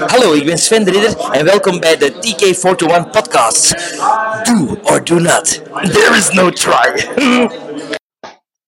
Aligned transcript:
Hallo, 0.00 0.32
ik 0.32 0.44
ben 0.44 0.58
Sven 0.58 0.84
de 0.84 0.90
Ridder 0.90 1.30
en 1.30 1.44
welkom 1.44 1.80
bij 1.80 1.96
de 1.96 2.12
TK421 2.12 3.10
podcast. 3.10 3.70
Do 4.44 4.78
or 4.82 5.04
do 5.04 5.18
not. 5.18 5.64
There 5.92 6.16
is 6.16 6.30
no 6.30 6.50
try. 6.50 7.08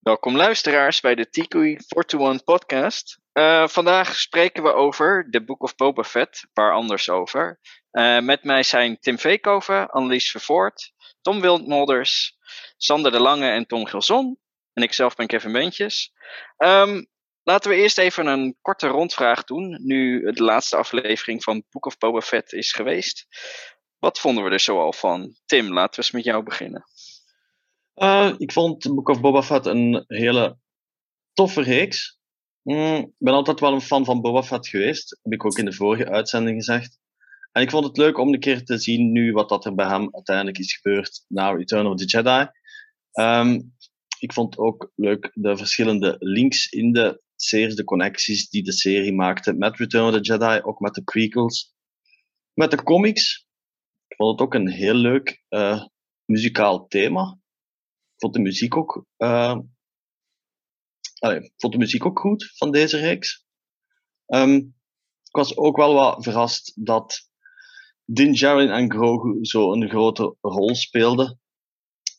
Welkom 0.01 0.37
luisteraars 0.37 1.01
bij 1.01 1.15
de 1.15 1.27
TK421 1.27 2.45
podcast. 2.45 3.19
Uh, 3.33 3.69
vandaag 3.69 4.17
spreken 4.17 4.63
we 4.63 4.73
over 4.73 5.29
The 5.31 5.45
Book 5.45 5.63
of 5.63 5.75
Boba 5.75 6.03
Fett, 6.03 6.47
waar 6.53 6.73
anders 6.73 7.11
over. 7.11 7.59
Uh, 7.93 8.19
met 8.19 8.45
mij 8.45 8.63
zijn 8.63 8.99
Tim 9.01 9.19
Veekhoven, 9.19 9.91
Annelies 9.91 10.31
Vervoort, 10.31 10.93
Tom 11.21 11.41
Wildmolders, 11.41 12.37
Sander 12.77 13.13
de 13.13 13.21
Lange 13.21 13.51
en 13.51 13.67
Tom 13.67 13.87
Gilson. 13.87 14.39
En 14.73 14.83
ik 14.83 14.93
zelf 14.93 15.15
ben 15.15 15.27
Kevin 15.27 15.53
Beentjes. 15.53 16.13
Um, 16.57 17.09
Laten 17.49 17.71
we 17.71 17.77
eerst 17.77 17.99
even 17.99 18.27
een 18.27 18.57
korte 18.61 18.87
rondvraag 18.87 19.45
doen, 19.45 19.79
nu 19.83 20.31
de 20.33 20.43
laatste 20.43 20.77
aflevering 20.77 21.43
van 21.43 21.65
Book 21.71 21.87
of 21.87 21.99
Boba 21.99 22.21
Fett 22.21 22.53
is 22.53 22.73
geweest. 22.73 23.27
Wat 23.99 24.19
vonden 24.19 24.45
we 24.45 24.51
er 24.51 24.61
zoal 24.61 24.93
van? 24.93 25.35
Tim, 25.47 25.73
laten 25.73 25.91
we 25.91 25.97
eens 25.97 26.11
met 26.11 26.25
jou 26.25 26.43
beginnen. 26.43 26.85
Uh, 27.95 28.35
ik 28.39 28.53
vond 28.53 28.95
Book 28.95 29.09
of 29.09 29.21
Boba 29.21 29.43
Fett 29.43 29.67
een 29.67 30.05
hele 30.07 30.59
toffe 31.33 31.63
reeks. 31.63 32.19
Mm, 32.63 32.97
ik 32.97 33.15
ben 33.19 33.35
altijd 33.35 33.61
wel 33.61 33.73
een 33.73 33.81
fan 33.81 34.05
van 34.05 34.21
Boba 34.21 34.43
Fett 34.43 34.69
geweest, 34.69 35.19
heb 35.23 35.33
ik 35.33 35.45
ook 35.45 35.59
in 35.59 35.65
de 35.65 35.73
vorige 35.73 36.09
uitzending 36.09 36.57
gezegd. 36.57 36.99
En 37.53 37.63
ik 37.63 37.71
vond 37.71 37.85
het 37.85 37.97
leuk 37.97 38.19
om 38.19 38.33
een 38.33 38.41
keer 38.41 38.65
te 38.65 38.79
zien 38.79 39.13
nu 39.13 39.33
wat 39.33 39.49
dat 39.49 39.65
er 39.65 39.75
bij 39.75 39.89
hem 39.89 40.09
uiteindelijk 40.15 40.59
is 40.59 40.75
gebeurd 40.75 41.25
na 41.29 41.51
Return 41.51 41.87
of 41.87 41.97
the 41.97 42.05
Jedi. 42.05 42.51
Um, 43.13 43.77
ik 44.19 44.33
vond 44.33 44.59
ook 44.59 44.93
leuk 44.95 45.31
de 45.35 45.57
verschillende 45.57 46.17
links 46.19 46.69
in 46.69 46.93
de 46.93 47.27
series, 47.43 47.75
de 47.75 47.85
connecties 47.85 48.49
die 48.49 48.63
de 48.63 48.73
serie 48.73 49.15
maakte 49.15 49.53
met 49.53 49.77
Return 49.77 50.05
of 50.05 50.13
the 50.13 50.21
Jedi, 50.21 50.61
ook 50.63 50.81
met 50.81 50.95
de 50.95 51.03
prequels. 51.03 51.75
Met 52.53 52.71
de 52.71 52.83
comics. 52.83 53.47
Ik 54.09 54.17
vond 54.17 54.31
het 54.31 54.41
ook 54.41 54.55
een 54.55 54.71
heel 54.71 54.95
leuk 54.95 55.45
uh, 55.49 55.85
muzikaal 56.25 56.87
thema. 56.87 57.39
Ik 58.15 58.21
vond 58.21 58.35
de 58.35 58.41
muziek 58.41 58.77
ook, 58.77 59.05
ik 61.19 61.53
vond 61.57 61.73
de 61.73 61.79
muziek 61.79 62.07
ook 62.07 62.19
goed 62.19 62.53
van 62.57 62.71
deze 62.71 62.99
reeks. 62.99 63.47
Um, 64.27 64.57
ik 65.23 65.37
was 65.37 65.57
ook 65.57 65.77
wel 65.77 65.95
wat 65.95 66.25
verrast 66.25 66.73
dat 66.75 67.29
Din 68.05 68.33
Djarin 68.33 68.71
en 68.71 68.93
Grogu 68.93 69.45
zo 69.45 69.73
een 69.73 69.89
grote 69.89 70.37
rol 70.41 70.75
speelden 70.75 71.41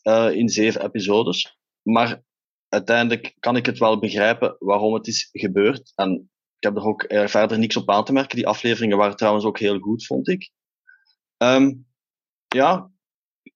uh, 0.02 0.30
in 0.32 0.48
zeven 0.48 0.84
episodes. 0.84 1.58
Maar 1.82 2.22
uiteindelijk 2.70 3.34
kan 3.38 3.56
ik 3.56 3.66
het 3.66 3.78
wel 3.78 3.98
begrijpen 3.98 4.56
waarom 4.58 4.94
het 4.94 5.06
is 5.06 5.28
gebeurd. 5.32 5.92
En 5.94 6.30
ik 6.56 6.66
heb 6.66 6.76
er 6.76 6.84
ook 6.84 7.04
verder 7.08 7.58
niks 7.58 7.76
op 7.76 7.90
aan 7.90 8.04
te 8.04 8.12
merken. 8.12 8.36
Die 8.36 8.46
afleveringen 8.46 8.96
waren 8.96 9.16
trouwens 9.16 9.44
ook 9.44 9.58
heel 9.58 9.78
goed, 9.78 10.06
vond 10.06 10.28
ik. 10.28 10.50
Um, 11.36 11.86
ja, 12.48 12.90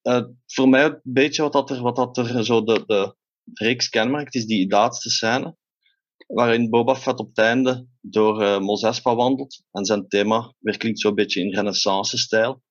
uh, 0.03 0.25
voor 0.47 0.69
mij 0.69 0.85
een 0.85 1.01
beetje 1.03 1.43
wat 1.43 1.53
dat 1.53 1.71
er, 1.71 1.83
wat 1.83 1.97
dat 1.97 2.17
er 2.17 2.45
zo 2.45 2.65
de, 2.65 2.85
de 2.87 3.17
reeks 3.53 3.89
kenmerkt, 3.89 4.35
is 4.35 4.47
die 4.47 4.69
laatste 4.69 5.11
scène. 5.11 5.57
Waarin 6.27 6.71
Boba 6.71 6.95
Fett 6.95 7.19
op 7.19 7.29
het 7.29 7.39
einde 7.39 7.87
door 8.01 8.43
uh, 8.43 8.59
Mos 8.59 8.83
Espa 8.83 9.15
wandelt. 9.15 9.63
En 9.71 9.85
zijn 9.85 10.09
thema 10.09 10.55
weer 10.59 10.77
klinkt 10.77 11.01
zo'n 11.01 11.15
beetje 11.15 11.41
in 11.41 11.55
renaissance-stijl. 11.55 12.63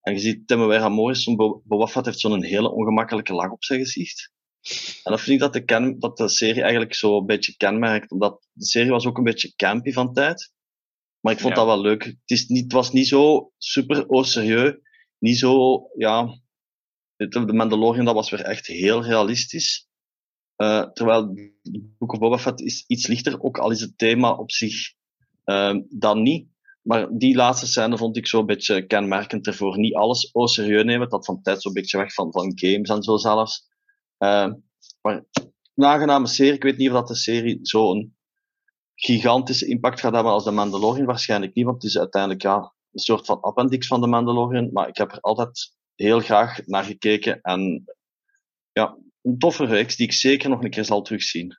En 0.00 0.12
je 0.12 0.18
ziet 0.18 0.46
Tim 0.46 0.58
Morrison, 0.92 1.36
Boba 1.64 1.86
Fett 1.86 2.06
heeft 2.06 2.20
zo'n 2.20 2.42
hele 2.42 2.70
ongemakkelijke 2.70 3.34
lach 3.34 3.50
op 3.50 3.64
zijn 3.64 3.80
gezicht. 3.80 4.32
En 5.02 5.12
dat 5.12 5.20
vind 5.20 5.34
ik 5.34 5.38
dat 5.38 5.52
de, 5.52 5.64
ken, 5.64 5.98
dat 5.98 6.16
de 6.16 6.28
serie 6.28 6.62
eigenlijk 6.62 6.94
zo 6.94 7.18
een 7.18 7.26
beetje 7.26 7.56
kenmerkt. 7.56 8.10
Omdat 8.10 8.48
de 8.52 8.64
serie 8.64 8.90
was 8.90 9.06
ook 9.06 9.18
een 9.18 9.24
beetje 9.24 9.54
campy 9.56 9.92
van 9.92 10.12
tijd. 10.12 10.52
Maar 11.20 11.32
ik 11.32 11.40
vond 11.40 11.54
dat 11.54 11.66
wel 11.66 11.80
leuk. 11.80 12.04
Het, 12.04 12.16
is 12.24 12.46
niet, 12.46 12.62
het 12.62 12.72
was 12.72 12.92
niet 12.92 13.08
zo 13.08 13.52
super 13.58 14.06
au 14.06 14.24
serieus. 14.24 14.74
Niet 15.18 15.38
zo, 15.38 15.82
ja... 15.96 16.38
De 17.16 17.52
Mandalorian, 17.52 18.04
dat 18.04 18.14
was 18.14 18.30
weer 18.30 18.40
echt 18.40 18.66
heel 18.66 19.04
realistisch. 19.04 19.88
Uh, 20.56 20.82
terwijl 20.92 21.34
Book 21.98 22.12
of 22.12 22.18
Boba 22.18 22.38
Fett 22.38 22.60
is 22.60 22.84
iets 22.86 23.06
lichter, 23.06 23.42
ook 23.42 23.58
al 23.58 23.70
is 23.70 23.80
het 23.80 23.98
thema 23.98 24.30
op 24.30 24.50
zich 24.50 24.92
uh, 25.44 25.76
dan 25.88 26.22
niet. 26.22 26.48
Maar 26.82 27.08
die 27.18 27.34
laatste 27.34 27.66
scène 27.66 27.96
vond 27.96 28.16
ik 28.16 28.26
zo 28.26 28.38
een 28.38 28.46
beetje 28.46 28.86
kenmerkend 28.86 29.46
ervoor. 29.46 29.78
Niet 29.78 29.94
alles 29.94 30.30
au 30.32 30.48
serieus 30.48 30.84
nemen, 30.84 31.08
dat 31.08 31.24
van 31.24 31.42
tijd 31.42 31.62
zo'n 31.62 31.72
beetje 31.72 31.98
weg 31.98 32.12
van, 32.14 32.32
van 32.32 32.52
games 32.54 32.88
en 32.88 33.02
zo 33.02 33.16
zelfs. 33.16 33.68
Uh, 34.22 34.52
maar 35.02 35.24
nagename 35.74 36.26
serie. 36.26 36.52
Ik 36.52 36.62
weet 36.62 36.76
niet 36.76 36.88
of 36.88 36.94
dat 36.94 37.08
de 37.08 37.14
serie 37.14 37.58
zo'n 37.62 38.16
gigantische 38.94 39.66
impact 39.66 40.00
gaat 40.00 40.14
hebben 40.14 40.32
als 40.32 40.44
de 40.44 40.50
Mandalorian. 40.50 41.06
Waarschijnlijk 41.06 41.54
niet, 41.54 41.64
want 41.64 41.82
het 41.82 41.90
is 41.90 41.98
uiteindelijk 41.98 42.42
ja, 42.42 42.56
een 42.92 43.00
soort 43.00 43.26
van 43.26 43.40
appendix 43.40 43.86
van 43.86 44.00
de 44.00 44.06
Mandalorian. 44.06 44.70
Maar 44.72 44.88
ik 44.88 44.96
heb 44.96 45.12
er 45.12 45.20
altijd 45.20 45.76
heel 45.94 46.20
graag 46.20 46.66
naar 46.66 46.84
gekeken. 46.84 47.40
En 47.40 47.84
ja, 48.72 48.96
een 49.22 49.38
toffe 49.38 49.64
reeks 49.64 49.96
die 49.96 50.06
ik 50.06 50.12
zeker 50.12 50.48
nog 50.48 50.62
een 50.62 50.70
keer 50.70 50.84
zal 50.84 51.02
terugzien. 51.02 51.58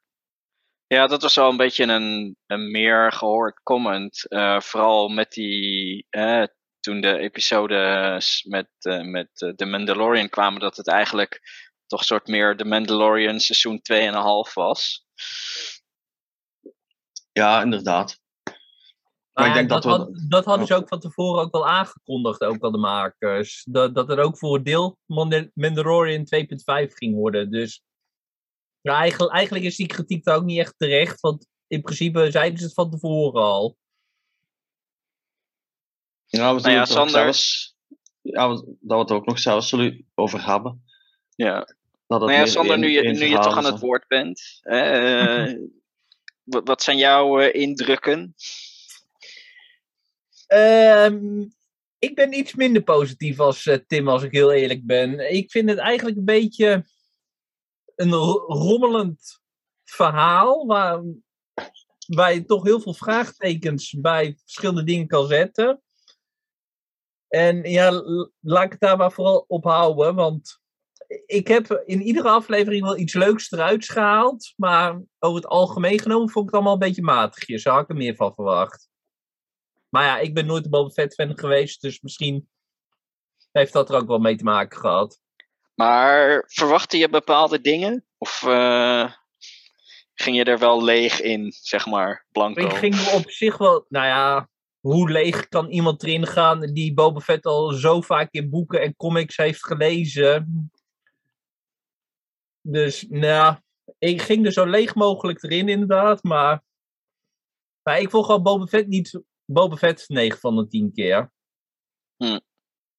Ja, 0.88 1.07
dat 1.07 1.21
was 1.21 1.35
wel 1.35 1.50
een 1.50 1.57
beetje 1.57 1.83
een, 1.83 2.35
een 2.45 2.71
meer 2.71 3.11
gehoord 3.11 3.59
comment. 3.63 4.25
Uh, 4.29 4.59
vooral 4.59 5.09
met 5.09 5.31
die. 5.31 6.07
Toen 6.79 7.01
de 7.01 7.17
episodes 7.17 8.44
met, 8.44 8.69
uh, 8.81 9.01
met 9.01 9.29
The 9.55 9.66
Mandalorian 9.66 10.29
kwamen, 10.29 10.59
dat 10.59 10.77
het 10.77 10.88
eigenlijk 10.88 11.41
toch 11.91 12.00
een 12.00 12.06
soort 12.06 12.28
meer 12.28 12.57
de 12.57 12.66
Mandalorian 12.66 13.40
seizoen 13.40 13.81
2,5 14.47 14.53
was. 14.53 15.06
Ja, 17.31 17.62
inderdaad. 17.62 18.19
Maar, 19.34 19.47
ik 19.47 19.53
denk 19.53 19.69
dat, 19.69 19.84
dat, 19.84 19.97
had, 19.97 20.24
dat 20.30 20.46
hadden 20.46 20.68
ze 20.68 20.75
ook 20.75 20.88
van 20.88 21.00
tevoren 21.00 21.41
ook 21.41 21.51
wel 21.51 21.68
aangekondigd, 21.68 22.41
ook 22.41 22.63
al 22.63 22.72
de 22.72 22.78
makers. 22.78 23.63
Dat, 23.69 23.96
dat 23.96 24.09
er 24.09 24.19
ook 24.19 24.38
voor 24.38 24.56
een 24.56 24.63
deel 24.63 24.97
Mandalorian 25.53 26.28
2.5 26.35 26.94
ging 26.94 27.16
worden. 27.16 27.51
Dus 27.51 27.84
ja, 28.81 28.97
eigenlijk, 28.97 29.34
eigenlijk 29.34 29.66
is 29.66 29.75
die 29.75 29.88
kritiek 29.88 30.24
daar 30.24 30.35
ook 30.35 30.44
niet 30.44 30.59
echt 30.59 30.74
terecht. 30.78 31.19
Want 31.19 31.47
in 31.68 31.81
principe 31.81 32.31
zeiden 32.31 32.59
ze 32.59 32.66
het 32.66 32.74
van 32.74 32.90
tevoren 32.90 33.41
al. 33.41 33.78
Ja, 36.25 36.53
we 36.53 36.59
zullen 36.59 36.78
nou 36.78 36.90
ja, 37.03 37.09
zelfs, 37.09 37.75
ja, 38.22 38.47
dat 38.47 38.66
we 38.80 38.97
het 38.97 39.12
ook 39.12 39.25
nog 39.25 39.40
zelfs 39.40 39.69
zullen 39.69 40.12
over 40.16 40.46
hebben. 40.46 40.84
Ja. 41.35 41.75
Nou 42.19 42.31
ja, 42.31 42.45
Sander, 42.45 42.77
nu 42.77 42.89
je, 42.89 43.01
nu 43.01 43.25
je 43.25 43.39
toch 43.39 43.57
aan 43.57 43.66
het 43.66 43.79
woord 43.79 44.07
bent, 44.07 44.59
uh, 44.63 45.53
wat 46.69 46.83
zijn 46.83 46.97
jouw 46.97 47.41
uh, 47.41 47.53
indrukken? 47.53 48.35
Um, 50.47 51.53
ik 52.00 52.16
ben 52.16 52.33
iets 52.33 52.55
minder 52.55 52.83
positief 52.83 53.39
als 53.39 53.66
uh, 53.66 53.75
Tim, 53.88 54.07
als 54.07 54.23
ik 54.23 54.31
heel 54.31 54.51
eerlijk 54.51 54.85
ben. 54.85 55.33
Ik 55.33 55.51
vind 55.51 55.69
het 55.69 55.77
eigenlijk 55.77 56.17
een 56.17 56.25
beetje 56.25 56.85
een 57.95 58.13
rommelend 58.13 59.41
verhaal, 59.83 60.66
waar, 60.66 61.03
waar 62.07 62.33
je 62.33 62.45
toch 62.45 62.63
heel 62.63 62.81
veel 62.81 62.94
vraagtekens 62.94 63.94
bij 63.94 64.38
verschillende 64.44 64.83
dingen 64.83 65.07
kan 65.07 65.27
zetten. 65.27 65.81
En 67.27 67.63
ja, 67.63 67.91
laat 68.39 68.63
ik 68.63 68.71
het 68.71 68.79
daar 68.79 68.97
maar 68.97 69.11
vooral 69.11 69.45
op 69.47 69.63
houden, 69.63 70.16
want 70.16 70.60
ik 71.25 71.47
heb 71.47 71.83
in 71.85 72.01
iedere 72.01 72.29
aflevering 72.29 72.83
wel 72.83 72.97
iets 72.97 73.13
leuks 73.13 73.51
eruit 73.51 73.89
gehaald. 73.89 74.53
Maar 74.55 75.01
over 75.19 75.35
het 75.35 75.47
algemeen 75.47 75.99
genomen 75.99 76.29
vond 76.29 76.45
ik 76.45 76.51
het 76.51 76.53
allemaal 76.53 76.74
een 76.74 76.88
beetje 76.88 77.01
matigjes. 77.01 77.63
Daar 77.63 77.74
had 77.74 77.83
ik 77.83 77.89
er 77.89 77.95
meer 77.95 78.15
van 78.15 78.33
verwacht. 78.33 78.89
Maar 79.89 80.03
ja, 80.03 80.18
ik 80.18 80.33
ben 80.33 80.45
nooit 80.45 80.63
een 80.63 80.69
Boba 80.69 80.89
Fett 80.89 81.13
fan 81.13 81.38
geweest. 81.38 81.81
Dus 81.81 82.01
misschien 82.01 82.50
heeft 83.51 83.74
dat 83.74 83.89
er 83.89 83.95
ook 83.95 84.07
wel 84.07 84.19
mee 84.19 84.36
te 84.36 84.44
maken 84.44 84.80
gehad. 84.80 85.19
Maar 85.75 86.44
verwachtte 86.47 86.97
je 86.97 87.09
bepaalde 87.09 87.62
dingen? 87.62 88.06
Of 88.18 88.41
uh, 88.47 89.12
ging 90.13 90.36
je 90.36 90.44
er 90.44 90.59
wel 90.59 90.83
leeg 90.83 91.21
in, 91.21 91.51
zeg 91.51 91.86
maar, 91.86 92.25
blanco? 92.31 92.65
Ik 92.65 92.74
ging 92.74 93.07
op 93.07 93.31
zich 93.31 93.57
wel, 93.57 93.86
nou 93.89 94.06
ja, 94.06 94.50
hoe 94.80 95.12
leeg 95.12 95.47
kan 95.47 95.69
iemand 95.69 96.03
erin 96.03 96.27
gaan 96.27 96.59
die 96.59 96.94
Boba 96.94 97.19
Fett 97.19 97.45
al 97.45 97.71
zo 97.71 98.01
vaak 98.01 98.31
in 98.31 98.50
boeken 98.50 98.81
en 98.81 98.95
comics 98.95 99.38
heeft 99.38 99.65
gelezen? 99.65 100.71
Dus 102.62 103.06
nou, 103.10 103.58
ik 103.98 104.22
ging 104.22 104.46
er 104.46 104.52
zo 104.52 104.66
leeg 104.66 104.96
mogelijk 104.96 105.44
erin 105.44 105.69
inderdaad, 105.69 106.24
maar, 106.24 106.63
maar 107.84 108.00
ik 108.00 108.10
vond 108.10 108.25
gewoon 108.25 108.44
Boba 108.44 108.66
Fett 108.66 108.88
niet 108.88 109.22
Boba 109.46 109.75
Fett 109.75 110.10
9 110.10 110.40
van 110.40 110.56
de 110.56 110.68
10 110.68 110.92
keer. 110.92 111.31
Hm. 112.18 112.40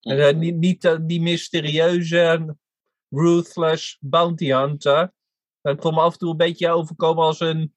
Uh, 0.00 0.32
niet 0.32 0.56
niet 0.56 0.84
uh, 0.84 0.96
die 1.02 1.20
mysterieuze, 1.20 2.56
ruthless 3.08 3.96
bounty 4.00 4.52
hunter. 4.52 5.12
Dat 5.60 5.80
kon 5.80 5.94
me 5.94 6.00
af 6.00 6.12
en 6.12 6.18
toe 6.18 6.30
een 6.30 6.36
beetje 6.36 6.70
overkomen 6.70 7.24
als 7.24 7.40
een. 7.40 7.74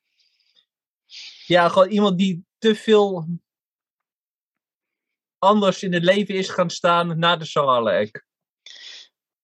Ja, 1.45 1.69
gewoon 1.69 1.89
iemand 1.89 2.17
die 2.17 2.45
te 2.57 2.75
veel 2.75 3.27
anders 5.37 5.83
in 5.83 5.93
het 5.93 6.03
leven 6.03 6.35
is 6.35 6.49
gaan 6.49 6.69
staan 6.69 7.19
na 7.19 7.35
de 7.35 7.45
Sarlacc. 7.45 8.24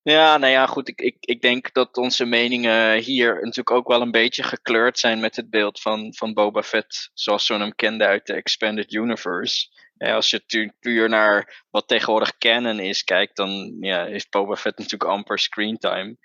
Ja, 0.03 0.38
nou 0.38 0.51
ja, 0.51 0.65
goed. 0.65 0.88
Ik, 0.88 1.01
ik, 1.01 1.18
ik 1.19 1.42
denk 1.42 1.74
dat 1.74 1.98
onze 1.98 2.25
meningen 2.25 2.98
hier 2.98 3.33
natuurlijk 3.33 3.71
ook 3.71 3.88
wel 3.88 4.01
een 4.01 4.12
beetje 4.12 4.44
gekleurd 4.44 5.00
zijn 5.00 5.19
met 5.19 5.36
het 5.36 5.50
beeld 5.50 5.81
van, 5.81 6.13
van 6.15 6.33
Boba 6.33 6.63
Fett, 6.63 7.09
zoals 7.13 7.48
we 7.48 7.53
hem 7.53 7.75
kenden 7.75 8.07
uit 8.07 8.25
de 8.25 8.33
Expanded 8.33 8.94
Universe. 8.94 9.68
als 9.98 10.30
je 10.30 10.74
puur 10.80 11.09
naar 11.09 11.65
wat 11.69 11.88
tegenwoordig 11.88 12.38
canon 12.38 12.80
is 12.80 13.03
kijkt, 13.03 13.36
dan 13.36 13.77
ja, 13.80 14.06
is 14.06 14.30
Boba 14.30 14.56
Fett 14.56 14.77
natuurlijk 14.77 15.12
amper 15.12 15.39
screentime. 15.39 16.18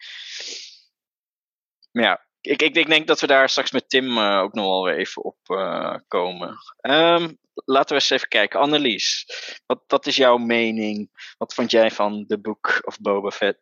Ja, 1.90 2.26
ik, 2.40 2.62
ik, 2.62 2.76
ik, 2.76 2.88
denk 2.88 3.06
dat 3.06 3.20
we 3.20 3.26
daar 3.26 3.48
straks 3.48 3.70
met 3.70 3.88
Tim 3.88 4.18
uh, 4.18 4.38
ook 4.38 4.54
nog 4.54 4.64
wel 4.64 4.88
even 4.88 5.24
op 5.24 5.38
uh, 5.46 5.94
komen. 6.08 6.56
Um, 6.80 7.38
laten 7.64 7.88
we 7.88 7.94
eens 7.94 8.10
even 8.10 8.28
kijken. 8.28 8.60
Annelies, 8.60 9.26
wat, 9.66 9.82
wat 9.86 10.06
is 10.06 10.16
jouw 10.16 10.36
mening? 10.36 11.10
Wat 11.38 11.54
vond 11.54 11.70
jij 11.70 11.90
van 11.90 12.24
de 12.26 12.38
boek 12.38 12.82
of 12.84 13.00
Boba 13.00 13.30
Fett? 13.30 13.58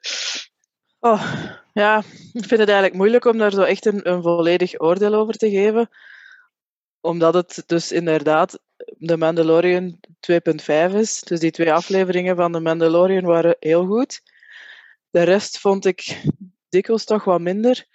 Oh, 1.00 1.34
ja, 1.72 1.98
ik 2.32 2.44
vind 2.44 2.60
het 2.60 2.68
eigenlijk 2.68 2.94
moeilijk 2.94 3.24
om 3.24 3.38
daar 3.38 3.52
zo 3.52 3.62
echt 3.62 3.86
een, 3.86 4.08
een 4.10 4.22
volledig 4.22 4.80
oordeel 4.80 5.14
over 5.14 5.34
te 5.34 5.50
geven. 5.50 5.88
Omdat 7.00 7.34
het 7.34 7.62
dus 7.66 7.92
inderdaad 7.92 8.58
de 8.98 9.16
Mandalorian 9.16 10.00
2.5 10.32 10.94
is. 10.94 11.20
Dus 11.20 11.40
die 11.40 11.50
twee 11.50 11.72
afleveringen 11.72 12.36
van 12.36 12.52
de 12.52 12.60
Mandalorian 12.60 13.24
waren 13.24 13.56
heel 13.58 13.86
goed. 13.86 14.20
De 15.10 15.22
rest 15.22 15.58
vond 15.58 15.84
ik 15.84 16.22
dikwijls 16.68 17.04
toch 17.04 17.24
wat 17.24 17.40
minder. 17.40 17.86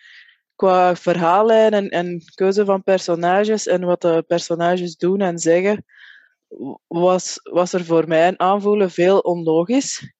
Qua 0.59 0.95
verhaallijn 0.95 1.73
en, 1.73 1.89
en 1.89 2.21
keuze 2.35 2.65
van 2.65 2.83
personages 2.83 3.67
en 3.67 3.85
wat 3.85 4.01
de 4.01 4.23
personages 4.27 4.97
doen 4.97 5.21
en 5.21 5.37
zeggen, 5.37 5.85
was, 6.87 7.39
was 7.43 7.73
er 7.73 7.85
voor 7.85 8.07
mij 8.07 8.27
een 8.27 8.39
aanvoelen 8.39 8.91
veel 8.91 9.19
onlogisch. 9.19 10.13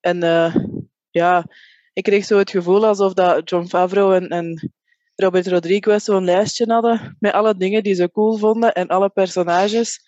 En 0.00 0.24
uh, 0.24 0.56
ja, 1.10 1.46
ik 1.92 2.02
kreeg 2.02 2.24
zo 2.24 2.38
het 2.38 2.50
gevoel 2.50 2.86
alsof 2.86 3.12
dat 3.12 3.50
John 3.50 3.66
Favreau 3.66 4.14
en, 4.14 4.28
en 4.28 4.72
Robert 5.14 5.46
Rodriguez 5.46 6.04
zo'n 6.04 6.24
lijstje 6.24 6.72
hadden 6.72 7.16
met 7.20 7.32
alle 7.32 7.56
dingen 7.56 7.82
die 7.82 7.94
ze 7.94 8.10
cool 8.10 8.36
vonden 8.36 8.72
en 8.72 8.88
alle 8.88 9.08
personages 9.08 10.00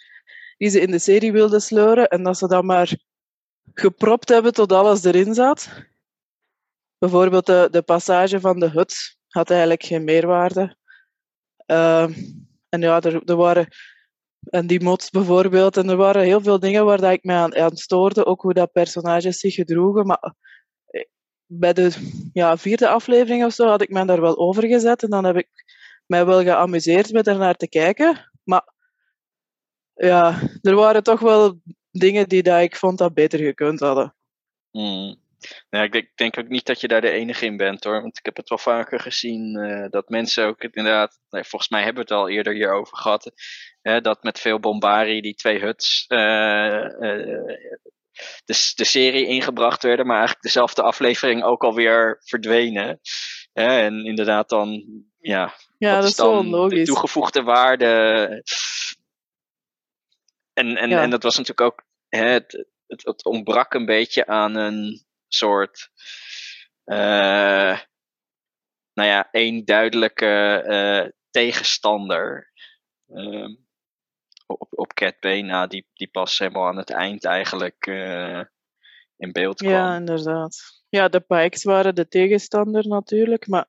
die 0.56 0.68
ze 0.68 0.80
in 0.80 0.90
de 0.90 0.98
serie 0.98 1.32
wilden 1.32 1.60
sleuren 1.60 2.08
en 2.08 2.22
dat 2.22 2.38
ze 2.38 2.46
dan 2.46 2.66
maar 2.66 2.96
gepropt 3.74 4.28
hebben 4.28 4.52
tot 4.52 4.72
alles 4.72 5.04
erin 5.04 5.34
zat. 5.34 5.68
Bijvoorbeeld 7.02 7.46
de, 7.46 7.68
de 7.70 7.82
passage 7.82 8.40
van 8.40 8.58
de 8.58 8.68
hut 8.68 9.16
had 9.28 9.50
eigenlijk 9.50 9.82
geen 9.82 10.04
meerwaarde. 10.04 10.76
Uh, 11.66 12.02
en 12.68 12.80
ja, 12.80 13.00
er, 13.00 13.22
er 13.24 13.36
waren 13.36 13.68
en 14.50 14.66
die 14.66 14.82
mods 14.82 15.10
bijvoorbeeld. 15.10 15.76
En 15.76 15.88
er 15.88 15.96
waren 15.96 16.22
heel 16.22 16.40
veel 16.40 16.58
dingen 16.58 16.84
waar 16.84 17.00
dat 17.00 17.12
ik 17.12 17.24
me 17.24 17.32
aan, 17.32 17.76
stoorde. 17.76 18.24
Ook 18.24 18.42
hoe 18.42 18.54
dat 18.54 18.72
personages 18.72 19.38
zich 19.38 19.54
gedroegen. 19.54 20.06
Maar 20.06 20.34
eh, 20.86 21.04
bij 21.46 21.72
de 21.72 21.92
ja, 22.32 22.56
vierde 22.56 22.88
aflevering 22.88 23.44
of 23.44 23.52
zo 23.52 23.66
had 23.66 23.82
ik 23.82 23.90
me 23.90 24.04
daar 24.04 24.20
wel 24.20 24.38
over 24.38 24.66
gezet. 24.66 25.02
En 25.02 25.10
dan 25.10 25.24
heb 25.24 25.36
ik 25.36 25.48
mij 26.06 26.26
wel 26.26 26.42
geamuseerd 26.42 27.12
met 27.12 27.26
er 27.26 27.38
naar 27.38 27.56
te 27.56 27.68
kijken. 27.68 28.30
Maar 28.44 28.72
ja, 29.94 30.40
er 30.60 30.74
waren 30.74 31.02
toch 31.02 31.20
wel 31.20 31.60
dingen 31.90 32.28
die 32.28 32.42
dat 32.42 32.60
ik 32.60 32.76
vond 32.76 32.98
dat 32.98 33.14
beter 33.14 33.38
gekund 33.38 33.80
hadden. 33.80 34.14
Hmm. 34.70 35.21
Ja, 35.70 35.82
ik 35.82 35.92
denk, 35.92 36.08
denk, 36.14 36.38
ook 36.38 36.48
niet 36.48 36.66
dat 36.66 36.80
je 36.80 36.88
daar 36.88 37.00
de 37.00 37.10
enige 37.10 37.46
in 37.46 37.56
bent 37.56 37.84
hoor. 37.84 38.02
Want 38.02 38.18
ik 38.18 38.24
heb 38.24 38.36
het 38.36 38.48
wel 38.48 38.58
vaker 38.58 39.00
gezien 39.00 39.58
uh, 39.58 39.86
dat 39.90 40.08
mensen 40.08 40.46
ook 40.46 40.62
het 40.62 40.76
inderdaad. 40.76 41.18
Nee, 41.30 41.44
volgens 41.44 41.70
mij 41.70 41.82
hebben 41.82 42.06
we 42.06 42.14
het 42.14 42.22
al 42.22 42.28
eerder 42.28 42.52
hierover 42.52 42.96
gehad. 42.96 43.32
Hè, 43.82 44.00
dat 44.00 44.22
met 44.22 44.40
veel 44.40 44.60
bombari 44.60 45.20
die 45.20 45.34
twee 45.34 45.58
huts. 45.58 46.04
Uh, 46.08 46.18
uh, 47.00 47.56
de, 48.44 48.72
de 48.74 48.84
serie 48.84 49.26
ingebracht 49.26 49.82
werden, 49.82 50.06
maar 50.06 50.16
eigenlijk 50.16 50.44
dezelfde 50.44 50.82
aflevering 50.82 51.42
ook 51.42 51.64
alweer 51.64 52.20
verdwenen. 52.24 53.00
Hè, 53.52 53.80
en 53.80 54.04
inderdaad 54.04 54.48
dan. 54.48 54.84
Ja, 55.20 55.54
ja 55.78 55.94
dat 56.00 56.08
is 56.08 56.16
dan 56.16 56.48
logisch. 56.48 56.78
de 56.78 56.84
toegevoegde 56.84 57.42
waarde. 57.42 57.86
En, 60.52 60.76
en, 60.76 60.88
ja. 60.88 61.02
en 61.02 61.10
dat 61.10 61.22
was 61.22 61.36
natuurlijk 61.36 61.72
ook. 61.72 61.84
Hè, 62.08 62.24
het, 62.24 62.66
het, 62.86 63.04
het 63.04 63.24
ontbrak 63.24 63.74
een 63.74 63.86
beetje 63.86 64.26
aan 64.26 64.54
een 64.54 65.04
soort. 65.34 65.90
Uh, 66.84 67.78
nou 68.92 69.08
ja, 69.08 69.28
één 69.30 69.64
duidelijke 69.64 70.64
uh, 70.66 71.10
tegenstander. 71.30 72.52
Uh, 73.08 73.48
op, 74.46 74.68
op 74.70 74.92
Cat 74.92 75.20
Bane, 75.20 75.66
die, 75.68 75.86
die 75.92 76.08
pas 76.08 76.38
helemaal 76.38 76.66
aan 76.66 76.76
het 76.76 76.90
eind 76.90 77.24
eigenlijk 77.24 77.86
uh, 77.86 78.40
in 79.16 79.32
beeld 79.32 79.58
kwam. 79.58 79.72
Ja, 79.72 79.96
inderdaad. 79.96 80.56
Ja, 80.88 81.08
de 81.08 81.20
Pikes 81.20 81.64
waren 81.64 81.94
de 81.94 82.08
tegenstander 82.08 82.88
natuurlijk, 82.88 83.46
maar 83.46 83.66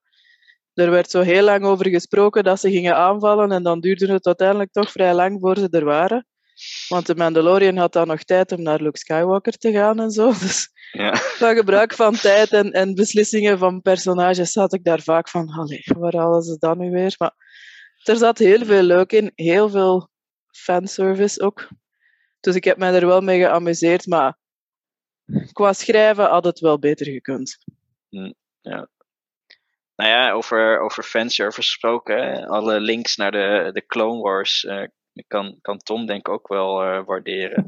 er 0.74 0.92
werd 0.92 1.10
zo 1.10 1.22
heel 1.22 1.44
lang 1.44 1.64
over 1.64 1.90
gesproken 1.90 2.44
dat 2.44 2.60
ze 2.60 2.72
gingen 2.72 2.96
aanvallen 2.96 3.52
en 3.52 3.64
dan 3.64 3.80
duurde 3.80 4.14
het 4.14 4.26
uiteindelijk 4.26 4.72
toch 4.72 4.92
vrij 4.92 5.14
lang 5.14 5.40
voor 5.40 5.58
ze 5.58 5.68
er 5.70 5.86
waren. 5.86 6.28
Want 6.88 7.06
de 7.06 7.16
Mandalorian 7.16 7.78
had 7.78 7.94
dan 7.94 8.08
nog 8.08 8.24
tijd 8.24 8.52
om 8.52 8.62
naar 8.62 8.82
Luke 8.82 8.98
Skywalker 8.98 9.58
te 9.58 9.72
gaan 9.72 10.00
en 10.00 10.12
zo. 10.12 10.28
Dus 10.40 10.70
ja. 10.92 11.16
van 11.16 11.56
gebruik 11.56 11.94
van 11.94 12.16
tijd 12.16 12.52
en, 12.52 12.72
en 12.72 12.96
beslissingen 12.96 13.58
van 13.58 13.82
personages 13.82 14.56
had 14.56 14.74
ik 14.74 14.84
daar 14.84 15.02
vaak 15.02 15.30
van, 15.30 15.50
allee, 15.50 15.84
waar 15.98 16.16
halen 16.16 16.42
ze 16.42 16.58
dat 16.60 16.78
nu 16.78 16.92
weer? 16.92 17.16
Maar 17.18 17.34
er 18.04 18.16
zat 18.16 18.38
heel 18.38 18.66
veel 18.66 18.84
leuk 18.84 19.12
in, 19.12 19.32
heel 19.36 19.70
veel 19.70 20.10
fanservice 20.52 21.42
ook. 21.42 21.68
Dus 22.40 22.56
ik 22.56 22.64
heb 22.64 22.78
mij 22.78 22.94
er 22.94 23.06
wel 23.06 23.22
mee 23.22 23.40
geamuseerd, 23.40 24.08
maar 24.08 24.38
qua 25.52 25.74
schrijven 25.74 26.26
had 26.26 26.44
het 26.44 26.60
wel 26.60 26.80
beter 26.80 27.06
gekund. 27.06 27.58
Hm, 28.10 28.32
ja. 28.62 28.90
Nou 29.96 30.10
ja, 30.10 30.32
over, 30.32 30.80
over 30.80 31.04
fanservice 31.04 31.62
gesproken, 31.62 32.48
alle 32.48 32.80
links 32.80 33.16
naar 33.16 33.32
de, 33.32 33.70
de 33.74 33.86
Clone 33.86 34.22
Wars 34.22 34.64
uh, 34.64 34.88
kan, 35.28 35.58
kan 35.62 35.78
Tom 35.78 36.06
denk 36.06 36.28
ik 36.28 36.34
ook 36.34 36.48
wel 36.48 36.84
uh, 36.84 37.06
waarderen. 37.06 37.66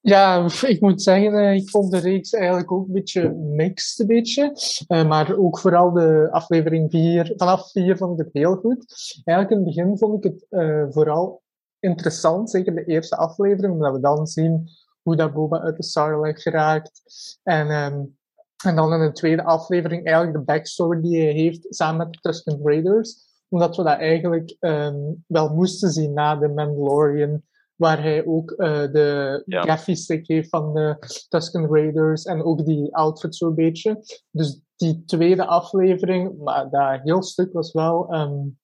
Ja, 0.00 0.48
ik 0.66 0.80
moet 0.80 1.02
zeggen, 1.02 1.34
uh, 1.34 1.54
ik 1.54 1.70
vond 1.70 1.90
de 1.90 1.98
reeks 1.98 2.32
eigenlijk 2.32 2.72
ook 2.72 2.86
een 2.86 2.92
beetje 2.92 3.28
mixed, 3.34 3.98
een 3.98 4.06
beetje. 4.06 4.52
Uh, 4.88 5.08
maar 5.08 5.36
ook 5.36 5.58
vooral 5.58 5.92
de 5.92 6.28
aflevering 6.30 6.90
4, 6.90 7.32
vanaf 7.36 7.70
4 7.70 7.96
vond 7.96 8.20
ik 8.20 8.24
het 8.24 8.34
heel 8.34 8.54
goed. 8.54 8.86
Eigenlijk 9.24 9.50
in 9.50 9.66
het 9.66 9.76
begin 9.76 9.98
vond 9.98 10.24
ik 10.24 10.32
het 10.32 10.46
vooral 10.94 11.42
interessant, 11.80 12.50
zeker 12.50 12.74
de 12.74 12.84
eerste 12.84 13.16
aflevering, 13.16 13.72
omdat 13.72 13.92
we 13.92 14.00
dan 14.00 14.26
zien 14.26 14.68
hoe 15.02 15.16
dat 15.16 15.32
Boba 15.32 15.60
uit 15.60 15.76
de 15.76 15.82
Sarlacc 15.82 16.40
geraakt. 16.40 17.02
En, 17.42 17.70
um, 17.70 18.16
en 18.64 18.76
dan 18.76 18.92
in 18.92 19.00
de 19.00 19.12
tweede 19.12 19.44
aflevering 19.44 20.04
eigenlijk 20.04 20.36
de 20.36 20.44
backstory 20.44 21.00
die 21.00 21.22
hij 21.22 21.32
heeft 21.32 21.66
samen 21.68 21.96
met 21.96 22.12
de 22.12 22.18
Tusken 22.20 22.60
Raiders 22.62 23.25
omdat 23.48 23.76
we 23.76 23.82
dat 23.82 23.98
eigenlijk 23.98 24.56
um, 24.60 25.24
wel 25.26 25.54
moesten 25.54 25.90
zien 25.90 26.12
na 26.12 26.38
The 26.38 26.48
Mandalorian, 26.48 27.42
waar 27.74 28.02
hij 28.02 28.26
ook 28.26 28.50
uh, 28.50 28.92
de 28.92 29.42
ja. 29.46 29.76
stick 29.76 30.26
heeft 30.26 30.48
van 30.48 30.74
de 30.74 30.96
Tusken 31.28 31.66
Raiders 31.66 32.24
en 32.24 32.44
ook 32.44 32.64
die 32.64 32.96
outfit 32.96 33.36
zo'n 33.36 33.54
beetje. 33.54 34.04
Dus 34.30 34.60
die 34.76 35.04
tweede 35.04 35.46
aflevering, 35.46 36.38
maar 36.38 36.70
dat 36.70 37.00
heel 37.02 37.22
stuk 37.22 37.52
was 37.52 37.72
wel 37.72 38.14
um, 38.14 38.58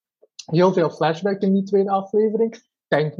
heel 0.44 0.72
veel 0.72 0.90
flashback 0.90 1.40
in 1.40 1.52
die 1.52 1.62
tweede 1.62 1.90
aflevering. 1.90 2.54
Ik 2.54 2.64
denk 2.88 3.12
90%, 3.12 3.14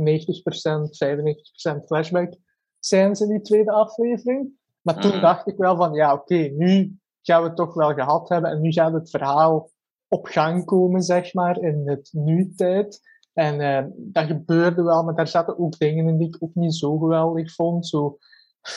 95% 1.80 1.84
flashback 1.84 2.34
zijn 2.78 3.16
ze 3.16 3.24
in 3.24 3.30
die 3.30 3.40
tweede 3.40 3.70
aflevering. 3.70 4.50
Maar 4.82 5.00
toen 5.00 5.20
dacht 5.20 5.48
ik 5.48 5.56
wel 5.56 5.76
van, 5.76 5.92
ja, 5.92 6.12
oké, 6.12 6.34
okay, 6.34 6.48
nu 6.48 6.98
gaan 7.22 7.42
we 7.42 7.48
het 7.48 7.56
toch 7.56 7.74
wel 7.74 7.94
gehad 7.94 8.28
hebben 8.28 8.50
en 8.50 8.60
nu 8.60 8.72
gaat 8.72 8.92
het 8.92 9.10
verhaal 9.10 9.70
op 10.12 10.26
gang 10.26 10.64
komen, 10.64 11.02
zeg 11.02 11.34
maar, 11.34 11.58
in 11.60 11.88
het 11.88 12.08
nu-tijd. 12.12 13.00
En 13.32 13.60
uh, 13.60 13.84
dat 13.96 14.26
gebeurde 14.26 14.82
wel, 14.82 15.02
maar 15.02 15.14
daar 15.14 15.28
zaten 15.28 15.58
ook 15.58 15.78
dingen 15.78 16.08
in 16.08 16.18
die 16.18 16.26
ik 16.26 16.36
ook 16.38 16.54
niet 16.54 16.74
zo 16.74 16.98
geweldig 16.98 17.54
vond. 17.54 17.86
Zo, 17.86 18.18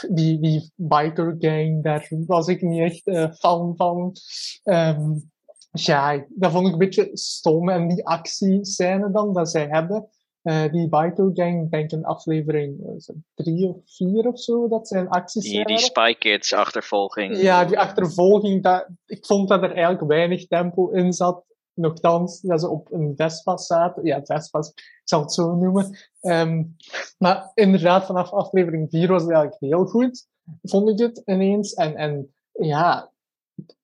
die, 0.09 0.39
die 0.39 0.71
biker 0.75 1.35
gang, 1.39 1.83
daar 1.83 2.07
was 2.27 2.47
ik 2.47 2.61
niet 2.61 2.79
echt 2.79 3.07
uh, 3.07 3.33
fan 3.33 3.73
van. 3.75 4.15
Um, 4.63 5.31
ja, 5.71 6.25
dat 6.29 6.51
vond 6.51 6.67
ik 6.67 6.73
een 6.73 6.79
beetje 6.79 7.09
stom. 7.13 7.69
En 7.69 7.87
die 7.87 8.05
actiescène 8.07 9.11
dan, 9.11 9.33
dat 9.33 9.49
zij 9.49 9.67
hebben, 9.69 10.07
uh, 10.45 10.71
die 10.71 10.89
Baito 10.89 11.29
Gang, 11.33 11.71
denk 11.71 11.91
in 11.91 12.05
aflevering 12.05 12.79
uh, 12.79 13.15
drie 13.33 13.67
of 13.67 13.77
vier 13.85 14.27
of 14.27 14.39
zo, 14.39 14.67
dat 14.67 14.87
zijn 14.87 15.09
acties 15.09 15.43
Die, 15.43 15.65
die 15.65 15.77
Spy 15.77 16.13
Kids 16.13 16.53
achtervolging. 16.53 17.37
Ja, 17.37 17.65
die 17.65 17.79
achtervolging, 17.79 18.63
dat, 18.63 18.87
ik 19.05 19.25
vond 19.25 19.49
dat 19.49 19.63
er 19.63 19.71
eigenlijk 19.71 20.07
weinig 20.07 20.47
tempo 20.47 20.89
in 20.89 21.13
zat. 21.13 21.43
Nochtans, 21.73 22.41
dat 22.41 22.59
ze 22.59 22.69
op 22.69 22.91
een 22.91 23.13
Vespa 23.15 23.57
zaten. 23.57 24.05
Ja, 24.05 24.21
Vespa's, 24.23 24.67
ik 24.69 25.01
zal 25.03 25.21
het 25.21 25.33
zo 25.33 25.55
noemen. 25.55 25.97
Um, 26.21 26.75
maar 27.17 27.51
inderdaad, 27.53 28.05
vanaf 28.05 28.31
aflevering 28.31 28.89
4 28.89 29.07
was 29.07 29.21
het 29.21 29.31
eigenlijk 29.31 29.61
heel 29.61 29.85
goed, 29.85 30.27
vond 30.61 30.89
ik 30.89 30.99
het 30.99 31.21
ineens. 31.25 31.73
En, 31.73 31.95
en 31.95 32.33
ja, 32.51 33.11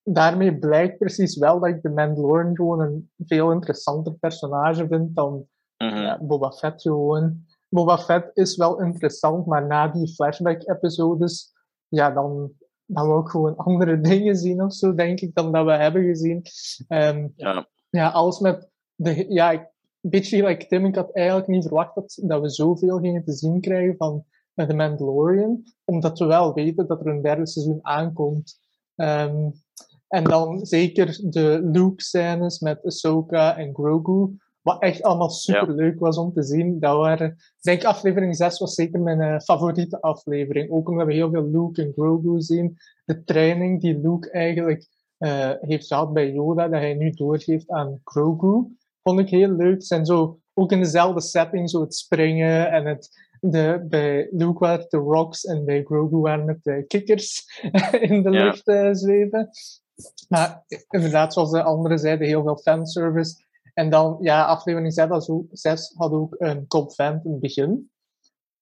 daarmee 0.03 0.57
blijkt 0.57 0.97
precies 0.97 1.37
wel 1.37 1.59
dat 1.59 1.69
ik 1.69 1.81
de 1.81 1.89
Mandalorian 1.89 2.55
gewoon 2.55 2.79
een 2.79 3.11
veel 3.17 3.51
interessanter 3.51 4.13
personage 4.13 4.87
vind 4.87 5.15
dan 5.15 5.47
Mhm. 5.81 6.01
Ja, 6.01 6.19
Boba 6.21 6.51
Fett 6.51 6.81
gewoon. 6.81 7.45
Boba 7.69 7.97
Fett 7.97 8.29
is 8.33 8.55
wel 8.55 8.81
interessant, 8.81 9.45
maar 9.45 9.67
na 9.67 9.87
die 9.87 10.07
flashback-episodes, 10.07 11.53
ja, 11.87 12.11
dan, 12.11 12.51
dan 12.85 13.07
wil 13.07 13.19
ik 13.19 13.27
gewoon 13.27 13.55
andere 13.55 14.01
dingen 14.09 14.35
zien 14.35 14.63
of 14.63 14.73
zo, 14.73 14.93
denk 14.93 15.19
ik, 15.19 15.35
dan 15.35 15.51
dat 15.51 15.65
we 15.65 15.71
hebben 15.71 16.03
gezien. 16.03 16.41
Um, 16.87 17.33
ja. 17.35 17.67
ja, 17.89 18.09
alles 18.09 18.39
met 18.39 18.69
de, 18.95 19.25
ja, 19.29 19.51
ik, 19.51 19.71
een 20.01 20.09
beetje 20.09 20.37
gelijk 20.37 20.63
Tim, 20.63 20.85
ik 20.85 20.95
had 20.95 21.15
eigenlijk 21.15 21.47
niet 21.47 21.63
verwacht 21.63 21.95
dat, 21.95 22.19
dat 22.21 22.41
we 22.41 22.49
zoveel 22.49 22.99
gingen 22.99 23.23
te 23.23 23.33
zien 23.33 23.61
krijgen 23.61 23.95
van 23.97 24.25
uh, 24.55 24.67
The 24.67 24.73
Mandalorian, 24.73 25.63
omdat 25.85 26.19
we 26.19 26.25
wel 26.25 26.53
weten 26.53 26.87
dat 26.87 26.99
er 26.99 27.07
een 27.07 27.21
derde 27.21 27.47
seizoen 27.47 27.79
aankomt. 27.81 28.59
Ehm, 28.95 29.49
en 30.07 30.23
dan 30.23 30.65
zeker 30.65 31.19
de 31.29 31.59
Luke-scènes 31.63 32.59
met 32.59 32.85
Ahsoka 32.85 33.57
en 33.57 33.73
Grogu, 33.73 34.37
wat 34.61 34.81
echt 34.81 35.03
allemaal 35.03 35.29
super 35.29 35.73
leuk 35.73 35.99
was 35.99 36.17
om 36.17 36.33
te 36.33 36.43
zien. 36.43 36.79
Dat 36.79 36.97
waren, 36.97 37.29
ik 37.29 37.61
denk 37.61 37.83
aflevering 37.83 38.35
6 38.35 38.59
was 38.59 38.73
zeker 38.73 38.99
mijn 38.99 39.21
uh, 39.21 39.39
favoriete 39.39 40.01
aflevering. 40.01 40.71
Ook 40.71 40.89
omdat 40.89 41.07
we 41.07 41.13
heel 41.13 41.29
veel 41.31 41.49
Luke 41.49 41.81
en 41.81 41.91
Grogu 41.93 42.41
zien. 42.41 42.77
De 43.05 43.23
training 43.23 43.81
die 43.81 43.99
Luke 43.99 44.31
eigenlijk 44.31 44.87
uh, 45.19 45.51
heeft 45.59 45.87
gehad 45.87 46.13
bij 46.13 46.31
Yoda, 46.31 46.67
dat 46.67 46.79
hij 46.79 46.93
nu 46.93 47.09
doorgeeft 47.09 47.69
aan 47.69 48.01
Grogu, 48.03 48.77
vond 49.03 49.19
ik 49.19 49.29
heel 49.29 49.51
leuk. 49.51 49.83
Zijn 49.83 50.05
zo, 50.05 50.39
ook 50.53 50.71
in 50.71 50.81
dezelfde 50.81 51.21
setting, 51.21 51.69
zo 51.69 51.81
het 51.81 51.95
springen 51.95 52.71
en 52.71 52.85
het, 52.85 53.09
de, 53.39 53.85
bij 53.89 54.27
Luke 54.31 54.59
waren 54.59 54.79
het 54.79 54.89
de 54.89 54.97
rocks 54.97 55.43
en 55.43 55.65
bij 55.65 55.83
Grogu 55.83 56.17
waren 56.17 56.47
het 56.47 56.63
de 56.63 56.83
kikkers 56.87 57.45
in 58.09 58.23
de 58.23 58.29
lucht 58.29 58.67
uh, 58.67 58.89
zweven. 58.91 59.49
Maar 60.29 60.63
inderdaad, 60.89 61.33
zoals 61.33 61.51
de 61.51 61.63
anderen 61.63 61.99
zeiden, 61.99 62.27
heel 62.27 62.43
veel 62.43 62.57
fanservice. 62.57 63.49
En 63.81 63.89
dan, 63.89 64.17
ja, 64.19 64.45
aflevering 64.45 64.93
6 65.51 65.93
had 65.95 66.11
ook 66.11 66.35
een 66.37 66.67
Cobb 66.67 66.91
Vent 66.91 67.25
in 67.25 67.31
het 67.31 67.39
begin. 67.39 67.91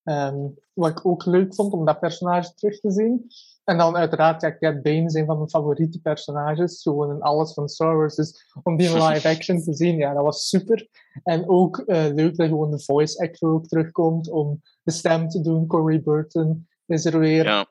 Um, 0.04 0.54
wat 0.74 0.90
ik 0.90 1.06
ook 1.06 1.26
leuk 1.26 1.56
vond 1.56 1.74
om 1.74 1.86
dat 1.86 2.00
personage 2.00 2.54
terug 2.54 2.80
te 2.80 2.92
zien. 2.92 3.28
En 3.64 3.78
dan 3.78 3.98
uiteraard, 3.98 4.42
ja, 4.42 4.58
Cat 4.58 4.82
Bane 4.82 5.04
is 5.04 5.14
een 5.14 5.26
van 5.26 5.38
mijn 5.38 5.50
favoriete 5.50 6.02
personages. 6.02 6.82
Gewoon 6.82 7.12
in 7.12 7.22
alles 7.22 7.54
van 7.54 7.70
Star 7.70 7.96
Wars. 7.98 8.16
Dus 8.16 8.52
om 8.64 8.78
die 8.78 8.90
in 8.90 8.94
live 9.08 9.30
action 9.30 9.62
te 9.62 9.74
zien, 9.74 9.98
ja, 9.98 10.14
dat 10.14 10.24
was 10.24 10.50
super. 10.50 10.88
En 11.24 11.50
ook 11.50 11.84
uh, 11.86 12.06
leuk 12.14 12.36
dat 12.36 12.48
gewoon 12.48 12.72
de 12.72 12.84
voice 12.84 13.24
actor 13.24 13.54
ook 13.54 13.68
terugkomt 13.68 14.30
om 14.30 14.62
de 14.84 14.92
stem 14.92 15.30
te 15.30 15.42
doen. 15.42 15.68
Corey 15.68 16.02
Burton 16.02 16.68
is 16.86 17.06
er 17.06 17.20
weer. 17.20 17.44
Ja, 17.44 17.68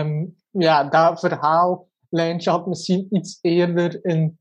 um, 0.00 0.36
ja 0.50 0.84
dat 0.84 1.20
verhaallijntje 1.20 2.50
had 2.50 2.66
misschien 2.66 3.06
iets 3.10 3.38
eerder 3.40 4.04
in, 4.04 4.38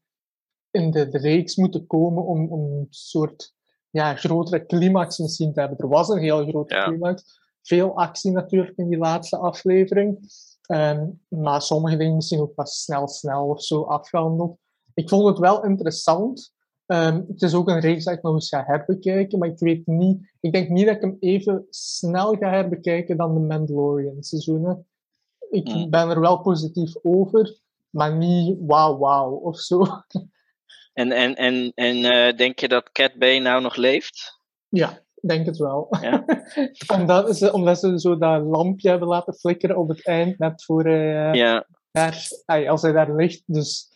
in 0.74 0.92
de, 0.92 1.08
de 1.08 1.18
reeks 1.18 1.56
moeten 1.56 1.88
komen 1.88 2.26
om, 2.26 2.52
om 2.52 2.60
een 2.72 2.88
soort 2.90 3.54
ja, 3.90 4.16
grotere 4.16 4.66
climax 4.66 5.18
misschien 5.18 5.54
te 5.54 5.60
hebben. 5.60 5.78
Er 5.78 5.88
was 5.88 6.10
een 6.10 6.22
heel 6.22 6.46
grote 6.48 6.76
Ja. 6.76 6.84
climax. 6.84 7.42
Veel 7.62 7.96
actie 7.96 8.32
natuurlijk 8.32 8.78
in 8.78 8.90
die 8.90 8.98
laatste 8.98 9.38
aflevering. 9.38 10.18
Um, 10.68 11.22
maar 11.28 11.62
sommige 11.62 11.98
dingen 11.98 12.16
misschien 12.16 12.40
ook 12.40 12.54
pas 12.54 12.84
snel, 12.84 13.08
snel 13.08 13.48
of 13.48 13.64
zo 13.64 13.82
afgehandeld. 13.84 14.58
Ik 14.94 15.10
vond 15.10 15.28
het 15.28 15.38
wel 15.38 15.64
interessant. 15.66 16.54
Um, 16.86 17.26
het 17.28 17.42
is 17.42 17.54
ook 17.54 17.70
een 17.70 17.80
reeks 17.80 18.04
dat 18.04 18.14
ik 18.14 18.22
nog 18.22 18.34
eens 18.34 18.50
ga 18.50 18.64
herbekijken, 18.66 19.40
maar 19.40 19.48
ik 19.50 19.60
weet 19.60 19.88
niet... 19.88 20.32
Ik 20.40 20.52
denk 20.52 20.70
niet 20.70 20.86
dat 20.86 20.96
ik 20.96 21.02
hem 21.02 21.18
even 21.20 21.66
snel 21.70 22.36
ga 22.36 22.50
herbekijken 22.50 23.18
dan 23.18 23.34
de 23.34 23.40
Mandalorian 23.40 24.24
seizoenen. 24.24 24.86
Ik 25.50 25.68
Hmm. 25.68 25.90
ben 25.90 26.10
er 26.10 26.20
wel 26.20 26.42
positief 26.42 26.94
over, 27.02 27.60
maar 27.90 28.16
niet 28.18 28.58
wauw 28.62 28.98
wauw 28.98 29.32
of 29.32 29.60
zo. 29.60 29.84
En, 30.94 31.12
en, 31.12 31.36
en, 31.36 31.72
en 31.76 32.04
eh, 32.04 32.38
denk 32.38 32.60
je 32.60 32.68
dat 32.68 32.92
Cat 32.92 33.14
Bane 33.14 33.40
nou 33.40 33.62
nog 33.62 33.76
leeft? 33.76 34.40
Ja, 34.70 34.90
ik 35.16 35.30
denk 35.30 35.46
het 35.46 35.58
wel. 35.58 35.88
Ja. 36.02 36.26
omdat, 36.98 37.38
ze, 37.38 37.54
omdat 37.54 37.80
ze 37.80 38.00
zo 38.00 38.18
dat 38.18 38.44
lampje 38.44 38.90
hebben 38.90 39.08
laten 39.08 39.34
flikkeren 39.34 39.78
op 39.78 39.88
het 39.88 40.06
eind, 40.06 40.38
net 40.40 40.64
voor 40.64 40.84
hij 40.84 41.34
Ja, 41.34 41.68
daar, 41.92 42.28
als 42.68 42.82
hij 42.82 42.92
daar 42.92 43.16
ligt. 43.16 43.44
Dus, 43.46 43.90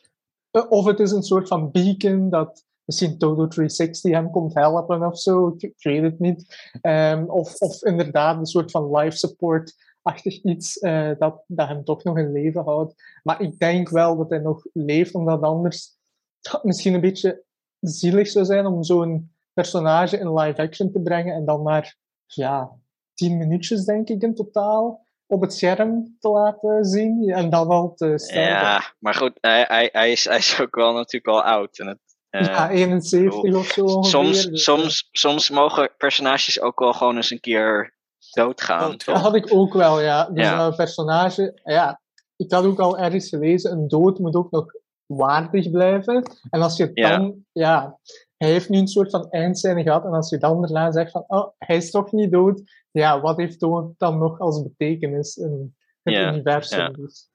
eh, 0.51 0.65
of 0.69 0.85
het 0.85 0.99
is 0.99 1.11
een 1.11 1.23
soort 1.23 1.47
van 1.47 1.71
beacon 1.71 2.29
dat 2.29 2.65
misschien 2.85 3.17
Todo 3.17 3.47
360 3.47 4.11
hem 4.11 4.31
komt 4.31 4.53
helpen 4.53 5.05
of 5.05 5.19
zo. 5.19 5.47
Ik, 5.47 5.61
ik 5.61 5.83
weet 5.83 6.01
het 6.01 6.19
niet. 6.19 6.69
Ehm, 6.81 7.23
of, 7.23 7.55
of 7.55 7.83
inderdaad 7.83 8.37
een 8.37 8.45
soort 8.45 8.71
van 8.71 8.97
life 8.97 9.17
support-achtig 9.17 10.43
iets 10.43 10.77
eh, 10.77 11.11
dat, 11.17 11.43
dat 11.47 11.67
hem 11.67 11.83
toch 11.83 12.03
nog 12.03 12.17
in 12.17 12.31
leven 12.31 12.63
houdt. 12.63 13.03
Maar 13.23 13.41
ik 13.41 13.59
denk 13.59 13.89
wel 13.89 14.17
dat 14.17 14.29
hij 14.29 14.39
nog 14.39 14.65
leeft, 14.73 15.13
omdat 15.13 15.41
anders 15.41 15.96
het 16.41 16.63
misschien 16.63 16.93
een 16.93 17.01
beetje 17.01 17.43
zielig 17.79 18.27
zou 18.27 18.45
zijn 18.45 18.65
om 18.65 18.83
zo'n 18.83 19.31
personage 19.53 20.17
in 20.17 20.33
live 20.39 20.61
action 20.61 20.91
te 20.91 21.01
brengen 21.01 21.35
en 21.35 21.45
dan 21.45 21.61
maar 21.61 21.95
ja, 22.25 22.71
tien 23.13 23.37
minuutjes, 23.37 23.85
denk 23.85 24.09
ik, 24.09 24.21
in 24.21 24.35
totaal 24.35 25.05
op 25.25 25.41
het 25.41 25.53
scherm 25.53 26.15
te 26.19 26.29
laten 26.29 26.85
zien 26.85 27.29
en 27.29 27.49
dan 27.49 27.67
al 27.67 27.93
te 27.95 28.13
sterven. 28.17 28.51
ja 28.51 28.93
maar 28.99 29.13
goed, 29.13 29.37
hij, 29.41 29.65
hij, 29.67 29.89
hij, 29.91 30.11
is, 30.11 30.25
hij 30.25 30.37
is 30.37 30.59
ook 30.61 30.75
wel 30.75 30.93
natuurlijk 30.93 31.27
al 31.27 31.43
oud. 31.43 31.79
En 31.79 31.87
het, 31.87 31.99
eh, 32.29 32.41
Ja, 32.45 32.69
71 32.69 33.55
of 33.55 33.65
zo 33.67 33.83
ongeveer. 33.85 34.09
soms, 34.09 34.45
dus, 34.45 34.63
soms, 34.63 35.07
soms 35.11 35.49
mogen 35.49 35.91
personages 35.97 36.61
ook 36.61 36.79
wel 36.79 36.93
gewoon 36.93 37.15
eens 37.15 37.31
een 37.31 37.39
keer 37.39 37.95
doodgaan. 38.31 38.79
Dood, 38.89 39.05
Dat 39.05 39.15
toch? 39.15 39.23
had 39.23 39.35
ik 39.35 39.53
ook 39.53 39.73
wel, 39.73 40.01
ja. 40.01 40.25
Dus 40.25 40.43
Ja. 40.45 40.65
een 40.65 40.75
personage, 40.75 41.59
ja, 41.63 42.01
ik 42.35 42.51
had 42.51 42.65
ook 42.65 42.79
al 42.79 42.97
ergens 42.97 43.29
gelezen, 43.29 43.71
een 43.71 43.87
dood 43.87 44.19
moet 44.19 44.35
ook 44.35 44.51
nog 44.51 44.65
waardig 45.07 45.71
blijven. 45.71 46.23
En 46.49 46.61
als 46.61 46.77
je 46.77 46.83
het 46.83 46.91
Ja. 46.93 47.17
dan, 47.17 47.45
ja, 47.51 47.99
hij 48.37 48.49
heeft 48.49 48.69
nu 48.69 48.77
een 48.77 48.87
soort 48.87 49.09
van 49.09 49.29
eindscène 49.29 49.83
gehad, 49.83 50.03
en 50.05 50.11
als 50.11 50.29
je 50.29 50.37
dan 50.37 50.61
daarna 50.61 50.91
zegt 50.91 51.11
van, 51.11 51.23
oh, 51.27 51.47
hij 51.57 51.75
is 51.75 51.91
toch 51.91 52.11
niet 52.11 52.31
dood, 52.31 52.61
ja, 52.91 53.21
wat 53.21 53.37
heeft 53.37 53.59
dood 53.59 53.93
dan 53.97 54.17
nog 54.17 54.39
als 54.39 54.63
betekenis 54.63 55.35
in 55.35 55.75
het 56.03 56.13
Ja, 56.15 56.31
universum? 56.31 56.79
ja. 56.79 56.89
Dus. 56.89 57.29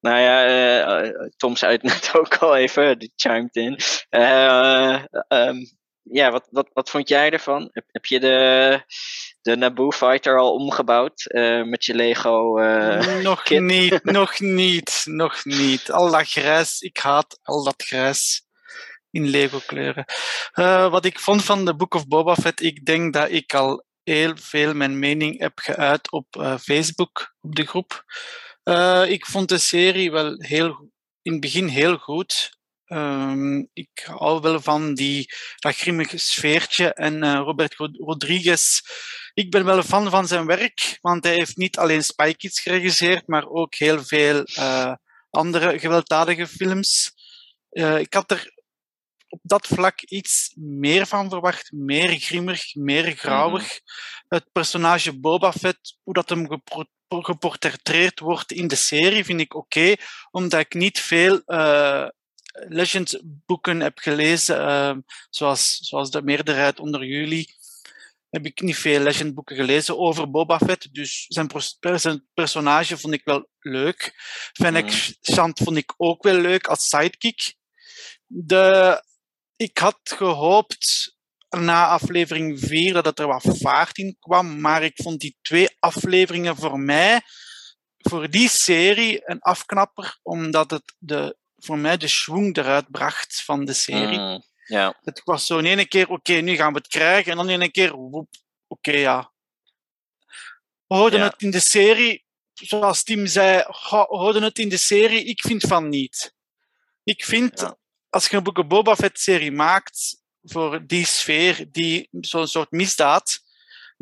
Nou 0.00 0.18
ja, 0.20 0.44
eh, 0.46 1.06
eh, 1.06 1.28
Tom 1.36 1.56
zei 1.56 1.72
het 1.72 1.82
net 1.92 2.10
ook 2.16 2.36
al 2.36 2.56
even, 2.56 2.98
die 2.98 3.12
chimed 3.16 3.56
in. 3.56 3.76
Eh, 4.08 5.04
ehm, 5.28 5.56
ja, 6.02 6.30
wat, 6.30 6.48
wat, 6.50 6.70
wat 6.72 6.90
vond 6.90 7.08
jij 7.08 7.30
ervan? 7.30 7.68
Heb, 7.72 7.84
heb 7.86 8.04
je 8.04 8.20
de, 8.20 8.80
de 9.42 9.56
Naboo 9.56 9.90
Fighter 9.90 10.38
al 10.38 10.54
omgebouwd 10.54 11.24
eh, 11.26 11.62
met 11.62 11.84
je 11.84 11.94
Lego? 11.94 12.58
eh, 12.58 13.16
nog 13.22 13.42
kit. 13.42 13.60
niet, 13.60 14.04
nog 14.18 14.40
niet, 14.40 15.02
nog 15.04 15.44
niet. 15.44 15.92
Al 15.92 16.10
dat 16.10 16.28
grijs, 16.28 16.80
ik 16.80 16.96
haat 16.96 17.38
al 17.42 17.64
dat 17.64 17.82
grijs 17.82 18.46
in 19.10 19.28
Lego 19.28 19.60
kleuren. 19.66 20.04
Eh, 20.52 20.90
wat 20.90 21.04
ik 21.04 21.18
vond 21.18 21.44
van 21.44 21.64
de 21.64 21.76
Book 21.76 21.94
of 21.94 22.06
Boba 22.06 22.34
Fett, 22.34 22.62
ik 22.62 22.84
denk 22.84 23.12
dat 23.12 23.30
ik 23.30 23.54
al 23.54 23.84
heel 24.02 24.32
veel 24.36 24.74
mijn 24.74 24.98
mening 24.98 25.38
heb 25.38 25.58
geuit 25.58 26.10
op 26.10 26.56
Facebook, 26.60 27.34
op 27.40 27.54
de 27.54 27.66
groep. 27.66 28.04
Ik 29.08 29.26
vond 29.26 29.48
de 29.48 29.58
serie 29.58 30.10
wel 30.10 30.34
heel, 30.38 30.90
in 31.22 31.32
het 31.32 31.40
begin 31.40 31.66
heel 31.66 31.96
goed. 31.96 32.50
Ehm, 32.92 33.64
ik 33.72 34.02
hou 34.04 34.40
wel 34.40 34.60
van 34.60 34.94
die, 34.94 35.32
dat 35.56 35.76
grimmige 35.76 36.18
sfeertje. 36.18 36.92
En 36.94 37.22
eh, 37.22 37.34
Robert 37.34 37.74
Rod- 37.74 37.96
Rodriguez, 37.96 38.80
ik 39.34 39.50
ben 39.50 39.64
wel 39.64 39.76
een 39.76 39.84
fan 39.84 40.10
van 40.10 40.26
zijn 40.26 40.46
werk, 40.46 40.98
want 41.00 41.24
hij 41.24 41.34
heeft 41.34 41.56
niet 41.56 41.78
alleen 41.78 42.04
Spy 42.04 42.32
Kids 42.32 42.60
geregisseerd, 42.60 43.26
maar 43.26 43.48
ook 43.48 43.74
heel 43.74 44.04
veel 44.04 44.44
eh, 44.44 44.92
andere 45.30 45.78
gewelddadige 45.78 46.46
films. 46.46 47.12
Eh, 47.70 47.98
ik 47.98 48.14
had 48.14 48.30
er 48.30 48.52
op 49.28 49.40
dat 49.42 49.66
vlak 49.66 50.00
iets 50.00 50.52
meer 50.56 51.06
van 51.06 51.28
verwacht. 51.30 51.72
Meer 51.72 52.08
grimmig, 52.18 52.74
meer 52.74 53.16
grauwig. 53.16 53.80
Het 54.28 54.52
personage 54.52 55.18
Boba 55.20 55.52
Fett, 55.52 55.98
hoe 56.02 56.14
dat 56.14 56.28
hem 56.28 56.46
geportretteerd 57.08 58.20
wordt 58.20 58.52
in 58.52 58.68
de 58.68 58.74
serie, 58.76 59.24
vind 59.24 59.40
ik 59.40 59.54
oké, 59.54 59.94
omdat 60.30 60.60
ik 60.60 60.74
niet 60.74 61.00
veel 61.00 61.42
eh 62.52 62.64
Legends-boeken 62.68 63.80
heb 63.80 63.98
gelezen, 63.98 64.66
eh, 64.66 64.96
zoals, 65.30 65.76
zoals 65.76 66.10
de 66.10 66.22
meerderheid 66.22 66.80
onder 66.80 67.04
jullie 67.04 67.60
heb 68.32 68.46
ik 68.46 68.60
niet 68.60 68.76
veel 68.76 69.00
Legend-boeken 69.00 69.56
gelezen 69.56 69.98
over 69.98 70.30
Boba 70.30 70.58
Fett. 70.58 70.94
Dus 70.94 71.24
zijn, 71.28 72.26
personage 72.34 72.98
vond 72.98 73.14
ik 73.14 73.24
wel 73.24 73.48
leuk. 73.58 74.12
Fennec 74.52 74.84
Mhm. 74.84 75.32
Shand 75.32 75.58
vond 75.58 75.76
ik 75.76 75.94
ook 75.96 76.22
wel 76.22 76.34
leuk 76.34 76.66
als 76.66 76.88
sidekick. 76.88 77.54
De, 78.26 79.04
ik 79.56 79.78
had 79.78 79.98
gehoopt 80.02 81.16
na 81.48 81.86
aflevering 81.86 82.60
4 82.60 82.92
dat 82.92 83.04
het 83.04 83.18
er 83.18 83.26
wat 83.26 83.58
vaart 83.60 83.98
in 83.98 84.16
kwam, 84.18 84.60
maar 84.60 84.82
ik 84.82 85.00
vond 85.02 85.20
die 85.20 85.38
twee 85.42 85.76
afleveringen 85.78 86.56
voor 86.56 86.78
mij, 86.78 87.20
voor 87.96 88.30
die 88.30 88.48
serie, 88.48 89.20
een 89.24 89.40
afknapper, 89.40 90.18
omdat 90.22 90.70
het 90.70 90.94
de, 90.98 91.36
voor 91.64 91.78
mij 91.78 91.96
de 91.96 92.08
schwung 92.08 92.56
eruit 92.56 92.90
bracht 92.90 93.42
van 93.42 93.64
de 93.64 93.72
serie. 93.72 94.18
mm, 94.18 94.42
Het 95.02 95.20
was 95.24 95.46
zo 95.46 95.58
in 95.58 95.64
ene 95.64 95.86
keer, 95.88 96.08
oké, 96.08 96.32
nu 96.32 96.56
gaan 96.56 96.72
we 96.72 96.78
het 96.78 96.88
krijgen. 96.88 97.30
En 97.30 97.36
dan 97.36 97.48
in 97.50 97.60
een 97.60 97.70
keer, 97.70 97.94
oké, 98.66 98.92
ja. 98.92 99.32
We 100.86 100.94
houden 100.94 101.18
Ja. 101.18 101.24
het 101.26 101.42
in 101.42 101.50
de 101.50 101.60
serie, 101.60 102.24
zoals 102.52 103.02
Tim 103.02 103.26
zei, 103.26 103.56
we 103.58 104.06
houden 104.16 104.42
het 104.42 104.58
in 104.58 104.68
de 104.68 104.76
serie. 104.76 105.24
Ik 105.24 105.40
vind 105.40 105.62
van 105.62 105.88
niet. 105.88 106.34
Ik 107.04 107.24
vind, 107.24 107.72
als 108.08 108.28
je 108.28 108.36
een 108.36 108.42
Book 108.42 108.58
of 108.58 108.66
Boba 108.66 108.96
Fett 108.96 109.20
serie 109.20 109.52
maakt, 109.52 110.20
voor 110.42 110.86
die 110.86 111.06
sfeer, 111.06 111.66
die 111.72 112.08
zo'n 112.10 112.46
soort 112.46 112.70
misdaad, 112.70 113.40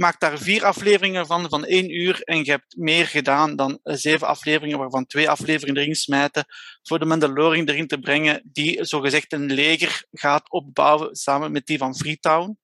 maak 0.00 0.20
daar 0.20 0.38
vier 0.38 0.64
afleveringen 0.64 1.26
van, 1.26 1.48
van 1.48 1.64
één 1.64 1.90
uur. 1.94 2.20
En 2.22 2.44
je 2.44 2.50
hebt 2.50 2.76
meer 2.76 3.06
gedaan 3.06 3.56
dan 3.56 3.80
eh, 3.82 3.94
zeven 3.96 4.26
afleveringen, 4.26 4.78
waarvan 4.78 5.06
twee 5.06 5.30
afleveringen 5.30 5.82
erin 5.82 5.94
smijten. 5.94 6.44
Voor 6.82 6.98
de 6.98 7.04
Mandalorian 7.04 7.68
erin 7.68 7.86
te 7.86 7.98
brengen, 7.98 8.42
die 8.44 8.84
zogezegd 8.84 9.32
een 9.32 9.52
leger 9.52 10.04
gaat 10.12 10.50
opbouwen 10.50 11.16
samen 11.16 11.52
met 11.52 11.66
die 11.66 11.78
van 11.78 11.96
Freetown. 11.96 12.58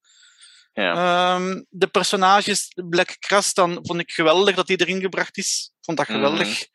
Ja. 0.72 0.92
Ehm, 0.94 1.62
de 1.68 1.86
personages, 1.86 2.72
Black 2.88 3.16
Kras, 3.18 3.54
dan 3.54 3.78
vond 3.82 4.00
ik 4.00 4.10
geweldig 4.10 4.54
dat 4.54 4.66
die 4.66 4.80
erin 4.80 5.00
gebracht 5.00 5.36
is. 5.36 5.72
Vond 5.80 5.96
dat 5.96 6.08
Mhm. 6.08 6.16
geweldig. 6.16 6.60
Ik 6.60 6.70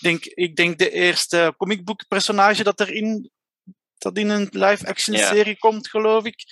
denk, 0.00 0.24
ik 0.24 0.56
denk 0.56 0.78
de 0.78 0.90
eerste 0.90 1.54
comicbook 1.56 2.08
personage 2.08 2.62
dat 2.62 2.80
erin 2.80 3.30
dat 3.98 4.18
in 4.18 4.28
een 4.28 4.48
live-action 4.50 5.16
Ja. 5.16 5.28
serie 5.28 5.58
komt, 5.58 5.88
geloof 5.88 6.24
ik. 6.24 6.44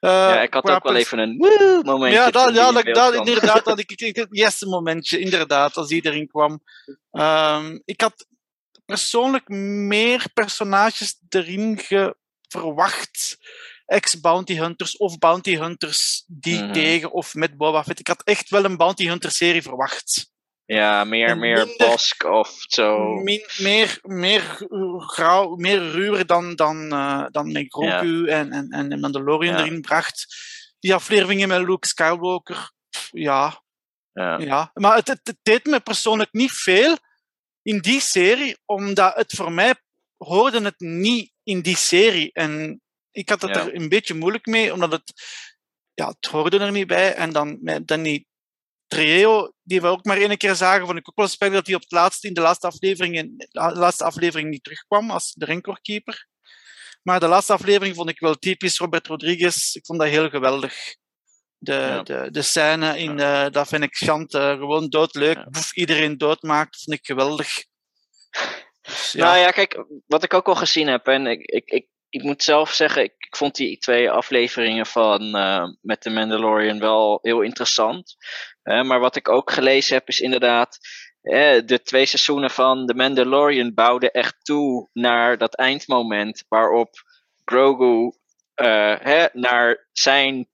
Eh, 0.00 0.10
ja, 0.10 0.42
ik 0.42 0.54
had 0.54 0.70
ook 0.70 0.82
wel 0.82 0.94
even 0.94 1.18
een 1.18 1.36
woe 1.36 1.80
momentje. 1.84 2.18
ja, 2.18 2.30
dat, 2.30 2.54
ja 2.54 2.72
dat, 2.72 3.14
inderdaad. 3.14 3.64
Dat 3.64 3.78
ik, 3.84 3.90
ik, 3.92 4.16
het 4.16 4.36
eerste 4.36 4.66
momentje, 4.66 5.18
inderdaad, 5.18 5.76
als 5.76 5.88
die 5.88 6.04
erin 6.06 6.28
kwam. 6.28 6.62
Ehm, 7.10 7.78
ik 7.84 8.00
had 8.00 8.26
persoonlijk 8.86 9.48
meer 9.48 10.24
personages 10.34 11.20
erin 11.28 11.80
verwacht. 12.48 13.38
Ex-bounty 13.86 14.54
hunters 14.56 14.96
of 14.96 15.18
bounty 15.18 15.56
hunters 15.56 16.24
die 16.26 16.62
Mhm. 16.62 16.72
tegen 16.72 17.12
of 17.12 17.34
met 17.34 17.56
Boba 17.56 17.84
Fett. 17.84 17.98
Ik 17.98 18.06
had 18.06 18.22
echt 18.22 18.50
wel 18.50 18.64
een 18.64 18.76
bounty 18.76 19.06
hunter 19.08 19.30
serie 19.30 19.62
verwacht. 19.62 20.29
Ja, 20.74 21.04
meer, 21.04 21.28
En 21.28 21.38
meer 21.38 21.66
minder- 21.66 21.76
Bosk 21.88 22.24
of 22.24 22.54
zo. 22.68 23.14
Min- 23.14 23.46
meer, 23.58 23.98
meer 24.02 24.66
uh, 24.68 25.08
grauw, 25.08 25.54
meer 25.56 25.90
ruwer 25.90 26.26
dan, 26.26 26.54
dan, 26.54 26.92
eh, 26.92 27.24
dan 27.30 27.52
met 27.52 27.64
Grogu 27.68 28.26
en, 28.28 28.50
en, 28.52 28.68
en 28.70 28.88
de 28.88 28.96
Mandalorian 28.96 29.54
Ja. 29.56 29.60
erin 29.64 29.80
bracht. 29.80 30.26
Die 30.78 30.94
afleveringen 30.94 31.48
met 31.48 31.60
Luke 31.66 31.86
Skywalker, 31.88 32.72
ja, 33.10 33.62
Ja. 34.12 34.38
ja. 34.38 34.70
Maar 34.74 34.96
het, 34.96 35.08
het, 35.08 35.20
het 35.22 35.38
deed 35.42 35.64
me 35.64 35.80
persoonlijk 35.80 36.32
niet 36.32 36.52
veel 36.52 36.96
in 37.62 37.78
die 37.78 38.00
serie, 38.00 38.58
omdat 38.64 39.14
het 39.14 39.32
voor 39.32 39.52
mij 39.52 39.74
hoorde 40.16 40.60
het 40.62 40.80
niet 40.80 41.32
in 41.42 41.60
die 41.60 41.76
serie. 41.76 42.30
En 42.32 42.80
ik 43.10 43.28
had 43.28 43.42
het 43.42 43.54
Ja. 43.54 43.60
er 43.60 43.74
een 43.74 43.88
beetje 43.88 44.14
moeilijk 44.14 44.46
mee, 44.46 44.72
omdat 44.72 44.92
het, 44.92 45.12
ja, 45.94 46.08
het 46.08 46.26
hoorde 46.30 46.58
er 46.58 46.72
niet 46.72 46.86
bij. 46.86 47.14
En 47.14 47.30
dan 47.32 47.58
met 47.60 47.86
Danny 47.86 48.24
Trejo, 48.90 49.52
die 49.62 49.80
we 49.80 49.86
ook 49.86 50.04
maar 50.04 50.16
één 50.16 50.36
keer 50.36 50.54
zagen, 50.54 50.86
vond 50.86 50.98
ik 50.98 51.08
ook 51.08 51.16
wel 51.16 51.28
spijtig 51.28 51.56
dat 51.56 51.66
hij 51.66 51.74
op 51.76 51.80
het 51.82 51.90
laatste, 51.92 52.28
in 52.28 52.34
de 52.34 52.40
laatste 52.40 52.66
aflevering, 52.66 53.16
in 53.16 53.34
de 53.36 53.60
laatste 53.60 54.04
aflevering 54.04 54.50
niet 54.50 54.64
terugkwam 54.64 55.10
als 55.10 55.32
de 55.34 55.44
recordkeeper. 55.44 56.26
Maar 57.02 57.20
de 57.20 57.26
laatste 57.26 57.52
aflevering 57.52 57.94
vond 57.96 58.08
ik 58.08 58.18
wel 58.20 58.34
typisch 58.34 58.78
Robert 58.78 59.06
Rodriguez. 59.06 59.74
Ik 59.74 59.86
vond 59.86 59.98
dat 59.98 60.08
heel 60.08 60.28
geweldig. 60.28 60.74
De, 61.58 61.72
Ja. 61.72 62.02
de, 62.02 62.28
de 62.30 62.42
scène 62.42 62.98
in 62.98 63.16
de, 63.16 63.48
dat 63.50 63.68
vind 63.68 63.82
ik 63.82 63.96
chant, 63.96 64.34
eh, 64.34 64.52
gewoon 64.52 64.88
doodleuk. 64.88 65.36
Ja. 65.36 65.46
Boef, 65.50 65.74
iedereen 65.74 66.18
doodmaakt, 66.18 66.82
vond 66.82 66.96
ik 66.98 67.06
geweldig. 67.06 67.64
Dus, 68.80 69.12
ja. 69.12 69.24
Nou 69.24 69.38
ja, 69.38 69.50
kijk, 69.50 69.84
wat 70.06 70.22
ik 70.22 70.34
ook 70.34 70.48
al 70.48 70.54
gezien 70.56 70.86
heb, 70.88 71.06
en 71.06 71.26
ik, 71.26 71.40
ik, 71.40 71.70
ik, 71.70 71.86
ik 72.08 72.22
moet 72.22 72.42
zelf 72.42 72.72
zeggen, 72.72 73.02
ik, 73.02 73.14
ik 73.18 73.36
vond 73.36 73.54
die 73.54 73.78
twee 73.78 74.10
afleveringen 74.10 74.86
van 74.86 75.34
eh, 75.36 75.64
met 75.80 76.00
The 76.00 76.10
Mandalorian 76.10 76.78
wel 76.78 77.18
heel 77.22 77.40
interessant. 77.40 78.16
Maar 78.62 79.00
wat 79.00 79.16
ik 79.16 79.28
ook 79.28 79.50
gelezen 79.50 79.94
heb, 79.94 80.08
is 80.08 80.20
inderdaad, 80.20 80.78
eh, 81.22 81.60
de 81.66 81.82
twee 81.82 82.06
seizoenen 82.06 82.50
van 82.50 82.86
The 82.86 82.94
Mandalorian 82.94 83.74
bouwden 83.74 84.10
echt 84.10 84.36
toe 84.44 84.88
naar 84.92 85.38
dat 85.38 85.54
eindmoment 85.54 86.44
waarop 86.48 86.90
Grogu 87.44 88.12
eh, 88.54 88.94
hè, 89.00 89.26
naar 89.32 89.88
zijn 89.92 90.48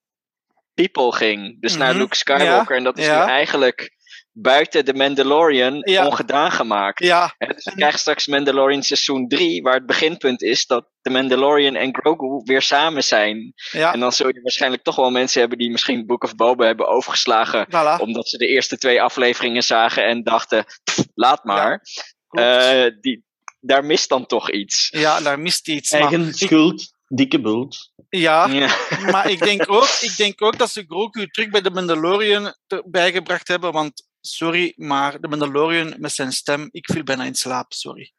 people 0.74 1.12
ging. 1.12 1.60
Dus 1.60 1.76
naar 1.76 1.90
Mhm, 1.90 1.98
Luke 1.98 2.16
Skywalker. 2.16 2.76
en 2.76 2.84
dat 2.84 2.98
is 2.98 3.06
ja. 3.06 3.24
nu 3.24 3.30
eigenlijk 3.30 3.95
buiten 4.38 4.84
The 4.84 4.92
Mandalorian 4.94 5.78
Ja. 5.84 6.06
ongedaan 6.06 6.50
gemaakt. 6.52 6.98
ja, 7.04 7.34
Hè, 7.38 7.46
dus 7.46 7.64
we 7.64 7.72
krijgen 7.74 7.98
straks 7.98 8.26
Mandalorian 8.26 8.82
seizoen 8.82 9.28
3, 9.28 9.62
waar 9.62 9.74
het 9.74 9.86
beginpunt 9.86 10.42
is 10.42 10.66
dat 10.66 10.88
de 11.00 11.10
Mandalorian 11.10 11.74
en 11.74 11.94
Grogu 11.96 12.40
weer 12.44 12.62
samen 12.62 13.04
zijn. 13.04 13.52
ja, 13.70 13.92
En 13.92 14.00
dan 14.00 14.12
zul 14.12 14.28
je 14.28 14.40
waarschijnlijk 14.42 14.82
toch 14.82 14.96
wel 14.96 15.10
mensen 15.10 15.40
hebben 15.40 15.58
die 15.58 15.70
misschien 15.70 16.06
Book 16.06 16.24
of 16.24 16.34
Boba 16.34 16.66
hebben 16.66 16.88
overgeslagen, 16.88 17.66
voilà. 17.66 18.00
omdat 18.00 18.28
ze 18.28 18.38
de 18.38 18.46
eerste 18.46 18.76
twee 18.78 19.02
afleveringen 19.02 19.62
zagen 19.62 20.04
en 20.06 20.22
dachten, 20.22 20.64
"Pff, 20.84 21.04
laat 21.14 21.44
maar. 21.44 21.82
Eh, 22.28 22.84
die, 23.00 23.24
daar 23.60 23.84
mist 23.84 24.08
dan 24.08 24.26
toch 24.26 24.50
iets. 24.50 24.88
ja, 24.90 25.20
daar 25.20 25.40
mist 25.40 25.68
iets. 25.68 25.90
maar 25.92 26.00
Eigen 26.00 26.34
schuld, 26.34 26.92
dikke 27.08 27.40
bult. 27.40 27.92
ja, 28.08 28.46
Ja, 28.46 28.76
maar 29.10 29.30
ik 29.30 29.38
denk, 29.38 29.64
ook, 29.70 29.88
ik 30.00 30.16
denk 30.16 30.42
ook 30.42 30.58
dat 30.58 30.70
ze 30.70 30.84
Grogu 30.88 31.26
terug 31.26 31.50
bij 31.50 31.60
de 31.60 31.70
Mandalorian 31.70 32.54
erbij 32.66 33.12
gebracht 33.12 33.48
hebben. 33.48 33.72
Want, 33.72 34.04
sorry, 34.26 34.72
maar 34.76 35.20
de 35.20 35.28
Mandalorian 35.28 35.94
met 35.98 36.12
zijn 36.12 36.32
stem, 36.32 36.68
ik 36.70 36.90
viel 36.92 37.02
bijna 37.02 37.24
in 37.24 37.34
slaap, 37.34 37.72
sorry. 37.72 38.12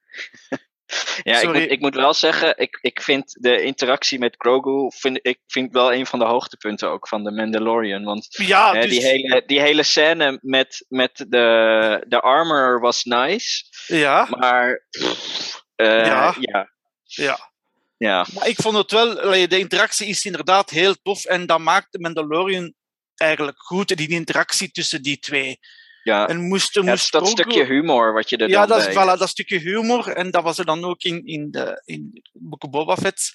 ja 1.24 1.40
ik, 1.40 1.48
moet, 1.48 1.72
ik 1.72 1.80
moet 1.80 1.96
wel 1.96 2.14
zeggen, 2.14 2.58
ik, 2.58 2.78
ik 2.82 3.02
vind 3.02 3.36
de 3.40 3.62
interactie 3.62 4.20
met 4.20 4.36
Grogu 4.38 4.92
vind, 4.98 5.20
ik 5.22 5.40
vind 5.48 5.74
wel 5.74 5.94
een 5.94 6.06
van 6.06 6.20
de 6.20 6.26
hoogtepunten 6.26 6.90
ook 6.90 7.08
van 7.08 7.24
de 7.24 7.32
Mandalorian. 7.32 8.04
Want 8.04 8.28
Ja, 8.30 8.74
Hè, 8.74 8.82
dus, 8.82 8.90
die, 8.90 9.06
hele, 9.06 9.44
die 9.46 9.60
hele 9.60 9.84
scène 9.84 10.40
met, 10.42 10.86
met 10.88 11.26
de, 11.28 12.06
de 12.08 12.20
armor 12.20 12.80
was 12.80 13.04
nice, 13.04 13.64
ja, 13.88 14.28
maar 14.30 14.88
pff, 14.90 15.66
eh, 15.76 16.06
Ja. 16.06 16.36
ja. 16.40 16.70
ja. 17.04 17.56
Ja, 17.98 18.28
Maar 18.34 18.48
ik 18.48 18.62
vond 18.62 18.78
het 18.78 18.92
wel, 18.92 19.16
de 19.48 19.60
interactie 19.60 20.08
is 20.08 20.26
inderdaad 20.26 20.70
heel 20.70 20.96
tof. 21.02 21.26
En 21.26 21.46
dat 21.46 21.60
maakt 21.60 21.92
de 21.92 22.00
Mandalorian 22.00 22.74
eigenlijk 23.16 23.62
goed, 23.62 23.98
die 23.98 24.10
interactie 24.10 24.72
tussen 24.72 25.02
die 25.02 25.20
twee. 25.20 25.60
Ja. 26.08 26.28
En 26.28 26.42
moest, 26.42 26.74
Ja, 26.74 26.82
moest 26.82 27.12
dat 27.12 27.28
stukje 27.28 27.64
humor 27.64 28.14
wat 28.14 28.30
je 28.30 28.38
er 28.38 28.50
Ja, 28.50 28.60
dan 28.66 28.78
dat 28.78 28.88
is, 28.88 28.94
bij 28.94 29.04
voilà, 29.04 29.20
dat 29.20 29.30
stukje 29.30 29.58
humor. 29.58 30.08
En 30.08 30.32
dat 30.32 30.44
was 30.44 30.58
er 30.58 30.66
dan 30.66 30.84
ook 30.86 31.02
in, 31.04 31.26
in, 31.26 31.52
de, 31.52 31.82
in 31.86 32.24
Book 32.34 32.64
of 32.64 32.70
Boba 32.70 32.96
Fett, 32.98 33.32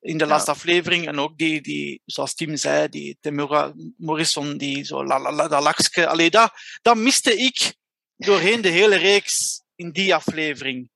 in 0.00 0.18
de 0.18 0.24
Ja. 0.24 0.30
laatste 0.30 0.50
aflevering. 0.50 1.06
En 1.06 1.18
ook 1.18 1.38
die, 1.38 1.60
die 1.60 2.02
zoals 2.04 2.34
Tim 2.34 2.56
zei, 2.56 2.88
die 2.88 3.18
Temura 3.20 3.72
Morrison, 3.96 4.56
die 4.56 4.84
zo 4.84 5.04
la, 5.04 5.20
la, 5.20 5.32
la, 5.32 5.48
dat 5.48 5.62
lachske. 5.62 6.06
Allee, 6.06 6.30
dat, 6.30 6.52
dat 6.82 6.96
miste 6.96 7.36
ik 7.36 7.74
doorheen 8.16 8.60
de 8.60 8.68
hele 8.68 8.96
reeks 8.96 9.62
in 9.76 9.90
die 9.90 10.14
aflevering. 10.14 10.90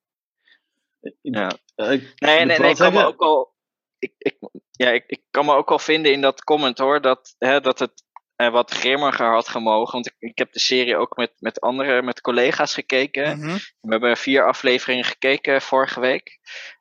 Ja. 1.22 1.50
Eh, 1.74 1.92
ik 1.92 2.12
Nee, 2.16 2.44
nee, 2.44 2.58
nee, 2.58 2.70
ik 2.70 2.76
kan 2.76 2.92
me 2.92 3.04
ook 3.04 3.20
al. 3.20 3.54
Ik, 3.98 4.12
ik, 4.18 4.36
ja, 4.70 4.90
ik, 4.90 5.04
ik 5.06 5.20
kan 5.30 5.44
me 5.44 5.54
ook 5.54 5.70
al 5.70 5.78
vinden 5.78 6.12
in 6.12 6.20
dat 6.20 6.44
comment 6.44 6.78
hoor, 6.78 7.00
dat, 7.00 7.34
hè, 7.38 7.60
dat 7.60 7.78
het 7.78 8.04
eh, 8.38 8.50
wat 8.50 8.70
grimmiger 8.70 9.32
had 9.32 9.48
gemogen. 9.48 9.92
Want 9.92 10.06
ik, 10.06 10.14
ik 10.18 10.38
heb 10.38 10.52
de 10.52 10.58
serie 10.60 10.96
ook 10.96 11.16
met, 11.16 11.32
met 11.38 11.60
andere, 11.60 12.02
met 12.02 12.20
collega's 12.20 12.74
gekeken. 12.74 13.38
Mhm. 13.38 13.58
We 13.80 13.90
hebben 13.90 14.16
vier 14.16 14.46
afleveringen 14.46 15.04
gekeken 15.04 15.62
vorige 15.62 16.00
week. 16.00 16.38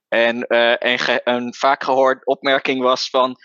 En, 0.07 0.41
eh, 0.47 0.83
en 0.83 0.99
ge- 0.99 1.21
een 1.23 1.53
vaak 1.53 1.83
gehoord 1.83 2.25
opmerking 2.25 2.81
was 2.81 3.09
van... 3.09 3.35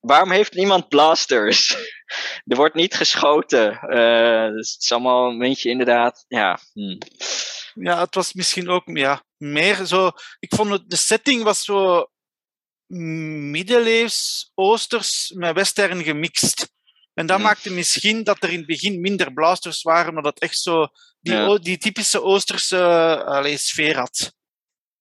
Waarom 0.00 0.30
heeft 0.30 0.54
niemand 0.54 0.88
blasters? 0.88 1.70
er 2.50 2.56
wordt 2.56 2.74
niet 2.74 2.94
geschoten. 2.94 3.72
Eh, 3.72 4.48
dus 4.48 4.72
het 4.72 4.82
is 4.82 4.92
allemaal 4.92 5.30
een 5.30 5.38
beetje 5.38 5.70
inderdaad... 5.70 6.24
Ja, 6.28 6.58
hm. 6.72 6.98
Ja, 7.74 8.00
het 8.00 8.14
was 8.14 8.32
misschien 8.32 8.68
ook 8.68 8.82
ja, 8.84 9.22
meer 9.36 9.84
zo. 9.84 10.10
Ik 10.38 10.54
vond 10.54 10.70
het, 10.70 10.90
de 10.90 10.96
setting 10.96 11.42
was 11.42 11.64
zo 11.64 12.06
middeleeuws, 13.50 14.50
oosters 14.54 15.32
met 15.34 15.54
western 15.54 16.02
gemixt. 16.02 16.71
En 17.14 17.26
dat 17.26 17.40
maakte 17.40 17.72
misschien 17.72 18.24
dat 18.24 18.42
er 18.42 18.50
in 18.50 18.56
het 18.58 18.66
begin 18.66 19.00
minder 19.00 19.32
blasters 19.32 19.82
waren, 19.82 20.08
omdat 20.08 20.34
het 20.34 20.42
echt 20.42 20.58
zo 20.58 20.86
die, 21.20 21.34
Ja. 21.34 21.58
die 21.58 21.78
typische 21.78 22.22
oosterse 22.22 22.78
allee, 23.24 23.56
sfeer 23.56 23.96
had. 23.98 24.34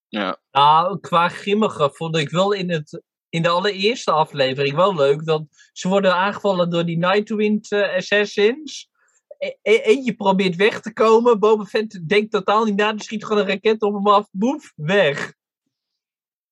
ja. 0.08 0.40
Nou, 0.52 1.00
qua 1.00 1.30
grimmige 1.30 1.90
vond 1.94 2.18
ik 2.18 2.30
wel 2.30 2.52
in, 2.52 2.70
het, 2.72 3.02
in 3.30 3.42
de 3.42 3.50
allereerste 3.50 4.12
aflevering 4.12 4.76
wel 4.76 4.96
leuk. 4.96 5.26
Dat 5.26 5.44
ze 5.74 5.88
worden 5.88 6.16
aangevallen 6.16 6.70
door 6.70 6.86
die 6.86 6.98
Nightwind 6.98 7.72
eh, 7.72 7.96
Assassins. 7.96 8.90
E- 9.38 9.52
e- 9.62 9.78
eentje 9.82 10.14
probeert 10.14 10.56
weg 10.56 10.82
te 10.82 10.94
komen. 10.94 11.40
Boba 11.40 11.66
Fett 11.66 12.08
denkt 12.10 12.32
totaal 12.32 12.66
niet 12.66 12.76
na. 12.76 12.92
Die 12.94 13.04
schiet 13.04 13.26
gewoon 13.26 13.42
een 13.42 13.48
raket 13.48 13.82
op 13.82 13.94
hem 13.94 14.08
af. 14.08 14.28
Boef, 14.32 14.74
weg. 14.76 15.34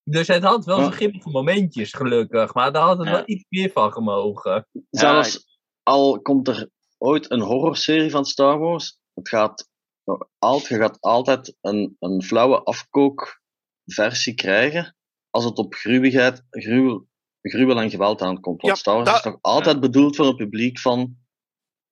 Dus 0.04 0.28
het 0.28 0.44
had 0.44 0.66
wel 0.66 0.78
Ja. 0.78 0.84
zijn 0.84 0.96
grimmige 0.96 1.30
momentjes, 1.30 1.94
gelukkig. 1.94 2.54
Maar 2.54 2.72
daar 2.72 2.84
had 2.84 2.98
het 2.98 3.08
Ja. 3.08 3.14
wel 3.14 3.24
iets 3.26 3.46
meer 3.50 3.72
van 3.72 3.92
gemogen. 3.94 4.68
Zelfs 4.90 5.49
al 5.90 6.22
komt 6.22 6.48
er 6.48 6.70
ooit 6.98 7.32
een 7.32 7.42
horrorserie 7.42 8.10
van 8.10 8.26
Star 8.26 8.60
Wars, 8.60 8.98
het 9.14 9.30
gaat, 9.30 9.68
je 10.04 10.66
gaat 10.68 10.98
altijd 11.02 11.56
een, 11.62 11.96
een 12.00 12.24
flauwe 12.24 12.64
afkookversie 12.64 14.34
krijgen 14.36 14.96
als 15.30 15.44
het 15.44 15.58
op 15.58 15.74
gruwigheid, 15.74 16.44
gruwel, 16.50 17.08
gruwel 17.42 17.80
en 17.82 17.90
geweld 17.90 18.22
aankomt. 18.22 18.62
Want 18.62 18.74
Ja, 18.74 18.80
Star 18.80 18.94
Wars 18.96 19.06
dat- 19.08 19.16
is 19.16 19.22
toch 19.22 19.38
altijd 19.42 19.80
bedoeld 19.80 20.16
voor 20.16 20.26
een 20.26 20.36
publiek 20.36 20.80
van, 20.80 21.16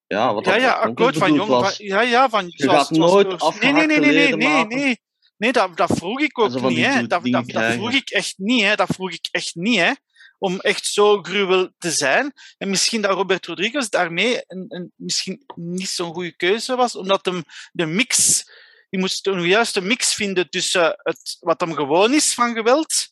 ja, 0.07 0.33
wat 0.33 0.45
Ja, 0.45 0.51
dat 0.51 0.61
ja, 0.61 0.71
akkoord 0.73 1.17
van 1.17 1.33
jong. 1.33 1.49
was. 1.49 1.75
van- 1.75 1.85
ja, 1.85 2.01
ja, 2.01 2.29
van. 2.29 2.45
Je 2.47 2.69
gaat 2.69 2.89
nooit 2.89 3.27
Nee, 3.59 3.71
nee, 3.71 3.87
nee, 3.87 3.87
nee, 3.87 3.97
nee, 3.97 3.97
afgehakte 3.97 3.99
nee, 3.99 4.11
leden 4.13 4.37
nee. 4.37 4.47
maken. 4.47 4.97
Nee, 5.37 5.51
dat, 5.51 5.77
dat 5.77 5.91
vroeg 5.97 6.19
ik 6.19 6.39
ook 6.39 6.61
niet, 6.61 6.85
hè. 6.85 7.07
Dat, 7.07 7.23
dat, 7.23 7.47
dat 7.47 7.73
vroeg 7.73 7.91
ik 7.93 8.09
echt 8.09 8.37
niet, 8.37 8.61
hè. 8.63 8.75
Dat 8.75 8.89
vroeg 8.89 9.11
ik 9.11 9.27
echt 9.31 9.55
niet, 9.55 9.79
hè. 9.79 9.91
Om 10.37 10.59
echt 10.59 10.85
zo 10.85 11.21
gruwel 11.21 11.69
te 11.77 11.91
zijn. 11.91 12.33
En 12.57 12.69
misschien 12.69 13.01
dat 13.01 13.11
Robert 13.11 13.45
Rodriguez 13.45 13.89
daarmee 13.89 14.43
een, 14.47 14.65
een, 14.67 14.91
misschien 14.95 15.43
niet 15.55 15.89
zo'n 15.89 16.13
goede 16.13 16.35
keuze 16.35 16.75
was, 16.75 16.95
omdat 16.95 17.25
hem 17.25 17.43
de 17.71 17.85
mix, 17.85 18.43
je 18.89 18.97
moest 18.97 19.27
een 19.27 19.41
juiste 19.41 19.81
mix 19.81 20.13
vinden 20.13 20.49
tussen 20.49 20.99
het, 21.03 21.37
wat 21.39 21.59
hem 21.59 21.73
gewoon 21.73 22.13
is 22.13 22.33
van 22.33 22.53
geweld, 22.53 23.09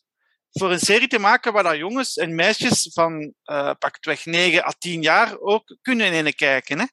voor 0.50 0.72
een 0.72 0.80
serie 0.80 1.08
te 1.08 1.18
maken 1.18 1.52
waar 1.52 1.62
dat 1.62 1.76
jongens 1.76 2.16
en 2.16 2.34
meisjes 2.34 2.90
van 2.92 3.34
uh, 3.44 3.72
pakweg 3.78 4.24
9 4.24 4.64
à 4.66 4.72
10 4.78 5.02
jaar 5.02 5.38
ook 5.38 5.76
kunnen 5.82 6.12
in 6.12 6.34
kijken. 6.34 6.78
Hè? 6.78 6.86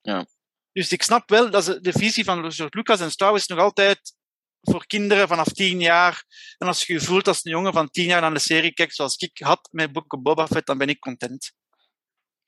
Ja. 0.00 0.26
Dus 0.72 0.92
ik 0.92 1.02
snap 1.02 1.28
wel 1.28 1.50
dat 1.50 1.78
de 1.80 1.92
visie 1.92 2.24
van 2.24 2.52
Lucas 2.70 3.00
en 3.00 3.10
Star 3.10 3.30
Wars 3.30 3.46
nog 3.46 3.58
altijd 3.58 4.14
voor 4.62 4.86
kinderen 4.86 5.28
vanaf 5.28 5.46
10 5.46 5.80
jaar. 5.80 6.24
En 6.58 6.66
als 6.66 6.86
je 6.86 6.92
je 6.92 7.00
voelt 7.00 7.28
als 7.28 7.44
een 7.44 7.50
jongen 7.50 7.72
van 7.72 7.90
10 7.90 8.04
jaar 8.04 8.20
naar 8.20 8.34
de 8.34 8.38
serie 8.38 8.72
kijkt, 8.72 8.94
zoals 8.94 9.16
ik 9.16 9.38
had 9.38 9.68
met 9.70 9.92
Book 9.92 10.12
of 10.12 10.22
Boba 10.22 10.46
Fett, 10.46 10.66
dan 10.66 10.78
ben 10.78 10.88
ik 10.88 10.98
content. 10.98 11.52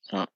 Ja. 0.01 0.29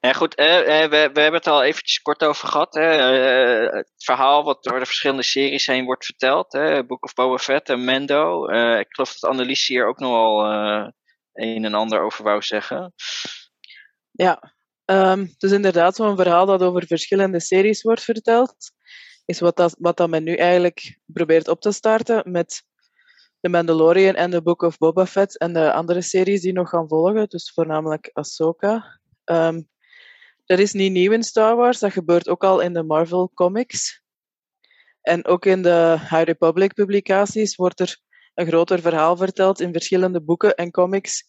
Ja, 0.00 0.12
goed, 0.12 0.34
eh, 0.34 0.82
eh, 0.82 0.90
we, 0.90 1.10
we 1.12 1.20
hebben 1.20 1.40
het 1.40 1.46
al 1.46 1.62
eventjes 1.62 2.02
kort 2.02 2.24
over 2.24 2.48
gehad. 2.48 2.74
Hè. 2.74 2.90
Eh, 2.90 3.76
het 3.76 3.92
verhaal 3.96 4.44
wat 4.44 4.62
door 4.62 4.78
de 4.78 4.86
verschillende 4.86 5.22
series 5.22 5.66
heen 5.66 5.84
wordt 5.84 6.04
verteld. 6.04 6.52
Hè. 6.52 6.86
Book 6.86 7.04
of 7.04 7.14
Boba 7.14 7.38
Fett 7.38 7.68
en 7.68 7.84
Mando. 7.84 8.46
Eh, 8.46 8.78
ik 8.78 8.86
geloof 8.88 9.18
dat 9.18 9.30
Annelies 9.30 9.66
hier 9.66 9.86
ook 9.86 9.98
nogal 9.98 10.52
uh, 10.52 10.88
een 11.32 11.64
en 11.64 11.74
ander 11.74 12.00
over 12.00 12.24
wou 12.24 12.42
zeggen. 12.42 12.92
Ja, 14.10 14.54
um, 14.84 15.20
het 15.20 15.42
is 15.42 15.52
inderdaad 15.52 15.96
zo'n 15.96 16.16
verhaal 16.16 16.46
dat 16.46 16.62
over 16.62 16.86
verschillende 16.86 17.40
series 17.40 17.82
wordt 17.82 18.02
verteld. 18.02 18.56
Is 19.24 19.40
wat, 19.40 19.56
dat, 19.56 19.76
wat 19.78 19.96
dat 19.96 20.08
men 20.08 20.24
nu 20.24 20.34
eigenlijk 20.34 20.98
probeert 21.06 21.48
op 21.48 21.60
te 21.60 21.72
starten 21.72 22.30
met 22.30 22.62
The 23.40 23.48
Mandalorian 23.48 24.14
en 24.14 24.30
The 24.30 24.42
Book 24.42 24.62
of 24.62 24.78
Boba 24.78 25.06
Fett 25.06 25.38
en 25.38 25.52
de 25.52 25.72
andere 25.72 26.02
series 26.02 26.40
die 26.40 26.52
nog 26.52 26.68
gaan 26.68 26.88
volgen. 26.88 27.28
Dus 27.28 27.52
voornamelijk 27.52 28.10
Ahsoka. 28.12 29.00
Dat 30.44 30.58
is 30.58 30.72
niet 30.72 30.92
nieuw 30.92 31.12
in 31.12 31.22
Star 31.22 31.56
Wars, 31.56 31.78
dat 31.78 31.92
gebeurt 31.92 32.28
ook 32.28 32.44
al 32.44 32.60
in 32.60 32.72
de 32.72 32.82
Marvel 32.82 33.30
comics. 33.34 34.02
En 35.00 35.24
ook 35.24 35.46
in 35.46 35.62
de 35.62 35.96
High 35.98 36.22
Republic 36.22 36.74
publicaties 36.74 37.56
wordt 37.56 37.80
er 37.80 38.00
een 38.34 38.46
groter 38.46 38.80
verhaal 38.80 39.16
verteld 39.16 39.60
in 39.60 39.72
verschillende 39.72 40.22
boeken 40.22 40.54
en 40.54 40.70
comics, 40.70 41.28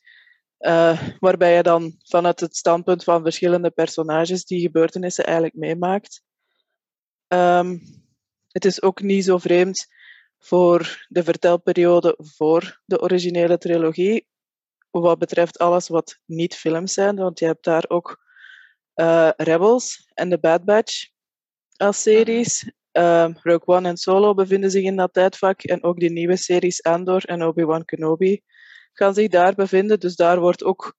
uh, 0.59 1.01
waarbij 1.19 1.55
je 1.55 1.63
dan 1.63 1.95
vanuit 2.03 2.39
het 2.39 2.55
standpunt 2.55 3.03
van 3.03 3.23
verschillende 3.23 3.69
personages 3.69 4.45
die 4.45 4.61
gebeurtenissen 4.61 5.23
eigenlijk 5.25 5.55
meemaakt. 5.55 6.23
Um, 7.27 7.81
het 8.51 8.65
is 8.65 8.81
ook 8.81 9.01
niet 9.01 9.23
zo 9.23 9.37
vreemd 9.37 9.87
voor 10.39 11.05
de 11.07 11.23
vertelperiode 11.23 12.17
voor 12.19 12.81
de 12.85 13.01
originele 13.01 13.57
trilogie, 13.57 14.27
wat 14.91 15.19
betreft 15.19 15.59
alles 15.59 15.87
wat 15.87 16.19
niet 16.25 16.55
films 16.55 16.93
zijn, 16.93 17.15
want 17.15 17.39
je 17.39 17.45
hebt 17.45 17.63
daar 17.63 17.85
ook 17.87 18.23
uh, 18.95 19.29
Rebels 19.35 20.11
en 20.13 20.29
The 20.29 20.39
Bad 20.39 20.63
Batch 20.63 21.07
als 21.77 22.01
series. 22.01 22.71
Uh, 22.91 23.29
Rogue 23.41 23.75
One 23.75 23.87
en 23.87 23.97
Solo 23.97 24.33
bevinden 24.33 24.71
zich 24.71 24.83
in 24.83 24.95
dat 24.95 25.13
tijdvak 25.13 25.61
en 25.61 25.83
ook 25.83 25.99
die 25.99 26.11
nieuwe 26.11 26.35
series 26.35 26.83
Andor 26.83 27.25
en 27.25 27.43
Obi-Wan 27.43 27.85
Kenobi 27.85 28.41
gaan 28.93 29.13
zich 29.13 29.27
daar 29.27 29.55
bevinden. 29.55 29.99
Dus 29.99 30.15
daar 30.15 30.39
wordt 30.39 30.63
ook 30.63 30.95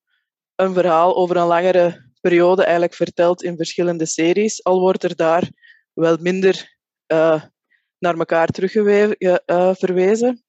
een 0.55 0.75
verhaal 0.75 1.17
over 1.17 1.37
een 1.37 1.47
langere 1.47 2.11
periode 2.21 2.63
eigenlijk 2.63 2.95
verteld 2.95 3.43
in 3.43 3.57
verschillende 3.57 4.07
series. 4.07 4.65
Al 4.65 4.81
wordt 4.81 5.05
er 5.05 5.17
daar 5.17 5.51
wel 6.01 6.17
minder 6.21 6.77
uh, 7.13 7.43
naar 7.99 8.19
elkaar 8.19 8.49
terug 8.49 8.75
uh, 8.75 9.75
verwezen 9.75 10.45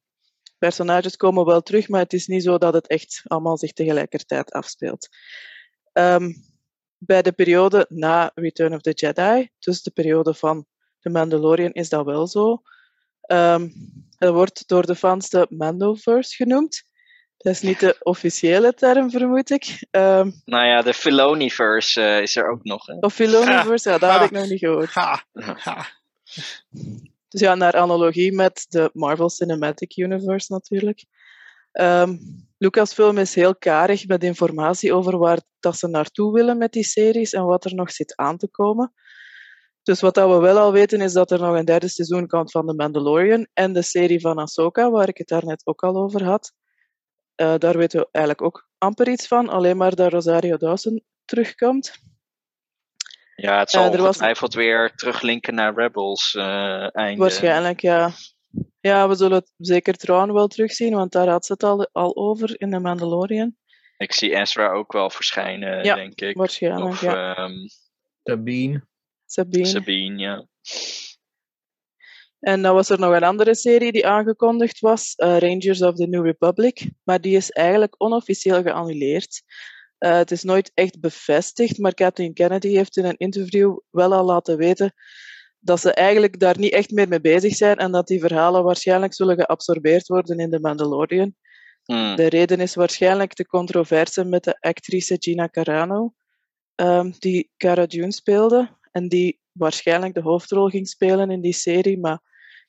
personages 0.57 1.15
komen 1.15 1.45
wel 1.45 1.62
terug, 1.62 1.88
maar 1.88 2.01
het 2.01 2.13
is 2.13 2.27
niet 2.27 2.43
zo 2.43 2.57
dat 2.57 2.73
het 2.73 2.88
echt 2.88 3.21
allemaal 3.23 3.57
zich 3.57 3.73
tegelijkertijd 3.73 4.51
afspeelt. 4.51 5.07
Um, 5.93 6.36
bij 6.97 7.21
de 7.21 7.31
periode 7.31 7.86
na 7.89 8.31
Return 8.36 8.73
of 8.73 8.81
the 8.81 8.91
Jedi, 8.91 9.49
dus 9.60 9.81
de 9.81 9.91
periode 9.91 10.33
van 10.33 10.65
The 10.99 11.10
Mandalorian, 11.10 11.71
is 11.71 11.89
dat 11.89 12.05
wel 12.05 12.27
zo. 12.27 12.62
Um, 13.31 13.73
dat 14.17 14.33
wordt 14.33 14.67
door 14.67 14.86
de 14.86 14.95
fans 14.95 15.29
de 15.29 15.47
Mandoverse 15.49 16.36
genoemd. 16.36 16.83
Dat 17.47 17.55
is 17.55 17.62
niet 17.62 17.79
de 17.79 17.95
officiële 17.99 18.73
term, 18.73 19.12
vermoed 19.12 19.49
ik. 19.49 19.88
Um, 19.91 20.41
nou 20.45 20.65
ja, 20.65 20.81
de 20.81 20.93
Filoniverse 20.93 22.01
uh, 22.01 22.21
is 22.21 22.36
er 22.36 22.49
ook 22.49 22.63
nog. 22.63 22.86
Hè? 22.86 22.97
Of 22.99 23.13
Filoniverse, 23.13 23.89
ja, 23.89 23.97
dat 23.97 24.12
had 24.12 24.21
ik 24.21 24.31
nog 24.39 24.49
niet 24.49 24.60
gehoord. 24.60 24.93
Ha. 24.93 25.23
Ha. 25.33 25.86
Dus 27.29 27.41
ja, 27.41 27.55
naar 27.55 27.73
analogie 27.73 28.33
met 28.33 28.65
de 28.69 28.89
Marvel 28.93 29.29
Cinematic 29.29 29.97
Universe 29.97 30.53
natuurlijk. 30.53 31.05
Um, 31.71 32.19
Lucasfilm 32.57 33.17
is 33.17 33.36
heel 33.36 33.55
karig 33.55 34.07
met 34.07 34.23
informatie 34.23 34.93
over 34.93 35.17
waar 35.17 35.39
dat 35.60 35.77
ze 35.77 35.88
naartoe 35.88 36.33
willen 36.33 36.57
met 36.57 36.71
die 36.71 36.86
series 36.86 37.33
en 37.33 37.45
wat 37.45 37.65
er 37.65 37.75
nog 37.75 37.91
zit 37.91 38.15
aan 38.15 38.38
te 38.38 38.47
komen. 38.47 38.93
Dus 39.83 40.01
wat 40.01 40.15
dat 40.15 40.29
we 40.29 40.39
wel 40.39 40.57
al 40.57 40.71
weten 40.71 41.01
is 41.01 41.13
dat 41.13 41.31
er 41.31 41.39
nog 41.39 41.55
een 41.55 41.65
derde 41.65 41.88
seizoen 41.88 42.27
komt 42.27 42.51
van 42.51 42.67
The 42.67 42.73
Mandalorian 42.73 43.47
en 43.53 43.73
de 43.73 43.81
serie 43.81 44.21
van 44.21 44.38
Ahsoka, 44.38 44.91
waar 44.91 45.07
ik 45.07 45.17
het 45.17 45.27
daarnet 45.27 45.62
ook 45.65 45.83
al 45.83 45.95
over 45.95 46.23
had. 46.23 46.53
Uh, 47.41 47.56
daar 47.58 47.78
weten 47.78 48.00
we 48.00 48.08
eigenlijk 48.12 48.45
ook 48.45 48.69
amper 48.78 49.08
iets 49.10 49.28
van, 49.28 49.50
alleen 49.50 49.78
maar 49.78 49.95
dat 49.95 50.12
Rosario 50.12 50.58
Dawson 50.58 51.04
terugkomt. 51.26 51.97
Ja, 53.36 53.60
het 53.60 53.69
zal 53.69 53.93
uh, 53.93 54.00
ongetwijfeld 54.00 54.54
was... 54.54 54.63
weer 54.63 54.91
teruglinken 54.95 55.56
naar 55.56 55.76
Rebels 55.76 56.34
uh, 56.34 56.95
einde. 56.95 57.21
Waarschijnlijk, 57.21 57.82
ja. 57.82 58.12
Ja, 58.80 59.08
we 59.08 59.15
zullen 59.15 59.38
het 59.38 59.52
zeker 59.58 59.93
Tron 59.93 60.34
wel 60.34 60.47
terugzien, 60.47 60.93
want 60.93 61.12
daar 61.12 61.28
had 61.28 61.45
ze 61.45 61.52
het 61.52 61.63
al, 61.63 61.89
al 61.91 62.15
over 62.15 62.62
in 62.62 62.71
The 62.71 62.80
Mandalorian. 62.80 63.56
Ik 63.97 64.13
zie 64.13 64.36
Ezra 64.36 64.71
ook 64.71 64.91
wel 64.91 65.10
verschijnen, 65.10 65.84
ja, 65.84 65.95
denk 65.95 66.21
ik. 66.21 66.38
waarschijnlijk, 66.38 66.91
of, 66.91 67.02
ja. 67.02 67.38
Um, 67.38 67.67
Sabine. 68.23 68.88
Sabine. 69.26 69.65
Sabine, 69.65 70.17
ja. 70.17 70.45
En 72.39 72.62
dan 72.62 72.73
was 72.73 72.89
er 72.89 73.00
nog 73.00 73.13
een 73.13 73.23
andere 73.23 73.56
serie 73.56 73.91
die 73.91 74.08
aangekondigd 74.08 74.80
was, 74.80 75.13
uh, 75.17 75.38
Rangers 75.38 75.82
of 75.82 75.95
the 75.95 76.08
New 76.08 76.26
Republic. 76.26 76.89
Maar 77.04 77.21
die 77.21 77.36
is 77.36 77.52
eigenlijk 77.52 77.95
onofficieel 77.97 78.62
geannuleerd. 78.62 79.43
Uh, 80.00 80.15
het 80.15 80.32
is 80.32 80.43
nooit 80.43 80.71
echt 80.73 81.00
bevestigd, 81.00 81.78
maar 81.78 81.93
Kathleen 81.93 82.34
Kennedy 82.34 82.67
heeft 82.67 82.97
in 82.97 83.06
een 83.06 83.17
interview 83.17 83.78
wel 83.89 84.13
al 84.13 84.26
laten 84.26 84.58
weten 84.58 84.93
dat 85.60 85.80
ze 85.80 85.93
eigenlijk 85.93 86.39
daar 86.39 86.60
niet 86.60 86.73
echt 86.73 86.91
meer 86.91 87.08
mee 87.08 87.21
bezig 87.21 87.56
zijn 87.56 87.78
en 87.78 87.91
dat 87.91 88.08
die 88.08 88.19
verhalen 88.19 88.63
waarschijnlijk 88.63 89.13
zullen 89.13 89.36
geabsorbeerd 89.36 90.08
worden 90.08 90.39
in 90.39 90.50
The 90.50 90.60
Mandalorian. 90.60 91.36
Hmm. 91.84 92.15
De 92.15 92.28
reden 92.28 92.60
is 92.60 92.76
waarschijnlijk 92.76 93.36
de 93.36 93.45
controverse 93.45 94.23
met 94.23 94.43
de 94.43 94.58
actrice 94.60 95.15
Gina 95.19 95.50
Carano, 95.50 96.13
um, 96.76 97.13
die 97.19 97.52
Cara 97.58 97.86
Dune 97.86 98.12
speelde 98.12 98.78
en 98.91 99.08
die 99.08 99.39
waarschijnlijk 99.58 100.13
de 100.13 100.22
hoofdrol 100.22 100.67
ging 100.70 100.88
spelen 100.88 101.32
in 101.32 101.41
die 101.41 101.54
serie, 101.54 102.00
maar 102.00 102.20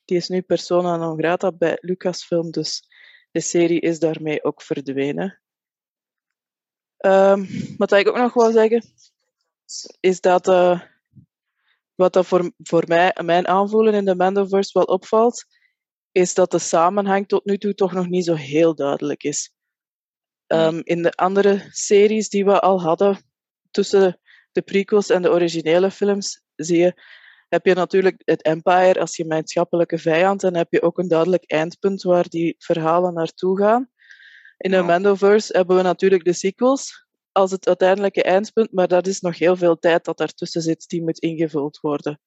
die 0.05 0.17
is 0.17 0.29
nu 0.29 0.43
persona 0.43 0.97
non 0.97 1.19
grata 1.19 1.53
bij 1.53 1.79
Lucasfilm, 1.81 2.51
dus 2.51 2.83
de 3.31 3.41
serie 3.41 3.81
is 3.81 3.99
daarmee 3.99 4.45
ook 4.45 4.63
verdwenen. 4.63 5.41
Um, 6.99 7.49
wat 7.77 7.93
ik 7.93 8.09
ook 8.09 8.17
nog 8.17 8.35
wil 8.35 8.53
zeggen, 8.53 8.83
is 10.01 10.21
dat 10.21 10.49
uh, 10.49 10.81
wat 11.95 12.13
dat 12.13 12.27
voor, 12.27 12.53
voor 12.59 12.85
mij, 12.87 13.17
mijn 13.25 13.49
aanvoelen 13.49 13.95
in 13.95 14.05
de 14.05 14.15
Mandoverse 14.15 14.71
wel 14.73 14.85
opvalt, 14.85 15.45
is 16.13 16.35
dat 16.35 16.51
de 16.51 16.59
samenhang 16.59 17.29
tot 17.29 17.45
nu 17.45 17.59
toe 17.59 17.75
toch 17.75 17.93
nog 17.93 18.09
niet 18.09 18.25
zo 18.25 18.35
heel 18.35 18.75
duidelijk 18.75 19.23
is. 19.23 19.53
Um, 20.47 20.81
in 20.85 21.03
de 21.03 21.13
andere 21.13 21.67
series 21.71 22.29
die 22.29 22.45
we 22.45 22.61
al 22.61 22.83
hadden, 22.83 23.19
tussen 23.71 24.21
de 24.53 24.63
prequels 24.63 25.11
en 25.11 25.23
de 25.23 25.31
originele 25.31 25.91
films, 25.91 26.43
zie 26.55 26.79
je, 26.79 27.03
heb 27.49 27.67
je 27.67 27.75
natuurlijk 27.75 28.23
het 28.25 28.43
Empire 28.43 29.01
als 29.01 29.15
gemeenschappelijke 29.15 29.99
vijand 29.99 30.43
en 30.43 30.57
heb 30.57 30.73
je 30.73 30.83
ook 30.83 30.99
een 30.99 31.09
duidelijk 31.09 31.45
eindpunt 31.47 32.03
waar 32.03 32.29
die 32.29 32.55
verhalen 32.59 33.15
naartoe 33.15 33.59
gaan. 33.59 33.91
In 34.57 34.71
de 34.71 34.83
Mandoverse 34.83 35.57
hebben 35.57 35.77
we 35.77 35.83
natuurlijk 35.83 36.25
de 36.25 36.33
sequels 36.33 37.07
als 37.33 37.51
het 37.51 37.67
uiteindelijke 37.67 38.23
eindpunt, 38.23 38.73
maar 38.73 38.89
dat 38.89 39.07
is 39.07 39.21
nog 39.21 39.39
heel 39.39 39.57
veel 39.57 39.79
tijd 39.79 40.05
dat 40.05 40.19
daartussen 40.19 40.63
zit 40.63 40.89
die 40.89 41.03
moet 41.03 41.19
ingevuld 41.19 41.79
worden. 41.81 42.21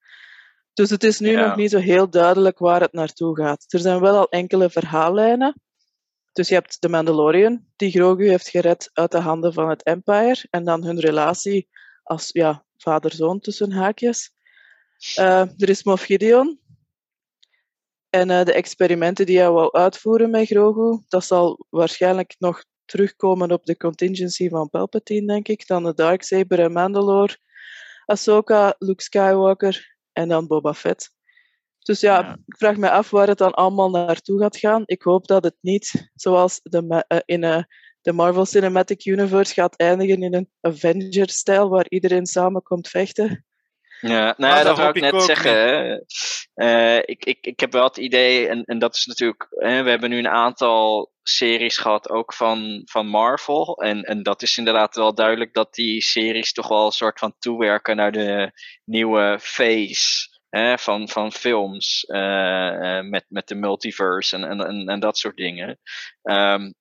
Dus 0.74 0.90
het 0.90 1.04
is 1.04 1.20
nu 1.20 1.32
Ja. 1.32 1.48
nog 1.48 1.56
niet 1.56 1.72
zo 1.72 1.78
heel 1.78 2.10
duidelijk 2.10 2.60
waar 2.60 2.82
het 2.82 2.94
naartoe 2.94 3.38
gaat. 3.38 3.66
Er 3.68 3.80
zijn 3.80 4.00
wel 4.00 4.18
al 4.18 4.30
enkele 4.30 4.70
verhaallijnen. 4.70 5.62
Dus 6.34 6.48
je 6.48 6.54
hebt 6.54 6.82
de 6.82 6.90
Mandalorian, 6.90 7.66
die 7.76 7.92
Grogu 7.92 8.30
heeft 8.30 8.50
gered 8.50 8.90
uit 8.94 9.12
de 9.12 9.20
handen 9.20 9.54
van 9.54 9.70
het 9.70 9.84
Empire, 9.84 10.48
en 10.50 10.64
dan 10.64 10.84
hun 10.84 11.00
relatie 11.00 11.68
als 12.04 12.30
ja, 12.32 12.66
vader-zoon 12.78 13.40
tussen 13.40 13.72
haakjes. 13.72 14.34
Eh, 15.16 15.42
er 15.58 15.70
is 15.70 15.84
Moff 15.84 16.04
Gideon. 16.04 16.60
En 18.10 18.30
eh, 18.30 18.46
de 18.46 18.54
experimenten 18.54 19.26
die 19.26 19.38
hij 19.38 19.52
wou 19.52 19.72
uitvoeren 19.72 20.30
met 20.30 20.48
Grogu, 20.48 21.04
dat 21.08 21.26
zal 21.26 21.66
waarschijnlijk 21.70 22.36
nog 22.40 22.64
terugkomen 22.86 23.52
op 23.52 23.66
de 23.66 23.78
contingency 23.78 24.50
van 24.50 24.70
Palpatine, 24.70 25.28
denk 25.28 25.48
ik. 25.48 25.68
Dan 25.68 25.84
de 25.84 25.94
Darksaber 25.94 26.60
en 26.60 26.72
Mandalore, 26.72 27.38
Ahsoka, 28.06 28.76
Luke 28.78 29.04
Skywalker 29.04 29.96
en 30.14 30.28
dan 30.28 30.48
Boba 30.48 30.74
Fett. 30.74 31.12
Dus 31.84 32.00
ja, 32.00 32.20
Ja. 32.20 32.38
ik 32.46 32.58
vraag 32.58 32.78
me 32.78 32.92
af 32.92 33.10
waar 33.10 33.28
het 33.28 33.38
dan 33.38 33.54
allemaal 33.54 33.90
naartoe 33.90 34.40
gaat 34.40 34.58
gaan. 34.58 34.84
Ik 34.86 35.02
hoop 35.02 35.28
dat 35.28 35.44
het 35.44 35.56
niet, 35.62 36.12
zoals 36.16 36.60
de, 36.64 37.06
eh, 37.08 37.20
in 37.26 37.44
eh, 37.44 37.64
de 38.02 38.14
Marvel 38.14 38.46
Cinematic 38.46 39.06
Universe 39.06 39.54
gaat 39.54 39.76
eindigen 39.76 40.22
in 40.24 40.34
een 40.34 40.50
Avengers-stijl 40.62 41.70
waar 41.70 41.86
iedereen 41.90 42.26
samen 42.26 42.62
komt 42.64 42.88
vechten. 42.88 43.46
Ja, 44.00 44.34
nou, 44.38 44.54
Ah, 44.54 44.58
ja, 44.58 44.64
dat 44.64 44.66
dat 44.66 44.76
wou 44.76 44.88
hoop 44.88 44.96
ik 44.96 45.04
ik 45.04 45.12
net 45.12 45.22
ook 45.22 45.22
zeggen. 45.22 45.52
hè. 45.52 46.00
Eh, 46.54 46.98
ik, 47.06 47.26
ik, 47.26 47.46
ik 47.46 47.60
heb 47.60 47.72
wel 47.72 47.84
het 47.84 47.98
idee, 47.98 48.48
en, 48.48 48.64
en 48.64 48.80
dat 48.80 48.96
is 48.96 49.06
natuurlijk, 49.06 49.48
hè, 49.50 49.84
we 49.84 49.90
hebben 49.90 50.10
nu 50.10 50.18
een 50.18 50.28
aantal 50.28 51.12
series 51.24 51.78
gehad, 51.78 52.10
ook 52.10 52.34
van, 52.34 52.82
van 52.86 53.08
Marvel. 53.08 53.78
En, 53.82 54.04
en 54.04 54.24
dat 54.24 54.42
is 54.42 54.58
inderdaad 54.58 54.96
wel 54.96 55.14
duidelijk 55.16 55.54
dat 55.54 55.74
die 55.74 56.02
series 56.02 56.54
toch 56.54 56.68
wel 56.68 56.86
een 56.86 56.92
soort 56.92 57.20
van 57.20 57.34
toewerken 57.40 57.96
naar 57.96 58.12
de 58.12 58.52
nieuwe 58.86 59.38
phase 59.42 60.30
hè, 60.50 60.78
van, 60.78 61.10
van 61.10 61.32
films. 61.32 62.04
eh, 62.06 62.98
eh, 62.98 63.06
met, 63.06 63.26
met 63.28 63.48
de 63.48 63.56
multiverse 63.56 64.36
en, 64.36 64.44
en, 64.44 64.60
en, 64.60 64.88
en 64.88 65.00
dat 65.00 65.18
soort 65.18 65.38
dingen. 65.38 65.80
Ehm, 66.22 66.72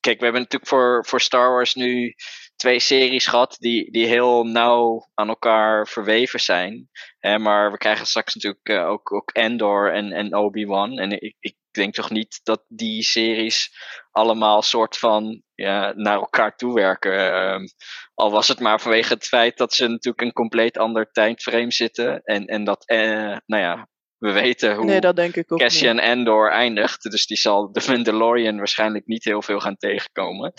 kijk, 0.00 0.18
we 0.18 0.24
hebben 0.24 0.42
natuurlijk 0.42 0.70
voor, 0.70 1.04
voor 1.06 1.20
Star 1.20 1.50
Wars 1.50 1.74
nu 1.74 2.14
twee 2.56 2.80
series 2.80 3.26
gehad 3.26 3.56
die, 3.58 3.90
die 3.92 4.06
heel 4.06 4.44
nauw 4.44 5.10
aan 5.14 5.28
elkaar 5.28 5.88
verweven 5.88 6.40
zijn. 6.40 6.88
Hè, 7.18 7.38
maar 7.38 7.72
we 7.72 7.78
krijgen 7.78 8.06
straks 8.06 8.34
natuurlijk 8.34 8.68
eh, 8.68 8.88
ook, 8.88 9.12
ook 9.12 9.30
Endor 9.30 9.92
en, 9.92 10.12
en 10.12 10.34
Obi-Wan. 10.34 10.98
En 10.98 11.10
ik, 11.10 11.36
ik 11.40 11.56
denk 11.70 11.94
toch 11.94 12.10
niet 12.10 12.40
dat 12.42 12.64
die 12.68 13.02
series 13.02 13.70
allemaal 14.10 14.62
soort 14.62 14.96
van 14.96 15.42
ja, 15.54 15.92
naar 15.96 16.14
elkaar 16.14 16.56
toewerken. 16.56 17.32
Ehm, 17.32 17.66
al 18.14 18.30
was 18.30 18.48
het 18.48 18.60
maar 18.60 18.80
vanwege 18.80 19.14
het 19.14 19.26
feit 19.26 19.56
dat 19.56 19.74
ze 19.74 19.88
natuurlijk 19.88 20.20
een 20.20 20.32
compleet 20.32 20.78
ander 20.78 21.10
tijdframe 21.12 21.72
zitten. 21.72 22.22
En, 22.22 22.46
en 22.46 22.64
dat, 22.64 22.86
eh, 22.86 23.36
nou 23.46 23.62
ja, 23.62 23.88
we 24.20 24.32
weten 24.32 24.74
hoe 24.76 24.84
Nee, 24.84 25.00
dat 25.00 25.16
denk 25.16 25.36
ik 25.36 25.52
ook 25.52 25.58
niet. 25.58 25.68
Cassian 25.68 26.00
Andor 26.00 26.50
eindigt. 26.50 27.02
Dus 27.02 27.26
die 27.26 27.36
zal 27.36 27.72
de 27.72 27.84
Mandalorian 27.88 28.56
waarschijnlijk 28.56 29.06
niet 29.06 29.24
heel 29.24 29.42
veel 29.42 29.60
gaan 29.60 29.76
tegenkomen. 29.76 30.52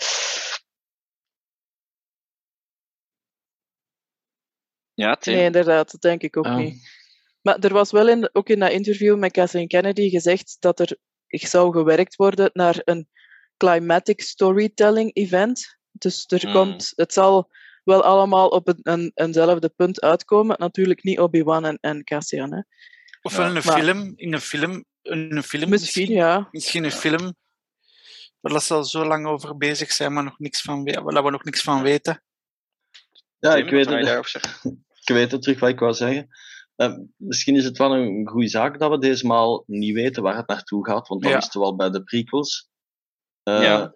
Ja, 4.94 5.14
Tim? 5.16 5.34
Nee, 5.34 5.44
inderdaad, 5.44 5.90
dat 5.90 6.00
denk 6.00 6.22
ik 6.22 6.36
ook 6.36 6.46
Ah. 6.46 6.56
niet. 6.56 7.00
Maar 7.42 7.58
er 7.58 7.72
was 7.72 7.90
wel 7.90 8.08
in, 8.08 8.28
ook 8.32 8.48
in 8.48 8.58
dat 8.58 8.70
interview 8.70 9.18
met 9.18 9.32
Kathleen 9.32 9.68
Kennedy 9.68 10.10
gezegd 10.10 10.56
dat 10.60 10.80
er 10.80 10.96
zou 11.28 11.72
gewerkt 11.72 12.16
worden 12.16 12.50
naar 12.52 12.80
een 12.84 13.08
climatic 13.56 14.20
storytelling 14.20 15.14
event. 15.14 15.78
Dus 15.92 16.24
er 16.26 16.46
Mm. 16.46 16.52
komt, 16.52 16.92
het 16.94 17.12
zal 17.12 17.50
wel 17.84 18.02
allemaal 18.02 18.48
op 18.48 18.68
een, 18.68 18.78
een, 18.82 19.10
eenzelfde 19.14 19.68
punt 19.68 20.00
uitkomen. 20.00 20.56
Natuurlijk 20.58 21.02
niet 21.02 21.18
Obi-Wan 21.18 21.64
en, 21.64 21.78
en 21.80 22.04
Cassian. 22.04 22.52
Hè. 22.52 22.60
Of 23.22 23.36
Ja. 23.36 23.40
in 23.48 23.56
een 23.56 23.62
Maar- 23.64 23.78
film, 23.80 24.12
in 24.16 24.32
een 24.32 24.40
film, 24.40 24.84
in 25.02 25.36
een 25.36 25.42
film 25.42 25.70
Misschien, 25.70 26.10
ja. 26.12 26.48
Misschien 26.50 26.84
een 26.84 26.90
film 26.92 27.34
waar 28.40 28.60
ze 28.60 28.74
al 28.74 28.84
zo 28.84 29.04
lang 29.06 29.26
over 29.26 29.56
bezig 29.56 29.92
zijn, 29.92 30.12
maar 30.12 30.24
nog 30.24 30.38
niks 30.38 30.60
van 30.62 30.82
we- 30.84 31.00
waar 31.02 31.24
we 31.24 31.30
nog 31.30 31.44
niks 31.44 31.60
van 31.62 31.82
weten. 31.82 32.22
Ja, 33.38 33.54
ik 33.56 33.70
weet 33.70 33.86
het. 33.88 34.40
Ik 35.04 35.14
weet 35.14 35.30
het 35.32 35.42
terug 35.42 35.60
wat 35.60 35.68
ik 35.70 35.78
wou 35.78 35.92
zeggen. 35.94 36.28
Eh, 36.76 36.94
misschien 37.16 37.56
is 37.56 37.64
het 37.64 37.78
wel 37.78 37.92
een 37.94 38.28
goede 38.28 38.48
zaak 38.48 38.78
dat 38.78 38.90
we 38.90 38.98
deze 38.98 39.26
maal 39.26 39.64
niet 39.66 39.94
weten 39.94 40.22
waar 40.22 40.36
het 40.36 40.46
naartoe 40.48 40.86
gaat, 40.86 41.08
want 41.08 41.22
dat 41.22 41.30
Ja. 41.30 41.36
wisten 41.36 41.60
we 41.60 41.66
al 41.66 41.76
bij 41.76 41.90
de 41.90 42.02
prequels. 42.02 42.70
Eh, 43.42 43.62
Ja. 43.62 43.94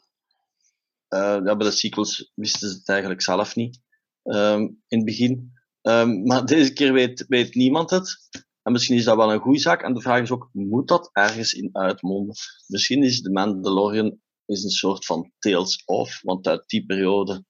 eh, 1.09 1.19
ja, 1.45 1.57
bij 1.57 1.67
de 1.67 1.71
sequels 1.71 2.33
wisten 2.35 2.69
ze 2.69 2.75
het 2.77 2.89
eigenlijk 2.89 3.23
zelf 3.23 3.55
niet 3.57 3.81
ehm, 4.23 4.61
in 4.61 4.97
het 4.99 5.05
begin. 5.05 5.53
Ehm, 5.83 6.23
maar 6.23 6.47
deze 6.47 6.73
keer 6.73 6.93
weet, 6.93 7.25
weet 7.29 7.55
niemand 7.55 7.91
het. 7.91 8.29
En 8.67 8.73
misschien 8.73 8.97
is 8.97 9.05
dat 9.05 9.17
wel 9.17 9.33
een 9.33 9.41
goede 9.41 9.59
zaak. 9.59 9.83
En 9.83 9.95
de 9.95 10.01
vraag 10.01 10.21
is 10.23 10.31
ook, 10.31 10.49
moet 10.53 10.89
dat 10.89 11.11
ergens 11.13 11.53
in 11.53 11.69
uitmonden? 11.73 12.35
Misschien 12.67 13.03
is 13.03 13.21
de 13.21 13.31
Mandalorian 13.31 14.19
is 14.47 14.65
een 14.65 14.71
soort 14.71 15.05
van 15.05 15.33
Tales 15.39 15.83
of, 15.85 16.21
want 16.23 16.47
uit 16.47 16.63
die 16.67 16.87
periode, 16.87 17.45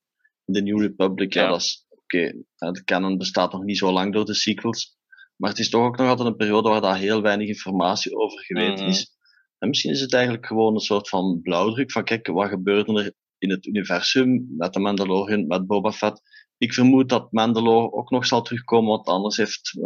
in 0.45 0.53
de 0.55 0.63
New 0.63 0.81
Republic, 0.81 1.33
ja, 1.35 1.43
Ja. 1.43 1.49
dat 1.49 1.61
is 1.61 1.87
oké, 1.89 2.33
ja, 2.57 2.71
de 2.71 2.85
canon 2.85 3.17
bestaat 3.19 3.53
nog 3.53 3.63
niet 3.65 3.79
zo 3.79 3.93
lang 3.93 4.13
door 4.13 4.25
de 4.25 4.35
sequels. 4.35 4.97
Maar 5.37 5.51
het 5.51 5.59
is 5.59 5.71
toch 5.71 5.83
ook 5.85 5.97
nog 5.97 6.09
altijd 6.09 6.29
een 6.29 6.37
periode 6.37 6.69
waar 6.69 6.81
daar 6.81 6.99
heel 6.99 7.23
weinig 7.23 7.49
informatie 7.49 8.17
over 8.17 8.39
geweten 8.45 8.85
Mhm. 8.85 8.93
is. 8.93 9.17
En 9.59 9.69
misschien 9.69 9.93
is 9.93 10.01
het 10.01 10.13
eigenlijk 10.13 10.47
gewoon 10.47 10.75
een 10.75 10.81
soort 10.81 11.09
van 11.09 11.41
blauwdruk 11.43 11.93
van 11.93 12.05
kijk, 12.05 12.27
wat 12.27 12.49
gebeurde 12.49 13.03
er 13.03 13.13
in 13.39 13.51
het 13.51 13.67
universum 13.67 14.47
met 14.57 14.73
de 14.73 14.81
Mandalorian, 14.81 15.47
met 15.47 15.67
Boba 15.67 15.93
Fett. 15.93 16.21
Ik 16.59 16.73
vermoed 16.75 17.09
dat 17.09 17.33
Mandalore 17.33 17.93
ook 17.93 18.11
nog 18.11 18.27
zal 18.27 18.43
terugkomen, 18.43 18.91
want 18.91 19.07
anders 19.07 19.37
heeft 19.37 19.79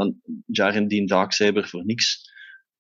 Jaren 0.46 0.88
Dean 0.88 1.06
Darksaber 1.06 1.68
voor 1.68 1.84
niks. 1.84 2.28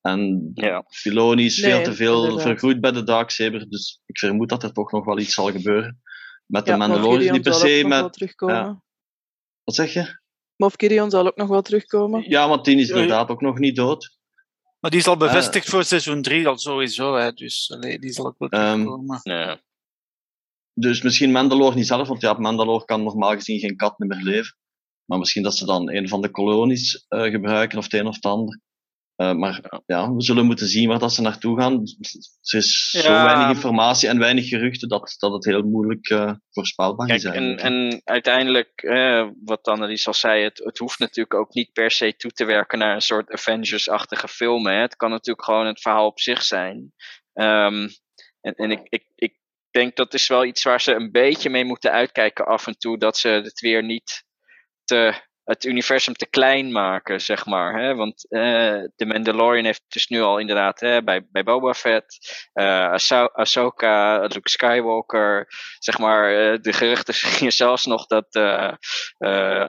En 0.00 0.50
Ja. 0.54 0.84
Filoni 0.88 1.44
is 1.44 1.60
veel 1.60 1.82
te 1.82 1.94
veel 1.94 2.20
inderdaad. 2.22 2.42
vergroeid 2.42 2.80
bij 2.80 2.92
de 2.92 3.02
Darksaber, 3.02 3.68
dus 3.68 4.00
ik 4.06 4.18
vermoed 4.18 4.48
dat 4.48 4.62
er 4.62 4.72
toch 4.72 4.92
nog 4.92 5.04
wel 5.04 5.18
iets 5.18 5.34
zal 5.34 5.50
gebeuren. 5.50 6.00
Met 6.46 6.64
de 6.64 6.70
ja 6.70 6.76
Mandalorian 6.76 7.32
niet 7.32 7.42
per 7.42 7.52
zal 7.52 7.62
ook 7.62 7.68
se 7.68 7.80
nog 7.82 7.90
wel 7.90 8.02
met... 8.02 8.12
terugkomen. 8.12 8.82
Wat 9.64 9.74
zeg 9.74 9.92
je? 9.92 10.18
Moff 10.56 10.74
Gideon 10.78 11.10
zal 11.10 11.26
ook 11.26 11.36
nog 11.36 11.48
wel 11.48 11.62
terugkomen. 11.62 12.28
Ja, 12.30 12.48
want 12.48 12.64
die 12.64 12.76
is 12.76 12.88
Ja, 12.88 12.94
ja. 12.94 13.00
inderdaad 13.00 13.28
ook 13.28 13.40
nog 13.40 13.58
niet 13.58 13.76
dood. 13.76 14.18
Maar 14.80 14.90
die 14.90 15.00
is 15.00 15.06
al 15.06 15.16
bevestigd 15.16 15.68
voor 15.68 15.84
seizoen 15.84 16.22
3 16.22 16.46
al 16.48 16.58
sowieso, 16.58 17.14
hè, 17.14 17.32
dus 17.32 17.72
allee, 17.74 17.98
die 17.98 18.12
zal 18.12 18.26
ook 18.26 18.34
wel 18.38 18.48
Ehm, 18.48 18.72
terugkomen. 18.72 19.20
Ja. 19.22 19.60
Dus 20.80 21.02
misschien 21.02 21.32
Mandalore 21.32 21.74
niet 21.74 21.86
zelf, 21.86 22.08
want 22.08 22.20
ja, 22.20 22.32
Mandalore 22.32 22.84
kan 22.84 23.02
normaal 23.02 23.34
gezien 23.34 23.58
geen 23.58 23.76
kat 23.76 23.98
meer 23.98 24.22
leven. 24.22 24.56
Maar 25.04 25.18
misschien 25.18 25.42
dat 25.42 25.56
ze 25.56 25.66
dan 25.66 25.90
een 25.90 26.08
van 26.08 26.20
de 26.20 26.30
kolonies 26.30 27.04
eh, 27.08 27.22
gebruiken, 27.22 27.78
of 27.78 27.84
het 27.84 27.92
een 27.92 28.06
of 28.06 28.14
het 28.14 28.24
ander. 28.24 28.60
Eh, 29.20 29.32
maar 29.32 29.80
ja, 29.86 30.12
we 30.12 30.22
zullen 30.22 30.46
moeten 30.46 30.66
zien 30.66 30.88
waar 30.88 30.98
dat 30.98 31.12
ze 31.12 31.22
naartoe 31.22 31.60
gaan. 31.60 31.72
Er 32.40 32.58
is 32.58 32.90
zo 32.90 33.12
weinig 33.12 33.48
informatie 33.48 34.08
en 34.08 34.18
weinig 34.18 34.48
geruchten 34.48 34.88
dat, 34.88 35.14
dat 35.18 35.32
het 35.32 35.44
heel 35.44 35.62
moeilijk 35.62 36.08
eh, 36.08 36.32
voorspelbaar 36.50 37.06
Kijk, 37.06 37.18
is. 37.18 37.24
en, 37.24 37.32
eigenlijk. 37.32 37.62
en 37.62 38.00
uiteindelijk, 38.04 38.82
eh, 38.82 39.28
wat 39.44 39.68
Annelies 39.68 40.06
al 40.06 40.14
zei, 40.14 40.42
het, 40.42 40.58
het 40.64 40.78
hoeft 40.78 40.98
natuurlijk 40.98 41.34
ook 41.34 41.54
niet 41.54 41.72
per 41.72 41.90
se 41.90 42.16
toe 42.16 42.30
te 42.30 42.44
werken 42.44 42.78
naar 42.78 42.94
een 42.94 43.00
soort 43.00 43.30
Avengers-achtige 43.30 44.28
film. 44.28 44.66
Hè. 44.66 44.74
Het 44.74 44.96
kan 44.96 45.10
natuurlijk 45.10 45.44
gewoon 45.44 45.66
het 45.66 45.80
verhaal 45.80 46.06
op 46.06 46.20
zich 46.20 46.42
zijn. 46.42 46.92
Ehm, 47.32 47.88
en 48.40 48.54
en 48.54 48.70
ik, 48.70 48.80
ik, 48.88 49.04
ik 49.14 49.39
denk 49.70 49.96
dat 49.96 50.14
is 50.14 50.28
wel 50.28 50.44
iets 50.44 50.62
waar 50.62 50.80
ze 50.80 50.94
een 50.94 51.10
beetje 51.10 51.50
mee 51.50 51.64
moeten 51.64 51.90
uitkijken 51.90 52.46
af 52.46 52.66
en 52.66 52.78
toe, 52.78 52.98
dat 52.98 53.18
ze 53.18 53.28
het 53.28 53.60
weer 53.60 53.82
niet 53.82 54.24
te, 54.84 55.28
het 55.50 55.64
universum 55.64 56.14
te 56.14 56.26
klein 56.26 56.72
maken, 56.72 57.20
zeg 57.20 57.46
maar. 57.46 57.80
Hè? 57.80 57.94
Want 57.94 58.30
eh 58.30 58.82
de 58.96 59.06
Mandalorian 59.06 59.64
heeft 59.64 59.82
dus 59.88 60.06
nu 60.06 60.20
al 60.20 60.38
inderdaad 60.38 60.80
hè, 60.80 61.02
bij, 61.02 61.26
bij 61.30 61.42
Boba 61.42 61.74
Fett, 61.74 62.18
Ahso- 62.52 63.30
Ahsoka, 63.32 64.20
Luke 64.20 64.48
Skywalker, 64.48 65.46
zeg 65.78 65.98
maar, 65.98 66.52
eh, 66.52 66.58
de 66.60 66.72
geruchten 66.72 67.14
gingen 67.14 67.52
zelfs 67.52 67.84
nog 67.86 68.06
dat 68.06 68.26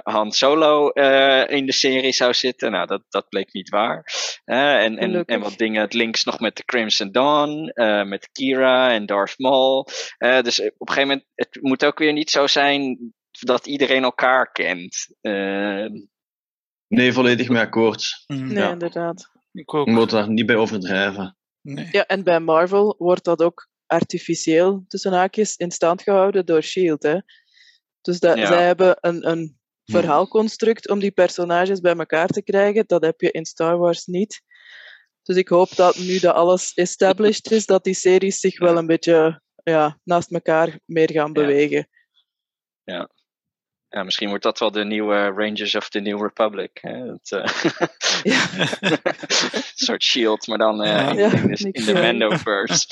Han 0.04 0.32
Solo 0.32 0.89
in 1.46 1.65
de 1.65 1.74
serie 1.74 2.13
zou 2.13 2.34
zitten. 2.34 2.72
Nou, 2.72 2.88
dat, 2.88 3.04
dat 3.10 3.30
bleek 3.30 3.54
niet 3.54 3.70
waar. 3.70 4.04
En, 4.46 4.98
en, 4.98 5.26
en 5.26 5.39
wat 5.39 5.58
dingen, 5.58 5.82
het 5.82 5.94
links 5.94 6.24
nog 6.24 6.39
met 6.39 6.56
de 6.56 6.65
Crimson 6.65 7.12
Dawn, 7.12 7.72
met 8.08 8.30
Kira 8.32 8.91
en 8.91 9.06
Darth 9.06 9.38
Maul. 9.38 9.88
Dus 10.17 10.60
op 10.60 10.89
een 10.89 10.94
gegeven 10.94 11.08
moment, 11.08 11.26
het 11.36 11.58
moet 11.62 11.86
ook 11.86 11.98
weer 12.00 12.13
niet 12.13 12.30
zo 12.30 12.48
zijn 12.48 13.13
dat 13.46 13.68
iedereen 13.68 14.04
elkaar 14.04 14.52
kent. 14.52 15.08
Eh, 15.22 15.86
Nee, 16.88 17.14
volledig 17.14 17.50
mee 17.50 17.62
akkoord. 17.62 18.24
Mm, 18.28 18.48
Nee, 18.48 18.58
Ja. 18.64 18.72
inderdaad. 18.72 19.32
Ik 19.52 19.74
ook. 19.74 19.86
We 19.86 19.92
moeten 19.92 20.18
daar 20.18 20.30
niet 20.30 20.46
bij 20.46 20.56
overdrijven. 20.56 21.38
Nee. 21.62 21.88
Ja, 21.92 22.06
en 22.06 22.24
bij 22.24 22.40
Marvel 22.40 22.96
wordt 22.98 23.24
dat 23.24 23.42
ook 23.42 23.70
artificieel, 23.86 24.84
tussen 24.88 25.14
haakjes, 25.14 25.56
in 25.56 25.72
stand 25.72 26.02
gehouden 26.02 26.46
door 26.46 26.64
S.H.I.E.L.D. 26.64 27.04
Hè? 27.04 27.18
Dus 28.02 28.20
dat, 28.20 28.38
Ja. 28.38 28.46
zij 28.46 28.66
hebben 28.66 28.98
een, 29.00 29.30
een 29.30 29.60
verhaalconstruct 29.86 30.90
om 30.90 31.00
die 31.00 31.12
personages 31.12 31.80
bij 31.80 31.96
elkaar 31.96 32.28
te 32.28 32.44
krijgen. 32.44 32.84
Dat 32.88 33.04
heb 33.04 33.22
je 33.22 33.32
in 33.32 33.46
Star 33.46 33.78
Wars 33.78 34.06
niet. 34.06 34.42
Dus 35.24 35.36
ik 35.36 35.48
hoop 35.48 35.76
dat 35.76 35.98
nu 35.98 36.20
dat 36.20 36.36
alles 36.36 36.74
established 36.74 37.52
is, 37.52 37.66
dat 37.66 37.84
die 37.84 37.94
series 37.94 38.40
zich 38.40 38.60
wel 38.60 38.78
een 38.78 38.88
beetje 38.88 39.42
ja, 39.64 40.00
naast 40.04 40.32
elkaar 40.32 40.80
meer 40.86 41.12
gaan 41.12 41.34
bewegen. 41.34 41.88
ja, 42.84 43.10
misschien 43.92 44.30
wordt 44.30 44.44
dat 44.44 44.60
wel 44.60 44.72
de 44.72 44.86
nieuwe 44.86 45.16
Rangers 45.36 45.76
of 45.76 45.90
the 45.90 46.00
New 46.00 46.22
Republic. 46.22 46.70
Hè? 46.74 46.98
Het, 47.12 47.32
eh, 47.32 47.64
Ja. 48.24 48.50
een 48.80 49.62
soort 49.76 50.04
shield, 50.04 50.48
maar 50.48 50.58
dan 50.58 50.84
eh, 50.84 51.10
in, 51.10 51.16
Ja, 51.16 51.32
in 51.32 51.52
de, 51.52 51.70
in 51.72 51.86
de 51.86 51.96
aan. 51.96 52.02
Mandoverse. 52.02 52.86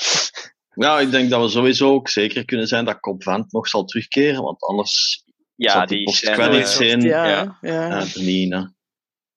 Ja, 0.74 1.00
ik 1.04 1.10
denk 1.10 1.30
dat 1.30 1.42
we 1.42 1.48
sowieso 1.48 1.92
ook 1.92 2.08
zeker 2.08 2.44
kunnen 2.44 2.66
zijn 2.66 2.84
dat 2.84 3.00
Cobb 3.00 3.22
Vanth 3.22 3.52
nog 3.52 3.68
zal 3.68 3.84
terugkeren, 3.84 4.42
want 4.42 4.62
anders 4.62 5.24
Ja, 5.54 5.72
zat 5.72 5.88
die 5.88 6.04
post-credits 6.04 6.80
in. 6.80 7.00
Ja, 7.00 7.26
ja. 7.26 7.58
ja. 7.60 7.88
Ja, 7.88 8.06
hè. 8.48 8.64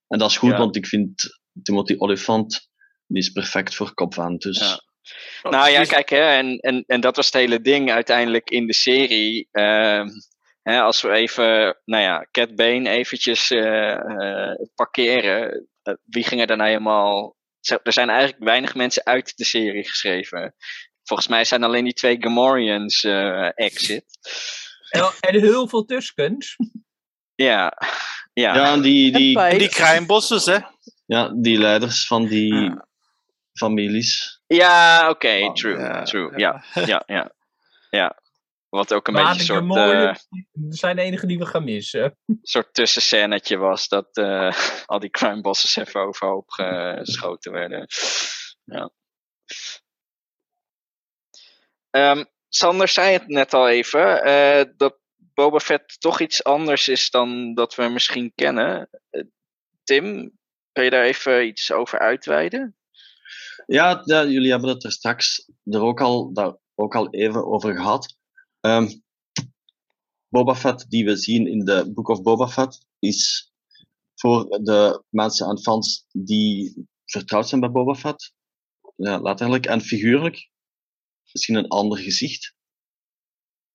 En 0.07 0.19
dat 0.19 0.29
is 0.29 0.37
goed, 0.37 0.51
Ja. 0.51 0.57
want 0.57 0.75
ik 0.75 0.85
vind 0.87 1.39
Timothy 1.63 1.95
Olyphant 1.97 2.69
die 3.07 3.21
is 3.21 3.29
perfect 3.29 3.75
voor 3.75 3.93
Cobb 3.93 4.13
Vanth. 4.13 4.41
Dus 4.41 4.59
Ja. 4.59 4.81
Nou 5.49 5.69
ja, 5.69 5.83
kijk, 5.83 6.09
hè, 6.09 6.37
en, 6.37 6.57
en, 6.57 6.83
en 6.87 7.01
dat 7.01 7.15
was 7.15 7.25
het 7.25 7.35
hele 7.35 7.61
ding 7.61 7.91
uiteindelijk 7.91 8.49
in 8.49 8.67
de 8.67 8.73
serie. 8.73 9.47
Ehm, 9.51 10.07
hè, 10.63 10.81
als 10.81 11.01
we 11.01 11.09
even, 11.11 11.77
nou 11.85 12.03
ja, 12.03 12.27
Cat 12.31 12.55
Bane 12.55 12.89
eventjes 12.89 13.51
eh, 13.51 13.91
eh, 13.91 14.55
parkeren. 14.75 15.67
eh, 15.83 15.93
wie 16.03 16.23
ging 16.23 16.41
er 16.41 16.47
dan 16.47 16.61
helemaal... 16.61 17.35
Er 17.83 17.93
zijn 17.93 18.09
eigenlijk 18.09 18.43
weinig 18.43 18.75
mensen 18.75 19.05
uit 19.05 19.37
de 19.37 19.45
serie 19.45 19.87
geschreven. 19.87 20.55
volgens 21.03 21.27
mij 21.29 21.45
zijn 21.45 21.63
alleen 21.63 21.83
die 21.83 21.93
twee 21.93 22.17
Gamorreans 22.19 23.03
eh, 23.03 23.49
exit. 23.55 24.05
En, 24.89 25.11
en 25.19 25.39
heel 25.39 25.67
veel 25.67 25.85
Tuskens. 25.85 26.55
Ja, 27.35 27.73
ja. 28.33 28.55
Ja, 28.55 28.73
en 28.73 28.81
die, 28.81 29.11
die, 29.11 29.57
die 29.57 29.69
kruinbosses, 29.69 30.45
hè? 30.45 30.57
ja, 31.05 31.31
die 31.35 31.57
leiders 31.57 32.07
van 32.07 32.25
die 32.27 32.53
Ja. 32.53 32.87
families. 33.53 34.41
Ja, 34.47 35.09
oké, 35.09 35.39
Oh, 35.43 35.53
true, 35.53 35.79
ja, 35.79 36.03
true. 36.03 36.39
ja. 36.39 36.63
Ja, 36.85 37.03
ja, 37.05 37.31
ja. 37.89 38.21
Wat 38.73 38.93
ook 38.93 39.07
een 39.07 39.13
beetje 39.13 39.29
een 39.29 39.39
soort, 39.39 39.61
eh, 39.61 39.67
Gamorreans 39.67 40.27
zijn 40.69 40.95
de 40.95 41.01
enige 41.01 41.27
die 41.27 41.37
we 41.37 41.45
gaan 41.45 41.63
missen. 41.63 42.17
soort 42.41 42.73
tussenscènetje 42.73 43.57
was 43.57 43.87
dat 43.87 44.17
eh, 44.17 44.51
al 44.85 44.99
die 44.99 45.09
crime 45.09 45.41
bosses 45.41 45.75
even 45.75 46.01
overhoop 46.01 46.49
geschoten 46.49 47.51
werden. 47.51 47.87
Ja. 48.63 48.91
Ehm, 51.89 52.23
Sander 52.49 52.87
zei 52.87 53.13
het 53.13 53.27
net 53.27 53.53
al 53.53 53.69
even, 53.69 54.23
eh, 54.23 54.65
dat 54.77 54.99
Boba 55.15 55.59
Fett 55.59 56.01
toch 56.01 56.19
iets 56.19 56.43
anders 56.43 56.87
is 56.87 57.09
dan 57.09 57.53
dat 57.53 57.75
we 57.75 57.87
misschien 57.87 58.31
kennen. 58.35 58.89
Eh, 59.09 59.23
Tim, 59.83 60.37
kan 60.71 60.83
je 60.83 60.89
daar 60.89 61.05
even 61.05 61.47
iets 61.47 61.71
over 61.71 61.99
uitweiden? 61.99 62.77
Ja, 63.65 64.01
ja, 64.03 64.25
jullie 64.25 64.51
hebben 64.51 64.69
het 64.69 64.83
er 64.83 64.91
straks 64.91 65.49
er 65.63 65.81
ook 65.81 66.01
al, 66.01 66.33
daar 66.33 66.55
ook 66.75 66.95
al 66.95 67.09
even 67.09 67.45
over 67.45 67.75
gehad. 67.75 68.21
Ehm, 68.63 68.87
Boba 70.27 70.55
Fett, 70.55 70.89
die 70.89 71.05
we 71.05 71.17
zien 71.17 71.47
in 71.47 71.65
de 71.65 71.91
Book 71.93 72.07
of 72.07 72.21
Boba 72.21 72.47
Fett, 72.47 72.87
is 72.99 73.51
voor 74.15 74.63
de 74.63 75.03
mensen 75.09 75.47
en 75.47 75.59
fans 75.59 76.05
die 76.11 76.87
vertrouwd 77.05 77.47
zijn 77.47 77.61
bij 77.61 77.71
Boba 77.71 77.93
Fett, 77.93 78.33
ja, 78.95 79.19
letterlijk 79.19 79.65
en 79.65 79.81
figuurlijk, 79.81 80.49
misschien 81.31 81.55
een 81.55 81.67
ander 81.67 81.97
gezicht. 81.97 82.55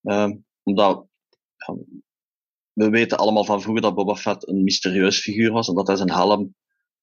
Ehm, 0.03 0.37
omdat 0.62 1.07
we 2.72 2.90
weten 2.90 3.18
allemaal 3.18 3.44
van 3.44 3.62
vroeger 3.62 3.83
dat 3.83 3.94
Boba 3.94 4.14
Fett 4.14 4.48
een 4.48 4.62
mysterieus 4.62 5.20
figuur 5.20 5.53
was 5.53 5.68
en 5.68 5.74
dat 5.74 5.87
hij 5.87 5.96
zijn 5.96 6.11
helm 6.11 6.55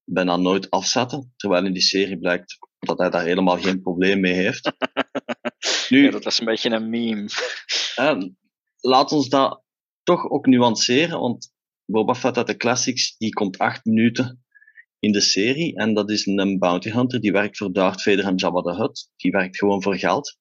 bijna 0.04 0.36
nooit 0.36 0.70
afzette, 0.70 1.30
terwijl 1.36 1.66
in 1.66 1.74
die 1.74 1.82
serie 1.82 2.20
blijkt 2.20 2.58
dat 2.80 2.98
hij 2.98 3.10
daar 3.10 3.26
helemaal 3.26 3.58
geen 3.58 3.82
probleem 3.82 4.20
mee 4.20 4.34
heeft. 4.34 4.72
Nu, 5.90 6.04
Ja, 6.04 6.12
dat 6.12 6.24
was 6.24 6.40
een 6.40 6.46
beetje 6.46 6.70
een 6.70 6.90
meme. 6.90 7.30
eh, 7.96 8.22
laat 8.80 9.12
ons 9.12 9.30
dat 9.30 9.64
toch 10.04 10.30
ook 10.30 10.46
nuanceren, 10.46 11.20
want 11.20 11.54
Boba 11.86 12.16
Fett 12.16 12.38
uit 12.38 12.48
de 12.48 12.58
classics, 12.58 13.18
die 13.18 13.34
komt 13.34 13.58
acht 13.58 13.86
minuten 13.86 14.46
in 15.00 15.12
de 15.12 15.22
serie 15.22 15.76
en 15.76 15.94
dat 15.94 16.10
is 16.10 16.26
een 16.26 16.60
bounty 16.60 16.90
hunter, 16.90 17.22
die 17.22 17.32
werkt 17.32 17.58
voor 17.58 17.74
Darth 17.74 18.02
Vader 18.02 18.26
en 18.26 18.36
Jabba 18.36 18.62
the 18.62 18.76
Hutt. 18.76 19.10
Die 19.16 19.32
werkt 19.32 19.58
gewoon 19.58 19.82
voor 19.82 19.98
geld. 19.98 20.38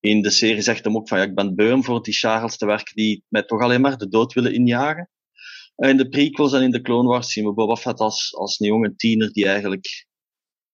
In 0.00 0.22
de 0.22 0.30
serie 0.30 0.62
zegt 0.62 0.84
hem 0.84 0.96
ook 0.96 1.08
van, 1.08 1.18
ja, 1.18 1.24
ik 1.24 1.34
ben 1.34 1.54
beu 1.54 1.72
om 1.72 1.84
voor 1.84 2.02
die 2.02 2.14
Charles 2.14 2.56
te 2.56 2.66
werken 2.66 2.94
die 2.94 3.24
mij 3.28 3.42
toch 3.42 3.60
alleen 3.60 3.80
maar 3.80 3.96
de 3.96 4.08
dood 4.08 4.32
willen 4.32 4.54
injagen. 4.54 5.10
En 5.76 5.88
in 5.88 5.96
de 5.96 6.08
prequels 6.08 6.52
en 6.52 6.62
in 6.62 6.70
de 6.70 6.80
Clone 6.80 7.08
Wars 7.08 7.32
zien 7.32 7.44
we 7.44 7.52
Boba 7.52 7.76
Fett 7.76 8.00
als, 8.00 8.34
als 8.34 8.60
een 8.60 8.66
jonge 8.66 8.96
tiener 8.96 9.32
die 9.32 9.46
eigenlijk 9.46 10.06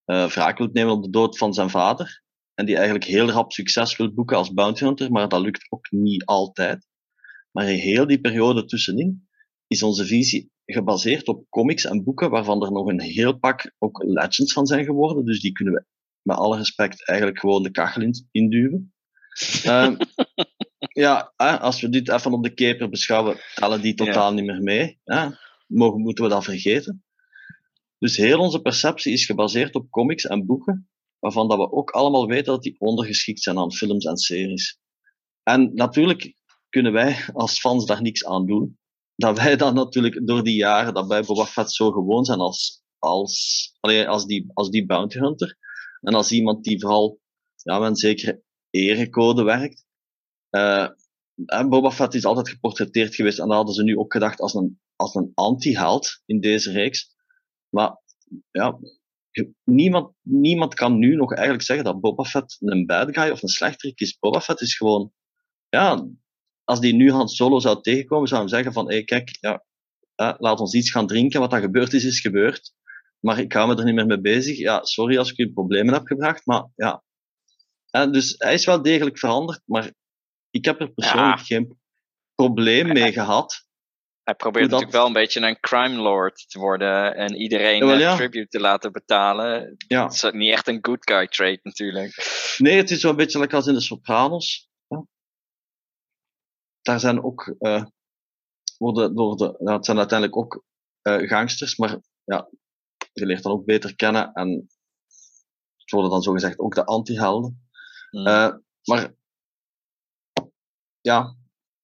eh 0.04 0.26
wraak 0.28 0.58
wil 0.58 0.68
nemen 0.72 0.92
op 0.92 1.02
de 1.02 1.10
dood 1.10 1.38
van 1.38 1.54
zijn 1.54 1.70
vader. 1.70 2.21
En 2.54 2.66
die 2.66 2.74
eigenlijk 2.74 3.04
heel 3.04 3.30
rap 3.30 3.52
succes 3.52 3.96
wil 3.96 4.12
boeken 4.12 4.36
als 4.36 4.52
bounty 4.52 4.84
hunter, 4.84 5.10
maar 5.10 5.28
dat 5.28 5.40
lukt 5.40 5.66
ook 5.68 5.90
niet 5.90 6.24
altijd. 6.24 6.86
Maar 7.50 7.70
in 7.70 7.78
heel 7.78 8.06
die 8.06 8.20
periode 8.20 8.64
tussenin 8.64 9.28
is 9.66 9.82
onze 9.82 10.04
visie 10.06 10.50
gebaseerd 10.66 11.28
op 11.28 11.46
comics 11.48 11.84
en 11.84 12.04
boeken 12.04 12.30
waarvan 12.30 12.64
er 12.64 12.72
nog 12.72 12.86
een 12.86 13.00
heel 13.00 13.38
pak 13.38 13.74
ook 13.78 14.02
legends 14.02 14.52
van 14.52 14.66
zijn 14.66 14.84
geworden. 14.84 15.24
Dus 15.24 15.40
die 15.40 15.52
kunnen 15.52 15.74
we 15.74 15.84
met 16.22 16.36
alle 16.36 16.56
respect 16.56 17.08
eigenlijk 17.08 17.40
gewoon 17.40 17.62
de 17.62 17.70
kachel 17.70 18.02
in, 18.02 18.28
induwen. 18.30 18.94
Ehm, 19.62 19.96
ja, 21.04 21.32
als 21.36 21.80
we 21.80 21.88
dit 21.88 22.10
even 22.10 22.32
op 22.32 22.42
de 22.42 22.54
keper 22.54 22.88
beschouwen, 22.88 23.36
tellen 23.54 23.80
die 23.80 23.94
totaal 23.94 24.32
niet 24.32 24.44
meer 24.44 24.62
mee. 24.62 24.98
Mogen, 25.66 26.00
moeten 26.00 26.24
we 26.24 26.30
dat 26.30 26.44
vergeten? 26.44 27.04
Dus 27.98 28.16
heel 28.16 28.38
onze 28.38 28.60
perceptie 28.60 29.12
is 29.12 29.26
gebaseerd 29.26 29.74
op 29.74 29.90
comics 29.90 30.26
en 30.26 30.46
boeken, 30.46 30.88
waarvan 31.22 31.48
dat 31.48 31.58
we 31.58 31.72
ook 31.72 31.90
allemaal 31.90 32.26
weten 32.26 32.52
dat 32.52 32.62
die 32.62 32.80
ondergeschikt 32.80 33.42
zijn 33.42 33.58
aan 33.58 33.72
films 33.72 34.04
en 34.04 34.16
series. 34.16 34.80
En 35.42 35.74
natuurlijk 35.74 36.34
kunnen 36.68 36.92
wij 36.92 37.24
als 37.32 37.60
fans 37.60 37.86
daar 37.86 38.02
niks 38.02 38.24
aan 38.24 38.46
doen. 38.46 38.78
Dat 39.16 39.38
wij 39.38 39.56
dan 39.56 39.74
natuurlijk 39.74 40.26
door 40.26 40.42
die 40.42 40.56
jaren 40.56 40.94
dat 40.94 41.06
wij 41.06 41.22
Boba 41.22 41.44
Fett 41.44 41.72
zo 41.72 41.90
gewoon 41.90 42.24
zijn 42.24 42.38
als, 42.38 42.82
als, 42.98 43.72
allee, 43.80 44.08
als, 44.08 44.26
die, 44.26 44.50
als 44.54 44.70
die 44.70 44.86
bounty 44.86 45.18
hunter. 45.18 45.58
En 46.00 46.14
als 46.14 46.32
iemand 46.32 46.64
die 46.64 46.80
vooral 46.80 47.20
ja, 47.56 47.78
met 47.78 47.88
een 47.88 47.96
zekere 47.96 48.42
erecode 48.70 49.42
werkt. 49.42 49.84
Eh, 50.50 50.88
en 51.46 51.68
Boba 51.68 51.90
Fett 51.90 52.14
is 52.14 52.24
altijd 52.24 52.48
geportretteerd 52.48 53.14
geweest 53.14 53.38
en 53.38 53.46
dat 53.46 53.56
hadden 53.56 53.74
ze 53.74 53.82
nu 53.82 53.98
ook 53.98 54.12
gedacht 54.12 54.40
als 54.40 54.54
een, 54.54 54.80
als 54.96 55.14
een 55.14 55.32
anti-held 55.34 56.22
in 56.26 56.40
deze 56.40 56.72
reeks. 56.72 57.14
Maar 57.68 58.00
ja, 58.50 58.78
niemand, 59.64 60.12
niemand 60.22 60.74
kan 60.74 60.98
nu 60.98 61.16
nog 61.16 61.32
eigenlijk 61.34 61.64
zeggen 61.64 61.84
dat 61.84 62.00
Boba 62.00 62.24
Fett 62.24 62.56
een 62.60 62.86
bad 62.86 63.14
guy 63.14 63.30
of 63.30 63.42
een 63.42 63.48
slechterik 63.48 64.00
is. 64.00 64.18
Boba 64.18 64.40
Fett 64.40 64.60
is 64.60 64.76
gewoon, 64.76 65.12
ja, 65.68 66.06
als 66.64 66.80
die 66.80 66.94
nu 66.94 67.10
Han 67.10 67.28
Solo 67.28 67.58
zou 67.60 67.80
tegenkomen, 67.82 68.28
zou 68.28 68.40
hem 68.40 68.50
zeggen 68.50 68.72
van, 68.72 68.86
hé, 68.88 68.94
hey, 68.94 69.04
kijk, 69.04 69.36
ja, 69.40 69.64
eh, 70.14 70.34
laat 70.38 70.60
ons 70.60 70.74
iets 70.74 70.90
gaan 70.90 71.06
drinken. 71.06 71.40
Wat 71.40 71.50
dat 71.50 71.60
gebeurd 71.60 71.92
is, 71.92 72.04
is 72.04 72.20
gebeurd. 72.20 72.72
Maar 73.20 73.38
ik 73.38 73.52
hou 73.52 73.68
me 73.68 73.76
er 73.76 73.84
niet 73.84 73.94
meer 73.94 74.06
mee 74.06 74.20
bezig. 74.20 74.58
Ja, 74.58 74.84
sorry 74.84 75.18
als 75.18 75.30
ik 75.30 75.38
u 75.38 75.52
problemen 75.52 75.94
heb 75.94 76.06
gebracht, 76.06 76.46
maar 76.46 76.66
ja. 76.74 77.02
Eh, 77.90 78.10
dus 78.10 78.34
hij 78.38 78.54
is 78.54 78.64
wel 78.66 78.82
degelijk 78.82 79.18
veranderd, 79.18 79.62
maar 79.64 79.92
ik 80.50 80.64
heb 80.64 80.80
er 80.80 80.92
persoonlijk 80.92 81.38
Ja. 81.38 81.44
geen 81.44 81.78
probleem 82.34 82.92
mee 82.92 83.12
gehad. 83.12 83.66
Hij 84.24 84.34
probeert 84.34 84.70
dat- 84.70 84.80
natuurlijk 84.80 84.96
wel 84.96 85.06
een 85.06 85.22
beetje 85.22 85.40
een 85.40 85.60
crime 85.60 85.94
lord 85.96 86.48
te 86.48 86.58
worden 86.58 87.14
en 87.14 87.36
iedereen 87.36 87.86
ja. 87.86 88.16
tribute 88.16 88.48
te 88.48 88.60
laten 88.60 88.92
betalen. 88.92 89.74
Ja. 89.88 90.04
Het 90.04 90.12
is 90.12 90.30
niet 90.32 90.52
echt 90.52 90.68
een 90.68 90.78
good 90.82 91.10
guy 91.10 91.26
trait 91.26 91.64
natuurlijk. 91.64 92.14
Nee, 92.58 92.76
het 92.76 92.90
is 92.90 93.00
zo'n 93.00 93.16
beetje 93.16 93.38
like 93.38 93.56
als 93.56 93.66
in 93.66 93.74
de 93.74 93.80
Sopranos. 93.80 94.70
Daar 96.82 97.00
zijn 97.00 97.24
ook, 97.24 97.54
eh 97.58 97.84
worden, 98.78 99.14
door 99.14 99.36
de, 99.36 99.54
nou, 99.58 99.76
het 99.76 99.84
zijn 99.84 99.98
uiteindelijk 99.98 100.38
ook 100.38 100.64
eh, 101.02 101.28
gangsters, 101.28 101.76
maar 101.76 101.98
ja, 102.24 102.48
je 103.12 103.26
leert 103.26 103.42
dan 103.42 103.52
ook 103.52 103.64
beter 103.64 103.96
kennen 103.96 104.32
en 104.32 104.68
het 105.76 105.90
worden 105.90 106.10
dan 106.10 106.22
zogezegd 106.22 106.58
ook 106.58 106.74
de 106.74 106.84
anti-helden. 106.84 107.68
Hmm. 108.10 108.26
Eh, 108.26 108.54
maar 108.84 109.14
ja, 111.00 111.36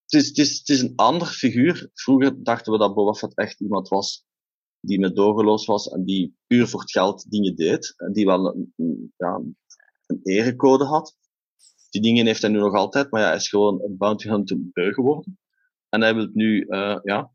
het 0.09 0.39
is, 0.39 0.63
is, 0.63 0.81
een 0.81 0.93
ander 0.97 1.27
figuur. 1.27 1.91
Vroeger 1.95 2.45
dachten 2.45 2.73
we 2.73 2.79
dat 2.79 2.95
Boba 2.95 3.29
echt 3.35 3.61
iemand 3.61 3.89
was 3.89 4.27
die 4.81 5.01
met 5.01 5.17
dogeloos 5.17 5.67
was 5.67 5.89
en 5.89 6.05
die 6.05 6.37
puur 6.47 6.69
voor 6.69 6.81
het 6.81 6.91
geld 6.91 7.31
dingen 7.31 7.57
deed. 7.57 7.95
En 7.97 8.13
die 8.13 8.27
wel 8.27 8.47
een, 8.47 9.13
ja, 9.17 9.41
een 10.07 10.21
erecode 10.23 10.85
had. 10.85 11.17
Die 11.91 12.03
dingen 12.03 12.27
heeft 12.27 12.43
hij 12.43 12.51
nu 12.51 12.59
nog 12.59 12.75
altijd, 12.75 13.11
maar 13.11 13.21
ja, 13.21 13.27
hij 13.27 13.37
is 13.37 13.49
gewoon 13.49 13.83
een 13.83 13.97
bounty 13.97 14.29
hunter 14.29 14.57
beu 14.61 14.93
geworden. 14.93 15.39
En 15.89 16.01
hij 16.01 16.15
wil 16.15 16.31
nu 16.33 16.61
eh, 16.61 16.99
ja, 17.03 17.31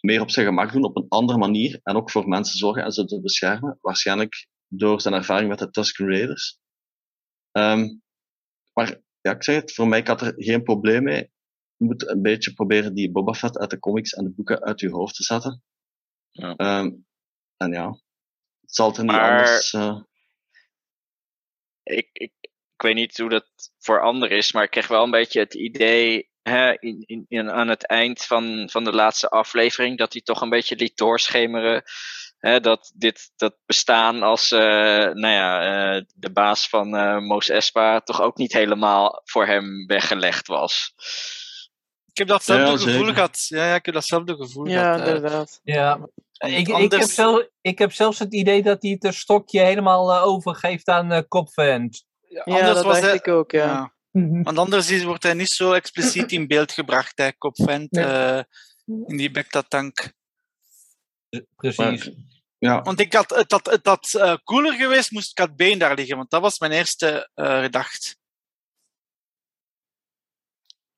meer 0.00 0.20
op 0.20 0.30
zijn 0.30 0.46
gemak 0.46 0.72
doen, 0.72 0.84
op 0.84 0.96
een 0.96 1.08
andere 1.08 1.38
manier. 1.38 1.80
En 1.82 1.96
ook 1.96 2.10
voor 2.10 2.28
mensen 2.28 2.58
zorgen 2.58 2.84
en 2.84 2.92
ze 2.92 3.04
te 3.04 3.20
beschermen. 3.20 3.78
Waarschijnlijk 3.80 4.48
door 4.66 5.00
zijn 5.00 5.14
ervaring 5.14 5.48
met 5.48 5.58
de 5.58 5.70
Tusken 5.70 6.08
Raiders. 6.08 6.58
Ehm, 7.50 7.96
maar 8.72 9.00
ja, 9.20 9.34
ik 9.34 9.44
zeg 9.44 9.56
het, 9.56 9.72
voor 9.72 9.88
mij 9.88 10.02
had 10.04 10.20
er 10.20 10.34
geen 10.36 10.62
probleem 10.62 11.02
mee. 11.02 11.30
Moet 11.80 12.08
een 12.08 12.22
beetje 12.22 12.52
proberen 12.52 12.94
die 12.94 13.10
Boba 13.10 13.32
Fett 13.32 13.58
uit 13.58 13.70
de 13.70 13.78
comics 13.78 14.12
en 14.12 14.24
de 14.24 14.30
boeken 14.30 14.62
uit 14.62 14.80
je 14.80 14.90
hoofd 14.90 15.14
te 15.14 15.22
zetten. 15.22 15.62
Ja. 16.30 16.54
Ehm, 16.56 16.90
en 17.56 17.72
ja, 17.72 17.88
het 18.60 18.74
zal 18.74 18.92
er 18.94 18.98
niet 19.02 19.10
Maar- 19.10 19.30
anders... 19.30 19.72
eh, 19.72 19.96
ik, 21.82 22.08
ik, 22.12 22.32
ik 22.40 22.82
weet 22.82 22.94
niet 22.94 23.16
hoe 23.18 23.28
dat 23.28 23.46
voor 23.78 24.00
anderen 24.02 24.36
is, 24.36 24.52
maar 24.52 24.62
ik 24.64 24.70
kreeg 24.70 24.86
wel 24.88 25.02
een 25.04 25.10
beetje 25.10 25.40
het 25.40 25.54
idee 25.54 26.30
hè, 26.42 26.72
in, 26.78 27.02
in, 27.06 27.24
in- 27.28 27.50
aan 27.50 27.68
het 27.68 27.86
eind 27.86 28.24
van, 28.24 28.68
van 28.70 28.84
de 28.84 28.92
laatste 28.92 29.28
aflevering 29.28 29.98
dat 29.98 30.12
hij 30.12 30.22
toch 30.22 30.40
een 30.40 30.48
beetje 30.50 30.76
liet 30.76 30.96
doorschemeren. 30.96 31.82
Hè, 32.38 32.60
dat 32.60 32.92
dit 32.96 33.32
dat 33.36 33.56
bestaan 33.66 34.22
als 34.22 34.50
eh, 34.50 34.58
nou 35.12 35.26
ja, 35.28 35.62
eh, 35.96 36.04
de 36.14 36.30
baas 36.32 36.68
van 36.68 36.96
eh 36.96 37.18
Mos 37.18 37.48
Espa 37.48 38.00
toch 38.00 38.20
ook 38.20 38.36
niet 38.36 38.52
helemaal 38.52 39.20
voor 39.24 39.46
hem 39.46 39.86
weggelegd 39.86 40.46
was. 40.46 40.94
Ik 42.20 42.26
heb 42.28 42.36
datzelfde 42.36 42.64
Ja, 42.66 42.76
gevoel 42.76 42.92
zeker. 42.92 43.14
gehad. 43.14 43.44
Ja, 43.48 43.66
ja, 43.66 43.74
ik 43.74 43.84
heb 43.84 43.94
datzelfde 43.94 44.36
gevoel 44.36 44.66
Ja, 44.66 44.82
gehad. 44.92 45.08
eh. 45.08 45.14
inderdaad. 45.14 45.60
Ja. 45.62 46.08
Ik, 46.38 46.68
ik, 46.68 46.90
heb 46.92 47.02
zelf, 47.02 47.46
ik 47.60 47.78
heb 47.78 47.92
zelfs 47.92 48.18
het 48.18 48.34
idee 48.34 48.62
dat 48.62 48.82
hij 48.82 48.90
het 48.90 49.04
een 49.04 49.12
stokje 49.12 49.60
helemaal 49.60 50.12
eh, 50.12 50.24
overgeeft 50.26 50.88
aan 50.88 51.12
uh, 51.12 51.18
Kopvent. 51.28 52.04
Ja, 52.28 52.42
anders 52.44 52.64
dat 52.74 52.84
was 52.84 52.94
dacht 52.94 53.06
hij- 53.06 53.14
ik 53.14 53.28
ook, 53.28 53.50
ja. 53.50 53.64
ja. 53.66 53.92
Mhm. 54.10 54.42
Want 54.42 54.58
anders 54.58 54.90
is, 54.90 55.02
wordt 55.04 55.22
hij 55.22 55.34
niet 55.34 55.48
zo 55.48 55.72
expliciet 55.72 56.32
in 56.32 56.46
beeld 56.46 56.72
gebracht, 56.72 57.18
hè, 57.18 57.32
Kopvent, 57.32 57.90
Nee. 57.90 58.04
eh, 58.04 58.42
in 59.06 59.16
die 59.16 59.30
Bacta-tank. 59.30 60.12
Precies. 61.56 61.76
Maar 61.78 62.14
Ja, 62.58 62.82
Want 62.82 63.00
ik 63.00 63.12
had, 63.12 63.30
het 63.30 63.50
had, 63.50 63.66
het 63.70 63.86
had 63.86 64.14
eh, 64.14 64.34
cooler 64.44 64.72
geweest 64.72 65.10
moest 65.10 65.34
Bane 65.56 65.76
daar 65.76 65.94
liggen, 65.94 66.16
want 66.16 66.30
dat 66.30 66.40
was 66.40 66.58
mijn 66.58 66.72
eerste 66.72 67.30
eh 67.34 67.60
gedacht. 67.62 68.16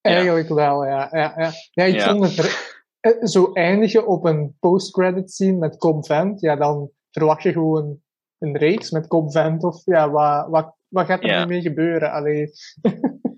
Eigenlijk 0.03 0.49
wel, 0.49 0.85
ja. 0.85 1.09
Ja, 1.11 1.35
ja. 1.37 1.53
ja 1.71 1.85
ik 1.85 1.95
Ja. 1.95 2.11
vond 2.11 2.25
het 2.25 2.39
er- 2.39 2.81
eh, 3.01 3.13
zo 3.27 3.53
eindigen 3.53 4.07
op 4.07 4.25
een 4.25 4.57
post-credit 4.61 5.31
scene 5.33 5.57
met 5.59 5.77
Cobb 5.77 6.07
Vent, 6.07 6.41
ja, 6.41 6.57
dan 6.57 6.91
verwacht 7.11 7.43
je 7.43 7.53
gewoon 7.53 8.01
een 8.39 8.57
reeks 8.57 8.91
met 8.91 9.07
Cobb 9.07 9.33
Vent, 9.33 9.65
of 9.65 9.83
ja, 9.85 10.11
wat, 10.11 10.47
wat, 10.49 10.75
wat 10.89 11.07
gaat 11.07 11.23
er 11.23 11.29
Ja. 11.29 11.41
nu 11.41 11.47
mee 11.47 11.61
gebeuren? 11.61 12.11
Allee, 12.13 12.47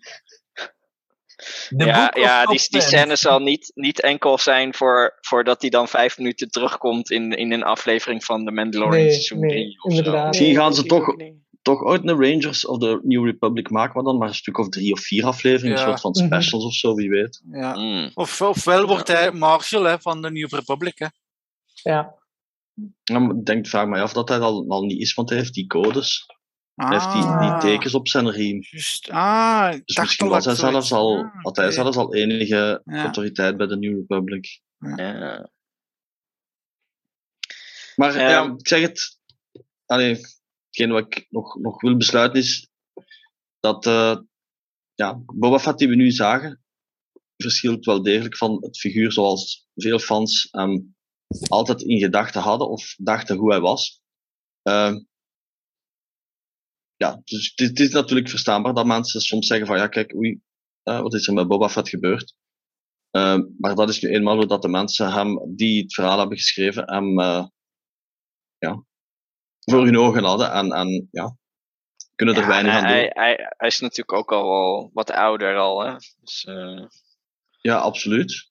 De 1.69 1.85
ja, 1.85 2.13
ja 2.17 2.47
die, 2.47 2.67
die 2.71 2.81
scène 2.81 3.17
zal 3.17 3.39
niet, 3.39 3.73
niet 3.75 4.01
enkel 4.01 4.39
zijn 4.39 4.75
voor, 4.75 5.19
voordat 5.21 5.61
hij 5.61 5.71
dan 5.71 5.89
vijf 5.89 6.19
minuten 6.19 6.51
terugkomt 6.51 7.11
in, 7.11 7.31
in 7.33 7.53
een 7.53 7.63
aflevering 7.63 8.25
van 8.25 8.45
The 8.45 8.51
Mandalorian 8.51 8.97
Nee, 9.05 9.11
seizoen 9.11 9.39
nee, 9.39 9.51
3 9.51 9.83
of 9.83 9.91
inderdaad. 9.95 10.27
Misschien 10.27 10.55
gaan 10.55 10.75
ze 10.75 10.85
toch-. 10.85 11.17
Toch 11.65 11.83
ooit 11.83 12.09
een 12.09 12.21
Rangers 12.23 12.67
of 12.67 12.79
de 12.79 13.01
New 13.03 13.25
Republic 13.25 13.71
maken, 13.71 13.95
maar 13.95 14.05
dan 14.05 14.19
maar 14.19 14.29
een 14.29 14.35
stuk 14.35 14.59
of 14.59 14.69
drie 14.69 14.93
of 14.93 15.01
vier 15.01 15.25
afleveringen, 15.25 15.77
Ja. 15.79 15.83
een 15.83 15.99
soort 15.99 16.01
van 16.01 16.11
Mhm. 16.25 16.25
specials 16.35 16.65
of 16.65 16.75
zo, 16.75 16.95
wie 16.95 17.11
weet. 17.11 17.43
Ja. 17.51 17.75
Mm. 17.77 18.11
Of, 18.15 18.41
ofwel 18.43 18.87
wordt 18.87 19.09
hij 19.09 19.33
Marshall 19.33 19.85
hè, 19.85 20.01
van 20.01 20.23
de 20.23 20.31
New 20.31 20.49
Republic. 20.53 20.99
Hè. 20.99 21.07
ja. 21.91 22.15
Ik 23.05 23.45
denk, 23.47 23.67
vraag 23.67 23.87
mij 23.87 24.03
af 24.03 24.13
dat 24.13 24.29
hij 24.29 24.39
dat 24.39 24.47
al, 24.49 24.65
al 24.69 24.83
niet 24.85 25.01
is, 25.01 25.15
want 25.15 25.29
hij 25.29 25.39
heeft 25.39 25.55
die 25.55 25.67
codes. 25.67 26.27
Hij 26.75 26.89
heeft 26.99 27.13
die, 27.13 27.23
die 27.23 27.31
Ah, 27.31 27.61
tekens 27.61 27.95
op 27.95 28.09
zijn 28.09 28.31
riem. 28.31 28.59
Juist. 28.71 29.11
Ah, 29.11 29.71
Dus 29.71 29.83
dacht 29.95 29.99
misschien 30.09 30.29
was 30.29 30.45
hij 30.45 30.55
zelfs 30.55 30.93
al, 30.93 31.17
Ah, 31.19 31.43
had 31.43 31.57
hij 31.57 31.71
zelfs 31.71 31.97
al 31.97 32.15
enige 32.15 32.83
Ja. 32.85 33.03
autoriteit 33.03 33.57
bij 33.57 33.67
de 33.67 33.77
New 33.77 33.97
Republic. 33.99 34.61
Ja. 34.79 35.49
Maar 37.97 38.15
Ehm. 38.15 38.29
ja, 38.31 38.55
ik 38.59 38.69
zeg 38.69 38.81
het. 38.81 39.19
Allee, 39.87 40.21
hetgeen 40.75 40.93
wat 40.93 41.17
ik 41.17 41.27
nog, 41.31 41.59
nog 41.59 41.81
wil 41.81 41.97
besluiten 41.97 42.41
is 42.41 42.69
dat 43.61 43.87
eh, 43.87 44.19
ja, 44.95 45.23
Boba 45.27 45.59
Fett 45.59 45.79
die 45.79 45.89
we 45.89 45.95
nu 45.95 46.11
zagen, 46.11 46.65
verschilt 47.37 47.85
wel 47.85 48.03
degelijk 48.03 48.37
van 48.37 48.65
het 48.65 48.79
figuur 48.79 49.13
zoals 49.13 49.69
veel 49.75 49.99
fans 49.99 50.49
hem 50.51 50.97
altijd 51.49 51.83
in 51.83 51.99
gedachten 51.99 52.41
hadden 52.41 52.69
of 52.69 52.95
dachten 52.97 53.37
hoe 53.37 53.51
hij 53.51 53.61
was. 53.61 54.01
Ehm, 54.63 55.05
ja, 56.97 57.21
dus 57.25 57.53
het, 57.55 57.81
is 57.81 57.91
natuurlijk 57.91 58.29
verstaanbaar 58.29 58.75
dat 58.75 58.87
mensen 58.87 59.21
soms 59.21 59.47
zeggen 59.47 59.67
van 59.67 59.77
ja, 59.77 59.89
kijk, 59.89 60.15
oei, 60.15 60.41
eh, 60.83 61.01
wat 61.01 61.15
is 61.15 61.27
er 61.27 61.35
met 61.35 61.49
Boba 61.49 61.69
Fett 61.69 61.89
gebeurd? 61.89 62.35
Maar 63.59 63.75
dat 63.75 63.89
is 63.89 64.01
nu 64.01 64.09
eenmaal 64.09 64.37
hoe 64.37 64.47
dat 64.47 64.63
de 64.63 64.69
mensen 64.69 65.13
hem, 65.13 65.57
die 65.57 65.83
het 65.83 65.95
verhaal 65.95 66.19
hebben 66.19 66.37
geschreven, 66.37 66.93
hem 66.93 67.21
eh, 67.21 67.47
ja, 68.59 68.85
voor 69.65 69.85
hun 69.85 69.99
ogen 69.99 70.25
hadden. 70.25 70.53
En, 70.53 70.71
en 70.73 71.09
ja, 71.11 71.37
kunnen 72.15 72.35
er 72.35 72.41
Ja, 72.41 72.47
weinig 72.49 72.73
hij, 72.73 72.81
aan 72.81 72.87
doen. 72.87 72.97
hij, 72.97 73.11
hij, 73.15 73.53
hij 73.57 73.69
is 73.69 73.81
natuurlijk 73.81 74.13
ook 74.19 74.33
al 74.33 74.49
wel 74.49 74.91
wat 74.93 75.11
ouder 75.11 75.57
al. 75.57 75.81
Hè? 75.85 75.95
Dus, 76.21 76.45
eh, 76.45 76.85
Ja, 77.61 77.77
absoluut. 77.77 78.51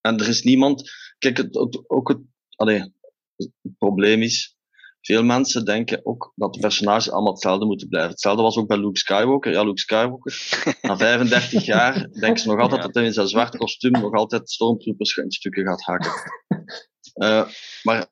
En 0.00 0.18
er 0.20 0.28
is 0.28 0.42
niemand. 0.42 0.90
Kijk, 1.18 1.36
het, 1.36 1.54
het- 1.54 1.90
ook 1.90 2.08
het, 2.08 2.18
allee, 2.56 2.94
het 3.36 3.50
probleem 3.78 4.22
is. 4.22 4.54
Veel 5.00 5.22
mensen 5.24 5.64
denken 5.64 6.06
ook 6.06 6.32
dat 6.34 6.54
de 6.54 6.60
personages 6.60 7.10
allemaal 7.10 7.32
hetzelfde 7.32 7.64
moeten 7.66 7.88
blijven. 7.88 8.10
Hetzelfde 8.10 8.42
was 8.42 8.56
ook 8.56 8.66
bij 8.68 8.78
Luke 8.78 8.98
Skywalker. 8.98 9.52
Ja, 9.52 9.62
Luke 9.62 9.78
Skywalker. 9.80 10.32
Na 10.82 10.96
35 10.96 11.64
jaar 11.74 11.94
denken 12.10 12.38
ze 12.42 12.48
nog 12.48 12.60
altijd 12.60 12.80
Ja. 12.80 12.86
dat 12.86 12.94
hij 12.94 13.04
in 13.04 13.12
zijn 13.12 13.28
zwart 13.28 13.56
kostuum 13.56 13.92
nog 13.92 14.12
altijd 14.12 14.50
stormtroopers 14.50 15.16
in 15.16 15.30
stukken 15.30 15.66
gaat 15.66 15.82
hakken. 15.82 16.12
Eh, 17.14 17.48
maar 17.82 18.06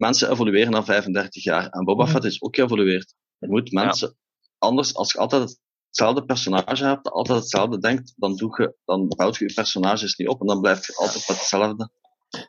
mensen 0.00 0.30
evolueren 0.30 0.72
na 0.72 0.84
35 0.84 1.42
jaar. 1.44 1.68
En 1.68 1.84
Boba 1.84 2.06
Fett 2.06 2.24
is 2.24 2.42
ook 2.42 2.54
geëvolueerd. 2.56 3.14
Je 3.38 3.48
moet 3.48 3.72
mensen 3.72 4.16
anders, 4.58 4.94
als 4.94 5.12
je 5.12 5.18
altijd 5.18 5.60
hetzelfde 5.86 6.24
personage 6.24 6.84
hebt, 6.84 7.04
dat 7.04 7.12
altijd 7.12 7.38
hetzelfde 7.38 7.78
denkt, 7.78 8.12
dan, 8.16 8.36
doe 8.36 8.62
je, 8.62 8.74
dan 8.84 9.08
bouwt 9.08 9.36
je 9.36 9.44
je 9.48 9.54
personages 9.54 10.16
niet 10.16 10.28
op 10.28 10.40
en 10.40 10.46
dan 10.46 10.60
blijf 10.60 10.86
je 10.86 10.94
altijd 10.96 11.28
met 11.28 11.36
hetzelfde. 11.36 11.90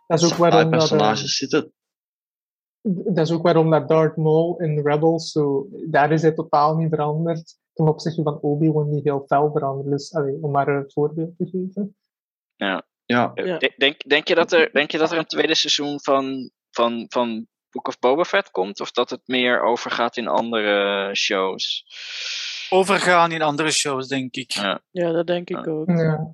Dat 0.07 0.21
is 0.21 0.31
ook 0.31 0.37
waarom 0.37 0.57
dat, 0.63 0.71
eh, 0.71 0.77
personages 0.77 1.35
zitten. 1.37 1.73
dat 2.83 3.27
is 3.27 3.31
ook 3.31 3.43
waarom 3.43 3.69
dat 3.69 3.87
Darth 3.87 4.15
Maul 4.17 4.59
in 4.59 4.79
Rebels, 4.87 5.31
zo, 5.31 5.67
daar 5.89 6.11
is 6.11 6.21
hij 6.21 6.31
totaal 6.33 6.75
niet 6.75 6.89
veranderd 6.89 7.59
ten 7.73 7.87
opzichte 7.87 8.21
van 8.23 8.39
Obi-Wan 8.41 8.89
die 8.91 9.01
heel 9.03 9.23
fel 9.27 9.51
veranderd 9.51 9.99
is. 9.99 10.13
Allee, 10.13 10.37
om 10.41 10.51
maar 10.51 10.67
een 10.67 10.91
voorbeeld 10.91 11.37
te 11.37 11.45
geven. 11.45 11.95
Ja, 12.55 12.85
Ja. 13.05 13.27
de- 13.33 13.73
denk, 13.77 14.09
denk, 14.09 14.27
je 14.27 14.35
dat 14.35 14.51
er, 14.51 14.71
denk 14.71 14.91
je 14.91 14.97
dat 14.97 15.11
er 15.11 15.17
een 15.17 15.25
tweede 15.25 15.55
seizoen 15.55 16.01
van, 16.01 16.51
van, 16.71 17.05
van 17.09 17.47
Book 17.69 17.87
of 17.87 17.99
Boba 17.99 18.23
Fett 18.23 18.51
komt? 18.51 18.79
Of 18.79 18.91
dat 18.91 19.09
het 19.09 19.21
meer 19.25 19.61
overgaat 19.61 20.17
in 20.17 20.27
andere 20.27 21.09
shows? 21.15 21.85
Overgaan 22.69 23.31
in 23.31 23.41
andere 23.41 23.71
shows, 23.71 24.07
denk 24.07 24.35
ik. 24.35 24.51
Ja. 24.51 24.81
Ja, 24.91 25.11
dat 25.11 25.27
denk 25.27 25.49
ik 25.49 25.67
ook. 25.67 25.89
Ja. 25.89 26.33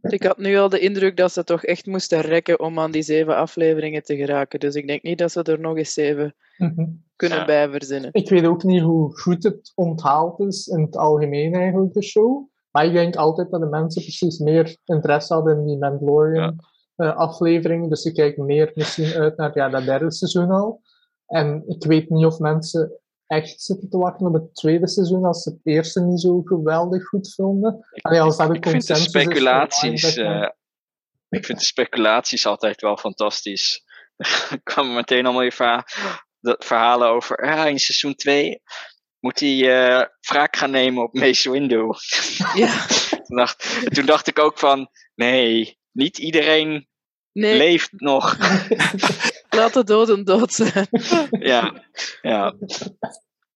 Ik 0.00 0.22
had 0.22 0.38
nu 0.38 0.56
al 0.56 0.68
de 0.68 0.78
indruk 0.78 1.16
dat 1.16 1.32
ze 1.32 1.44
toch 1.44 1.64
echt 1.64 1.86
moesten 1.86 2.20
rekken 2.20 2.60
om 2.60 2.78
aan 2.78 2.90
die 2.90 3.02
zeven 3.02 3.36
afleveringen 3.36 4.02
te 4.02 4.16
geraken. 4.16 4.60
Dus 4.60 4.74
ik 4.74 4.86
denk 4.86 5.02
niet 5.02 5.18
dat 5.18 5.32
ze 5.32 5.42
er 5.42 5.60
nog 5.60 5.76
eens 5.76 5.92
zeven 5.92 6.34
Mhm. 6.56 6.86
kunnen 7.16 7.38
Ja. 7.38 7.44
bij 7.44 7.70
verzinnen. 7.70 8.10
Ik 8.12 8.28
weet 8.28 8.44
ook 8.46 8.62
niet 8.62 8.82
hoe 8.82 9.18
goed 9.20 9.42
het 9.42 9.72
onthaald 9.74 10.40
is 10.40 10.66
in 10.66 10.80
het 10.82 10.96
algemeen 10.96 11.54
eigenlijk, 11.54 11.92
de 11.92 12.02
show. 12.02 12.48
Maar 12.70 12.84
ik 12.84 12.92
denk 12.92 13.16
altijd 13.16 13.50
dat 13.50 13.60
de 13.60 13.66
mensen 13.66 14.02
precies 14.02 14.38
meer 14.38 14.76
interesse 14.84 15.34
hadden 15.34 15.58
in 15.58 15.66
die 15.66 15.78
Mandalorian 15.78 16.56
eh, 17.00 17.16
aflevering. 17.16 17.88
Dus 17.88 18.02
ze 18.02 18.12
kijken 18.12 18.44
meer 18.46 18.70
misschien 18.74 19.12
uit 19.12 19.36
naar 19.36 19.50
ja, 19.54 19.68
dat 19.68 19.84
derde 19.84 20.12
seizoen 20.12 20.50
al. 20.50 20.82
En 21.26 21.64
ik 21.66 21.84
weet 21.84 22.10
niet 22.10 22.24
of 22.24 22.38
mensen 22.38 23.00
echt 23.26 23.62
zitten 23.62 23.88
te 23.88 23.98
wachten 23.98 24.26
op 24.26 24.32
het 24.32 24.54
tweede 24.54 24.88
seizoen 24.88 25.24
als 25.24 25.42
ze 25.42 25.50
het 25.50 25.60
eerste 25.62 26.00
niet 26.00 26.20
zo 26.20 26.42
geweldig 26.44 27.06
goed 27.06 27.34
vonden. 27.34 27.86
Allee, 28.00 28.20
als 28.20 28.36
dat 28.36 28.54
Ik 28.54 28.68
vind 28.68 28.86
de 28.86 28.92
is 28.92 29.02
speculaties, 29.02 30.16
eh, 30.16 30.48
ik 31.28 31.44
vind 31.44 31.58
de 31.58 31.64
speculaties 31.64 32.46
altijd 32.46 32.80
wel 32.80 32.96
fantastisch. 32.96 33.84
Er 34.50 34.60
kwamen 34.62 34.94
meteen 34.94 35.24
allemaal 35.24 35.42
weer 35.42 35.52
verha- 35.52 35.86
dat 36.40 36.64
verhalen 36.64 37.08
over. 37.08 37.44
Ja, 37.44 37.66
in 37.66 37.78
seizoen 37.78 38.14
2 38.14 38.62
moet 39.20 39.40
hij 39.40 39.58
eh 39.60 40.06
wraak 40.20 40.56
gaan 40.56 40.70
nemen 40.70 41.02
op 41.02 41.14
Mace 41.14 41.50
Windu. 41.50 41.86
Ja, 42.54 42.86
toen, 43.26 43.36
dacht, 43.36 43.88
toen 43.94 44.06
dacht 44.06 44.26
ik 44.26 44.38
ook 44.38 44.58
van, 44.58 44.88
nee, 45.14 45.78
niet 45.92 46.18
iedereen 46.18 46.88
nee, 47.32 47.58
leeft 47.58 47.90
nog. 47.96 48.36
laat 49.56 49.74
de 49.74 49.84
doden 49.84 50.24
dood 50.24 50.52
zijn. 50.52 50.86
ja, 51.30 51.84
ja. 52.22 52.54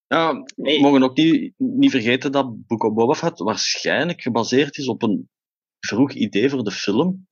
ja 0.07 0.33
we 0.33 0.43
Nee. 0.55 0.81
mogen 0.81 1.03
ook 1.03 1.15
niet, 1.15 1.53
niet 1.57 1.91
vergeten 1.91 2.31
dat 2.31 2.67
Book 2.67 2.83
of 2.83 2.93
Boba 2.93 3.13
Fett 3.13 3.39
waarschijnlijk 3.39 4.21
gebaseerd 4.21 4.77
is 4.77 4.87
op 4.87 5.03
een 5.03 5.29
vroeg 5.79 6.11
idee 6.11 6.49
voor 6.49 6.63
de 6.63 6.71
film, 6.71 7.27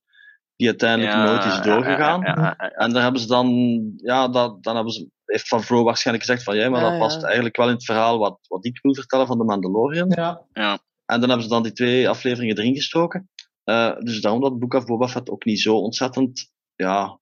die 0.55 0.67
uiteindelijk 0.67 1.13
ja, 1.13 1.23
nooit 1.23 1.45
is 1.45 1.61
doorgegaan. 1.61 2.21
ja, 2.21 2.33
ja, 2.35 2.55
ja, 2.57 2.69
En 2.69 2.93
daar 2.93 3.03
hebben 3.03 3.21
ze 3.21 3.27
dan, 3.27 3.49
ja, 3.95 4.27
dat, 4.27 4.63
dan 4.63 4.75
hebben 4.75 4.93
ze, 4.93 5.09
heeft 5.25 5.47
Van 5.47 5.63
Vlo 5.63 5.83
waarschijnlijk 5.83 6.25
gezegd 6.25 6.43
van, 6.43 6.55
ja, 6.55 6.69
maar 6.69 6.81
dat 6.81 6.99
past 6.99 7.19
ja. 7.19 7.25
eigenlijk 7.25 7.57
wel 7.57 7.67
in 7.67 7.73
het 7.73 7.85
verhaal 7.85 8.17
wat, 8.17 8.37
wat 8.47 8.65
ik 8.65 8.79
wil 8.81 8.93
vertellen 8.93 9.27
van 9.27 9.37
de 9.37 9.43
Mandalorian. 9.43 10.09
Ja, 10.09 10.41
En 11.05 11.19
dan 11.19 11.29
hebben 11.29 11.41
ze 11.41 11.47
dan 11.53 11.63
die 11.63 11.71
twee 11.71 12.09
afleveringen 12.09 12.57
erin 12.57 12.75
gestoken. 12.75 13.29
Eh, 13.63 13.95
dus 13.99 14.21
daarom 14.21 14.41
dat 14.41 14.59
Book 14.59 14.73
of 14.73 14.85
Boba 14.85 15.07
Fett 15.07 15.29
ook 15.29 15.45
niet 15.45 15.61
zo 15.61 15.75
ontzettend, 15.77 16.51
ja, 16.75 17.19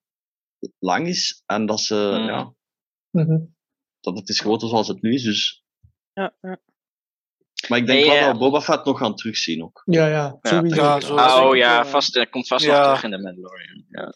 lang 0.79 1.07
is. 1.07 1.43
En 1.45 1.65
dat 1.65 1.79
ze, 1.79 2.17
Mm. 2.19 2.25
ja, 2.27 2.53
mhm. 3.09 3.39
dat 3.99 4.17
het 4.17 4.29
is 4.29 4.39
groter 4.39 4.67
zoals 4.69 4.87
het 4.87 5.01
nu 5.01 5.13
is. 5.13 5.23
Dus, 5.23 5.63
Ja, 6.13 6.35
ja. 6.41 6.59
maar 7.67 7.77
ik 7.79 7.85
denk 7.85 7.99
Nee, 7.99 8.05
wel 8.05 8.15
ja. 8.15 8.25
dat 8.25 8.31
we 8.33 8.37
Boba 8.39 8.61
Fett 8.61 8.85
nog 8.85 8.97
gaan 8.97 9.15
terugzien 9.15 9.63
ook. 9.63 9.81
ja, 9.85 10.07
ja. 10.07 10.37
Ja, 10.41 10.99
zo- 10.99 11.13
Oh 11.15 11.55
ja, 11.55 11.73
Ja. 11.73 11.85
vast, 11.85 12.15
er 12.15 12.29
komt 12.29 12.47
vast 12.47 12.65
Ja. 12.65 12.75
nog 12.77 12.83
terug 12.85 13.03
in 13.03 13.11
de 13.11 13.21
Mandalorian. 13.21 13.85
Ja. 13.89 14.13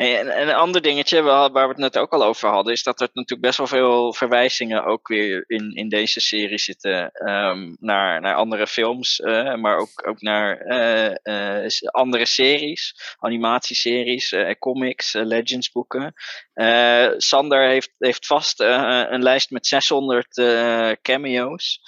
En, 0.00 0.28
en 0.28 0.48
een 0.48 0.54
ander 0.54 0.82
dingetje 0.82 1.22
waar, 1.22 1.52
we 1.52 1.58
het 1.58 1.76
net 1.76 1.98
ook 1.98 2.12
al 2.12 2.24
over 2.24 2.48
hadden, 2.48 2.72
is 2.72 2.82
dat 2.82 3.00
er 3.00 3.08
natuurlijk 3.12 3.46
best 3.46 3.58
wel 3.58 3.66
veel 3.66 4.12
verwijzingen 4.12 4.84
ook 4.84 5.08
weer 5.08 5.44
in, 5.46 5.74
in 5.74 5.88
deze 5.88 6.20
serie 6.20 6.58
zitten 6.58 7.10
ehm, 7.12 7.74
naar, 7.78 8.20
naar 8.20 8.34
andere 8.34 8.66
films, 8.66 9.20
eh, 9.20 9.54
maar 9.54 9.76
ook, 9.76 10.08
ook 10.08 10.20
naar 10.20 10.58
eh, 10.58 11.64
eh, 11.64 11.70
andere 11.90 12.24
series, 12.24 13.16
animatieseries, 13.18 14.34
comics, 14.58 15.12
legendsboeken. 15.12 16.14
Sander 17.16 17.68
heeft, 17.68 17.90
heeft 17.98 18.26
vast 18.26 18.60
een 18.60 19.22
lijst 19.22 19.50
met 19.50 19.66
600 19.66 20.38
eh, 20.38 20.90
cameo's. 21.02 21.80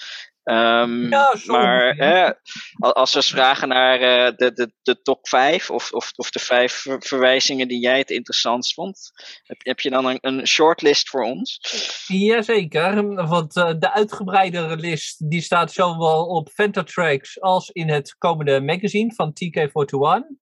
Ehm, 0.43 1.09
Ja, 1.09 1.34
maar 1.47 1.95
hè, 1.95 2.32
als 2.78 3.11
we 3.11 3.16
eens 3.16 3.30
vragen 3.30 3.68
naar 3.68 4.01
eh, 4.01 4.36
de, 4.36 4.53
de, 4.53 4.72
de 4.82 5.03
top 5.03 5.28
5 5.28 5.70
of, 5.70 5.93
of, 5.93 6.12
of 6.16 6.30
de 6.30 6.38
vijf 6.38 6.72
ver- 6.72 7.03
verwijzingen 7.03 7.68
die 7.68 7.80
jij 7.80 7.99
het 7.99 8.11
interessantst 8.11 8.74
vond, 8.74 9.11
heb, 9.43 9.59
heb 9.64 9.80
je 9.80 9.90
dan 9.90 10.05
een, 10.07 10.18
een 10.20 10.47
shortlist 10.47 11.09
voor 11.09 11.22
ons? 11.22 11.59
Jazeker, 12.07 13.14
want 13.28 13.57
eh, 13.57 13.72
de 13.78 13.93
uitgebreidere 13.93 14.76
list 14.76 15.30
die 15.30 15.40
staat 15.40 15.72
zowel 15.72 16.26
op 16.26 16.49
Fantatracks 16.49 17.40
als 17.40 17.70
in 17.70 17.88
het 17.88 18.14
komende 18.18 18.61
magazine 18.61 19.14
van 19.14 19.32
TK41. 19.32 20.40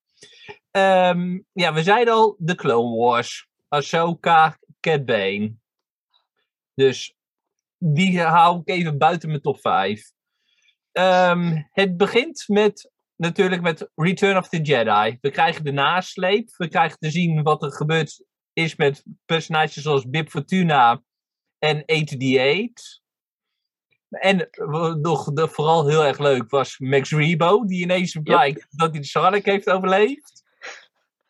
Ehm, 0.71 1.39
ja, 1.53 1.73
we 1.73 1.83
zeiden 1.83 2.15
al, 2.15 2.37
de 2.39 2.55
Clone 2.55 2.97
Wars. 2.97 3.49
Ahsoka, 3.69 4.59
Cat 4.81 5.05
Bane. 5.05 5.55
Dus 6.75 7.15
die 7.83 8.21
hou 8.21 8.61
ik 8.61 8.69
even 8.69 8.99
buiten 8.99 9.29
mijn 9.29 9.41
top 9.41 9.61
5. 9.61 10.11
Ehm, 10.93 11.63
het 11.73 11.97
begint 11.97 12.45
met 12.47 12.91
natuurlijk 13.17 13.63
met 13.63 13.91
Return 13.95 14.37
of 14.37 14.49
the 14.49 14.61
Jedi. 14.61 15.19
We 15.21 15.31
krijgen 15.31 15.65
de 15.65 15.73
nasleep. 15.73 16.51
We 16.57 16.69
krijgen 16.69 16.99
te 16.99 17.11
zien 17.11 17.43
wat 17.43 17.63
er 17.63 17.73
gebeurd 17.73 18.25
is 18.53 18.77
met 18.77 19.05
personages 19.25 19.83
zoals 19.83 20.09
Bib 20.09 20.29
Fortuna 20.29 21.03
en 21.59 21.85
8D8. 21.87 23.01
En 24.09 24.49
nog 25.01 25.33
de, 25.33 25.49
vooral 25.49 25.89
heel 25.89 26.05
erg 26.05 26.19
leuk 26.19 26.51
was 26.51 26.79
Max 26.79 27.11
Rebo, 27.11 27.65
die 27.65 27.83
ineens 27.83 28.19
blijkt 28.23 28.67
dat 28.71 28.91
hij 28.91 29.01
de 29.01 29.07
Sarlacc 29.07 29.45
heeft 29.45 29.71
overleefd. 29.71 30.43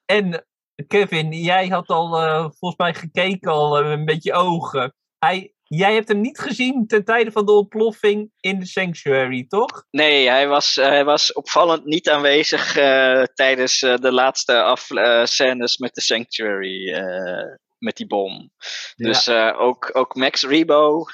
En 0.05 0.47
Kevin, 0.87 1.33
jij 1.33 1.69
had 1.69 1.89
al 1.89 2.23
eh, 2.23 2.41
volgens 2.41 2.77
mij 2.77 2.95
gekeken 2.95 3.51
al 3.51 3.79
eh, 3.79 3.91
een 3.91 4.05
beetje 4.05 4.33
ogen. 4.33 4.95
Hij, 5.19 5.55
jij 5.77 5.95
hebt 5.95 6.09
hem 6.09 6.21
niet 6.21 6.39
gezien 6.39 6.87
ten 6.87 7.05
tijde 7.05 7.33
van 7.33 7.47
de 7.47 7.53
ontploffing 7.53 8.31
in 8.41 8.59
de 8.59 8.67
Sanctuary, 8.67 9.45
toch? 9.49 9.87
Nee, 9.91 10.29
hij 10.29 10.49
was, 10.49 10.77
eh, 10.77 10.87
hij 10.87 11.05
was 11.05 11.33
opvallend 11.33 11.85
niet 11.85 12.09
aanwezig 12.09 12.77
eh, 12.77 13.23
tijdens 13.35 13.83
eh, 13.83 13.97
de 13.97 14.13
laatste 14.13 14.63
af, 14.63 14.89
scènes 15.23 15.77
met 15.77 15.95
de 15.95 16.01
Sanctuary, 16.01 16.93
met 17.79 17.97
die 17.97 18.07
bom. 18.07 18.53
Dus 18.97 19.29
ook, 19.59 19.91
ook 19.93 20.15
Max 20.15 20.43
Rebo 20.43 21.05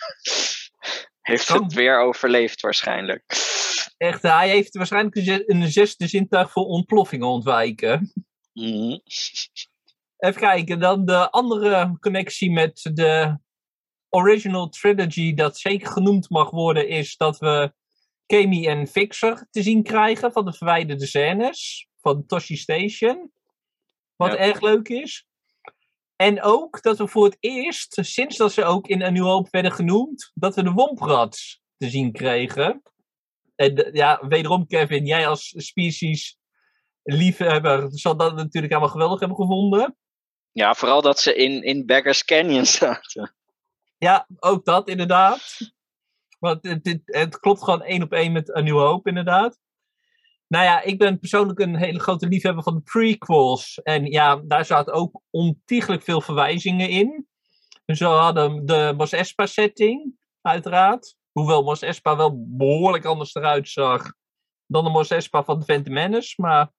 heeft 1.20 1.48
het 1.48 1.72
weer 1.72 2.00
overleefd 2.00 2.60
waarschijnlijk. 2.60 3.24
Echt, 3.96 4.22
hij 4.22 4.48
heeft 4.48 4.76
waarschijnlijk 4.76 5.16
een 5.46 5.70
zesde 5.70 6.06
zintuig 6.06 6.50
voor 6.50 6.64
ontploffingen 6.64 7.26
ontwijken. 7.26 8.12
Mhm. 8.52 8.98
Even 10.16 10.40
kijken, 10.40 10.78
dan 10.78 11.04
de 11.04 11.30
andere 11.30 11.96
connectie 12.00 12.50
met 12.50 12.90
de 12.92 13.38
original 14.16 14.68
trilogy, 14.68 15.34
dat 15.34 15.58
zeker 15.58 15.88
genoemd 15.88 16.30
mag 16.30 16.50
worden, 16.50 16.88
is 16.88 17.16
dat 17.16 17.38
we 17.38 17.72
Kami 18.26 18.66
en 18.66 18.86
Fixer 18.86 19.46
te 19.50 19.62
zien 19.62 19.82
krijgen 19.82 20.32
van 20.32 20.44
de 20.44 20.52
verwijderde 20.52 21.06
scènes 21.06 21.88
van 22.00 22.26
Toshi 22.26 22.56
Station. 22.56 23.32
Wat 24.16 24.32
Ja. 24.32 24.36
erg 24.36 24.60
leuk 24.60 24.88
is. 24.88 25.26
En 26.16 26.42
ook 26.42 26.82
dat 26.82 26.98
we 26.98 27.08
voor 27.08 27.24
het 27.24 27.36
eerst, 27.40 27.98
sinds 28.00 28.36
dat 28.36 28.52
ze 28.52 28.64
ook 28.64 28.88
in 28.88 29.02
A 29.02 29.10
New 29.10 29.24
Hope 29.24 29.48
werden 29.50 29.72
genoemd, 29.72 30.30
dat 30.34 30.54
we 30.54 30.62
de 30.62 30.72
Womprats 30.72 31.62
te 31.76 31.90
zien 31.90 32.12
kregen. 32.12 32.82
En 33.54 33.90
ja, 33.92 34.26
wederom 34.28 34.66
Kevin, 34.66 35.06
jij 35.06 35.28
als 35.28 35.54
species 35.56 36.38
liefhebber 37.02 37.88
zal 37.90 38.16
dat 38.16 38.34
natuurlijk 38.34 38.72
helemaal 38.72 38.92
geweldig 38.92 39.18
hebben 39.18 39.38
gevonden. 39.38 39.96
Ja, 40.52 40.74
vooral 40.74 41.02
dat 41.02 41.20
ze 41.20 41.34
in, 41.34 41.62
in 41.62 41.86
Beggars 41.86 42.24
Canyon 42.24 42.66
zaten. 42.80 43.35
Ja, 43.98 44.26
ook 44.38 44.64
dat 44.64 44.88
inderdaad. 44.88 45.72
Want 46.38 46.62
het, 46.62 47.00
het, 47.04 47.38
klopt 47.38 47.64
gewoon 47.64 47.82
één 47.82 48.02
op 48.02 48.12
één 48.12 48.32
met 48.32 48.56
A 48.56 48.60
New 48.60 48.78
Hope, 48.78 49.08
inderdaad. 49.08 49.58
Nou 50.48 50.64
ja, 50.64 50.82
ik 50.82 50.98
ben 50.98 51.18
persoonlijk 51.18 51.58
een 51.58 51.76
hele 51.76 52.00
grote 52.00 52.28
liefhebber 52.28 52.62
van 52.62 52.74
de 52.74 52.80
prequels. 52.80 53.80
En 53.82 54.04
ja, 54.04 54.42
daar 54.44 54.64
zaten 54.64 54.92
ook 54.92 55.20
ontiegelijk 55.30 56.02
veel 56.02 56.20
verwijzingen 56.20 56.88
in. 56.88 57.28
Dus 57.84 57.98
we 57.98 58.04
hadden 58.04 58.66
de 58.66 58.94
Mos 58.96 59.12
Espa 59.12 59.46
setting, 59.46 60.14
uiteraard. 60.40 61.16
Hoewel 61.32 61.62
Mos 61.62 61.82
Espa 61.82 62.16
wel 62.16 62.44
behoorlijk 62.56 63.04
anders 63.04 63.34
eruit 63.34 63.68
zag 63.68 64.12
dan 64.66 64.84
de 64.84 64.90
Mos 64.90 65.10
Espa 65.10 65.44
van 65.44 65.58
de 65.58 65.64
Phantom 65.64 65.92
Menace. 65.92 66.34
Maar 66.36 66.70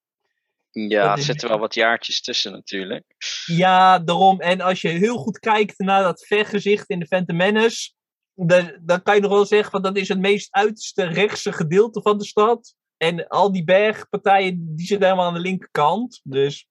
Ja, 0.79 1.11
er 1.11 1.21
zitten 1.21 1.49
wel 1.49 1.59
wat 1.59 1.73
jaartjes 1.73 2.21
tussen 2.21 2.51
natuurlijk. 2.51 3.05
Ja, 3.45 3.99
daarom. 3.99 4.39
En 4.41 4.61
als 4.61 4.81
je 4.81 4.87
heel 4.87 5.17
goed 5.17 5.39
kijkt 5.39 5.79
naar 5.79 6.03
dat 6.03 6.25
vergezicht 6.25 6.89
in 6.89 6.99
de 6.99 7.07
Phantom 7.07 7.35
Menace, 7.35 7.91
dan, 8.33 8.77
dan 8.81 9.01
kan 9.01 9.15
je 9.15 9.21
nog 9.21 9.31
wel 9.31 9.45
zeggen 9.45 9.71
van 9.71 9.81
dat 9.81 9.97
is 9.97 10.07
het 10.07 10.19
meest 10.19 10.47
uiterste 10.51 11.03
rechtse 11.03 11.51
gedeelte 11.51 12.01
van 12.01 12.17
de 12.17 12.25
stad. 12.25 12.75
En 12.97 13.27
al 13.27 13.51
die 13.51 13.63
bergpartijen, 13.63 14.75
die 14.75 14.85
zitten 14.85 15.07
helemaal 15.07 15.27
aan 15.27 15.33
de 15.33 15.39
linkerkant. 15.49 16.19
Dus 16.23 16.67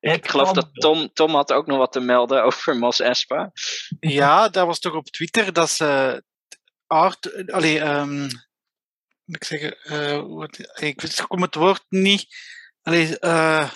Ik 0.00 0.10
Het 0.10 0.30
geloof 0.30 0.52
dat 0.52 0.68
Tom, 0.72 1.12
Tom 1.12 1.34
had 1.34 1.52
ook 1.52 1.66
nog 1.66 1.78
wat 1.78 1.92
te 1.92 2.00
melden 2.00 2.44
over 2.48 2.76
Mos 2.76 3.00
Espa. 3.00 3.52
Ja, 4.00 4.48
dat 4.48 4.66
was 4.66 4.78
toch 4.78 4.94
op 4.94 5.06
Twitter 5.06 5.52
dat 5.52 5.70
ze 5.70 6.22
art, 6.86 7.50
allee, 7.52 7.80
ehm, 7.80 8.20
moet 9.24 9.36
ik 9.36 9.44
zeggen, 9.44 9.78
eh, 9.82 10.22
wat, 10.26 10.58
ik 10.58 11.00
weet- 11.00 11.18
ik 11.18 11.24
kom 11.28 11.42
het 11.42 11.54
woord 11.54 11.84
niet, 11.88 12.26
allee, 12.90 13.18
eh, 13.18 13.70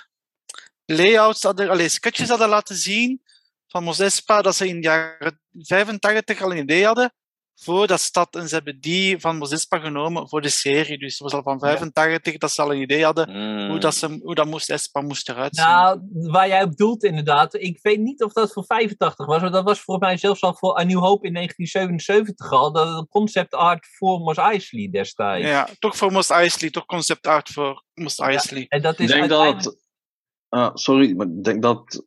layouts 0.84 1.42
hadden, 1.42 1.70
allee, 1.70 1.88
sketches 1.88 2.28
hadden 2.28 2.48
laten 2.48 2.76
zien 2.76 3.22
van 3.68 3.84
Mos 3.84 3.98
Espa, 3.98 4.42
dat 4.42 4.56
ze 4.56 4.68
in 4.68 4.80
de 4.80 4.86
jaren 4.86 5.40
85 5.52 6.42
al 6.42 6.50
een 6.50 6.58
idee 6.58 6.84
hadden 6.84 7.12
voor 7.56 7.86
dat 7.86 8.00
stad 8.00 8.36
en 8.36 8.48
ze 8.48 8.54
hebben 8.54 8.80
die 8.80 9.18
van 9.20 9.36
Mos 9.36 9.50
Espa 9.52 9.78
genomen 9.78 10.28
voor 10.28 10.40
de 10.40 10.48
serie. 10.48 10.98
Dus 10.98 11.12
het 11.12 11.22
was 11.22 11.32
al 11.32 11.42
van 11.42 11.58
85 11.58 12.36
dat 12.38 12.50
ze 12.50 12.62
al 12.62 12.72
een 12.72 12.80
idee 12.80 13.04
hadden 13.04 13.30
Mm. 13.30 13.70
hoe, 13.70 13.78
dat 13.78 13.94
ze, 13.94 14.18
hoe 14.22 14.34
dat 14.34 14.46
Mos 14.46 14.68
Espa 14.68 15.00
moest 15.00 15.28
eruit 15.28 15.56
zien. 15.56 15.64
nou, 15.64 16.00
waar 16.10 16.48
jij 16.48 16.62
op 16.62 16.76
doelt 16.76 17.04
inderdaad. 17.04 17.54
Ik 17.54 17.78
weet 17.82 17.98
niet 17.98 18.22
of 18.22 18.32
dat 18.32 18.52
voor 18.52 18.64
85 18.64 19.26
was, 19.26 19.40
maar 19.40 19.50
dat 19.50 19.64
was 19.64 19.80
voor 19.80 19.98
mij 19.98 20.16
zelfs 20.16 20.40
al 20.40 20.54
voor 20.54 20.78
A 20.78 20.82
New 20.82 20.98
Hope 20.98 21.26
in 21.26 21.32
1977 21.34 22.52
al. 22.52 22.72
Dat 22.72 22.96
het 22.98 23.08
concept 23.08 23.54
art 23.54 23.86
voor 23.98 24.20
Mos 24.20 24.36
Eisley 24.36 24.88
destijds. 24.90 25.48
ja, 25.48 25.68
toch 25.78 25.96
voor 25.96 26.12
Mos 26.12 26.30
Eisley, 26.30 26.70
toch 26.70 26.86
concept 26.86 27.26
art 27.26 27.48
voor 27.48 27.84
Mos 27.94 28.16
Eisley. 28.18 28.66
En 28.68 28.82
dat 28.82 28.92
Ik 28.94 28.98
is 29.00 29.06
denk 29.08 29.20
uiteindelijk... 29.20 29.62
dat... 29.64 29.76
ah, 30.48 30.70
sorry, 30.74 31.16
maar 31.16 31.26
ik 31.26 31.44
denk 31.44 31.62
dat 31.62 32.04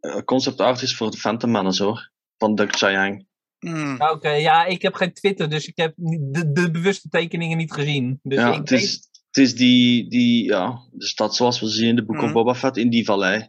eh, 0.00 0.16
concept 0.24 0.60
art 0.60 0.82
is 0.82 0.96
voor 0.96 1.10
de 1.10 1.16
Phantom 1.16 1.50
Menace, 1.50 1.82
hoor. 1.84 2.10
Van 2.38 2.54
Duck 2.54 2.76
Chiang. 2.76 3.26
Hmm. 3.58 3.96
Oké, 4.00 4.30
ja, 4.30 4.64
ik 4.64 4.82
heb 4.82 4.94
geen 4.94 5.12
Twitter, 5.12 5.48
dus 5.50 5.66
ik 5.66 5.76
heb 5.76 5.92
de, 5.96 6.52
de 6.52 6.70
bewuste 6.70 7.08
tekeningen 7.08 7.56
niet 7.56 7.72
gezien. 7.72 8.20
Dus 8.22 8.38
ja, 8.38 8.48
ik 8.52 8.58
het 8.58 8.70
weet- 8.70 8.80
is, 8.82 9.08
het 9.26 9.36
is 9.36 9.54
die, 9.54 10.08
die, 10.08 10.44
ja, 10.44 10.78
de 10.92 11.06
stad 11.06 11.36
zoals 11.36 11.60
we 11.60 11.68
zien 11.68 11.88
in 11.88 11.96
de 11.96 12.04
Book 12.04 12.16
Mhm. 12.16 12.24
of 12.24 12.32
Boba 12.32 12.54
Fett, 12.54 12.76
in 12.76 12.90
die 12.90 13.04
vallei. 13.04 13.48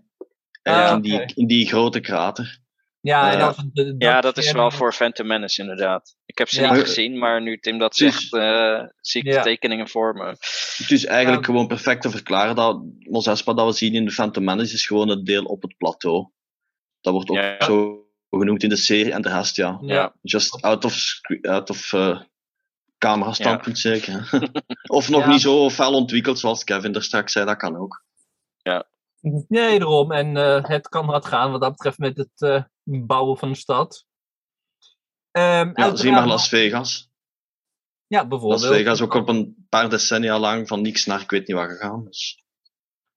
Eigenlijk 0.61 1.05
in, 1.05 1.11
die, 1.11 1.35
in 1.35 1.47
die 1.47 1.67
grote 1.67 1.99
krater. 1.99 2.59
Ja, 3.01 3.47
het 3.47 3.69
de- 3.73 3.95
Ja, 3.97 4.21
dat 4.21 4.37
is 4.37 4.51
wel 4.51 4.71
voor 4.71 4.93
Phantom 4.93 5.27
Menace 5.27 5.61
inderdaad. 5.61 6.15
Ik 6.25 6.37
heb 6.37 6.49
ze 6.49 6.61
Ja. 6.61 6.73
niet 6.73 6.83
gezien, 6.83 7.17
maar 7.17 7.41
nu 7.41 7.57
Tim 7.57 7.77
dat 7.77 7.95
zegt, 7.95 8.33
eh, 8.33 8.81
zie 9.01 9.21
ik 9.21 9.27
Ja. 9.27 9.37
de 9.37 9.49
tekeningen 9.49 9.87
voor 9.89 10.13
me. 10.13 10.25
Het 10.77 10.91
is 10.91 11.05
eigenlijk 11.05 11.45
Ja. 11.45 11.51
gewoon 11.51 11.67
perfect 11.67 12.01
te 12.01 12.09
verklaren 12.09 12.55
dat 12.55 12.81
Mos 12.99 13.27
Espa 13.27 13.53
dat 13.53 13.65
we 13.65 13.71
zien 13.73 13.93
in 13.93 14.05
de 14.05 14.11
Phantom 14.11 14.43
Menace 14.43 14.73
is 14.73 14.85
gewoon 14.87 15.09
het 15.09 15.25
deel 15.25 15.43
op 15.43 15.61
het 15.61 15.77
plateau. 15.77 16.29
Dat 17.01 17.13
wordt 17.13 17.29
ook 17.29 17.35
Ja. 17.37 17.55
zo 17.59 18.03
genoemd 18.29 18.63
in 18.63 18.69
de 18.69 18.75
serie 18.75 19.13
en 19.13 19.21
de 19.21 19.29
rest, 19.29 19.55
ja. 19.55 19.77
Ja. 19.81 20.13
Just 20.21 20.61
out 20.61 20.85
of, 20.85 20.95
out 21.41 21.69
of 21.69 21.93
eh, 21.93 22.21
camera 22.97 23.33
standpunt 23.33 23.79
zeker. 23.79 24.29
of 24.87 25.09
nog 25.09 25.21
Ja. 25.21 25.29
niet 25.29 25.41
zo 25.41 25.69
fel 25.69 25.93
ontwikkeld 25.93 26.39
zoals 26.39 26.63
Kevin 26.63 26.95
er 26.95 27.03
straks 27.03 27.31
zei, 27.31 27.45
dat 27.45 27.57
kan 27.57 27.77
ook. 27.77 28.07
Nee, 29.47 29.79
daarom. 29.79 30.11
En 30.11 30.37
eh, 30.37 30.63
het 30.63 30.87
kan 30.89 31.05
hard 31.05 31.25
gaan 31.25 31.51
wat 31.51 31.61
dat 31.61 31.71
betreft 31.71 31.97
met 31.97 32.17
het 32.17 32.41
eh, 32.41 32.63
bouwen 32.83 33.37
van 33.37 33.49
een 33.49 33.55
stad. 33.55 34.05
Ehm, 35.31 35.43
Ja, 35.45 35.57
uiteraard 35.63 35.99
zie 35.99 36.11
maar 36.11 36.27
Las 36.27 36.47
Vegas. 36.49 37.09
Ja, 38.07 38.27
bijvoorbeeld. 38.27 38.61
Las 38.61 38.71
Vegas 38.71 39.01
ook 39.01 39.13
op 39.13 39.29
een 39.29 39.65
paar 39.69 39.89
decennia 39.89 40.39
lang 40.39 40.67
van 40.67 40.81
niks 40.81 41.05
naar 41.05 41.21
ik 41.21 41.29
weet 41.29 41.47
niet 41.47 41.55
waar 41.57 41.69
gegaan. 41.69 42.05
Dus. 42.05 42.43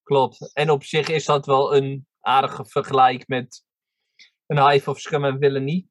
Klopt. 0.02 0.52
En 0.52 0.70
op 0.70 0.84
zich 0.84 1.08
is 1.08 1.24
dat 1.24 1.46
wel 1.46 1.76
een 1.76 2.06
aardige 2.20 2.64
vergelijk 2.64 3.28
met 3.28 3.64
een 4.52 4.70
Hive 4.70 4.90
of 4.90 5.00
Scum 5.00 5.24
en 5.24 5.38
Villainy. 5.38 5.86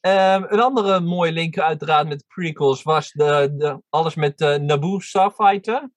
Ehm, 0.00 0.44
een 0.48 0.60
andere 0.60 1.00
mooie 1.00 1.32
link 1.32 1.58
uiteraard 1.58 2.08
met 2.08 2.24
prequels 2.26 2.82
was 2.82 3.12
de, 3.12 3.54
de, 3.56 3.82
alles 3.88 4.14
met 4.14 4.38
de 4.38 4.58
Naboo 4.60 4.98
Starfighter. 4.98 5.90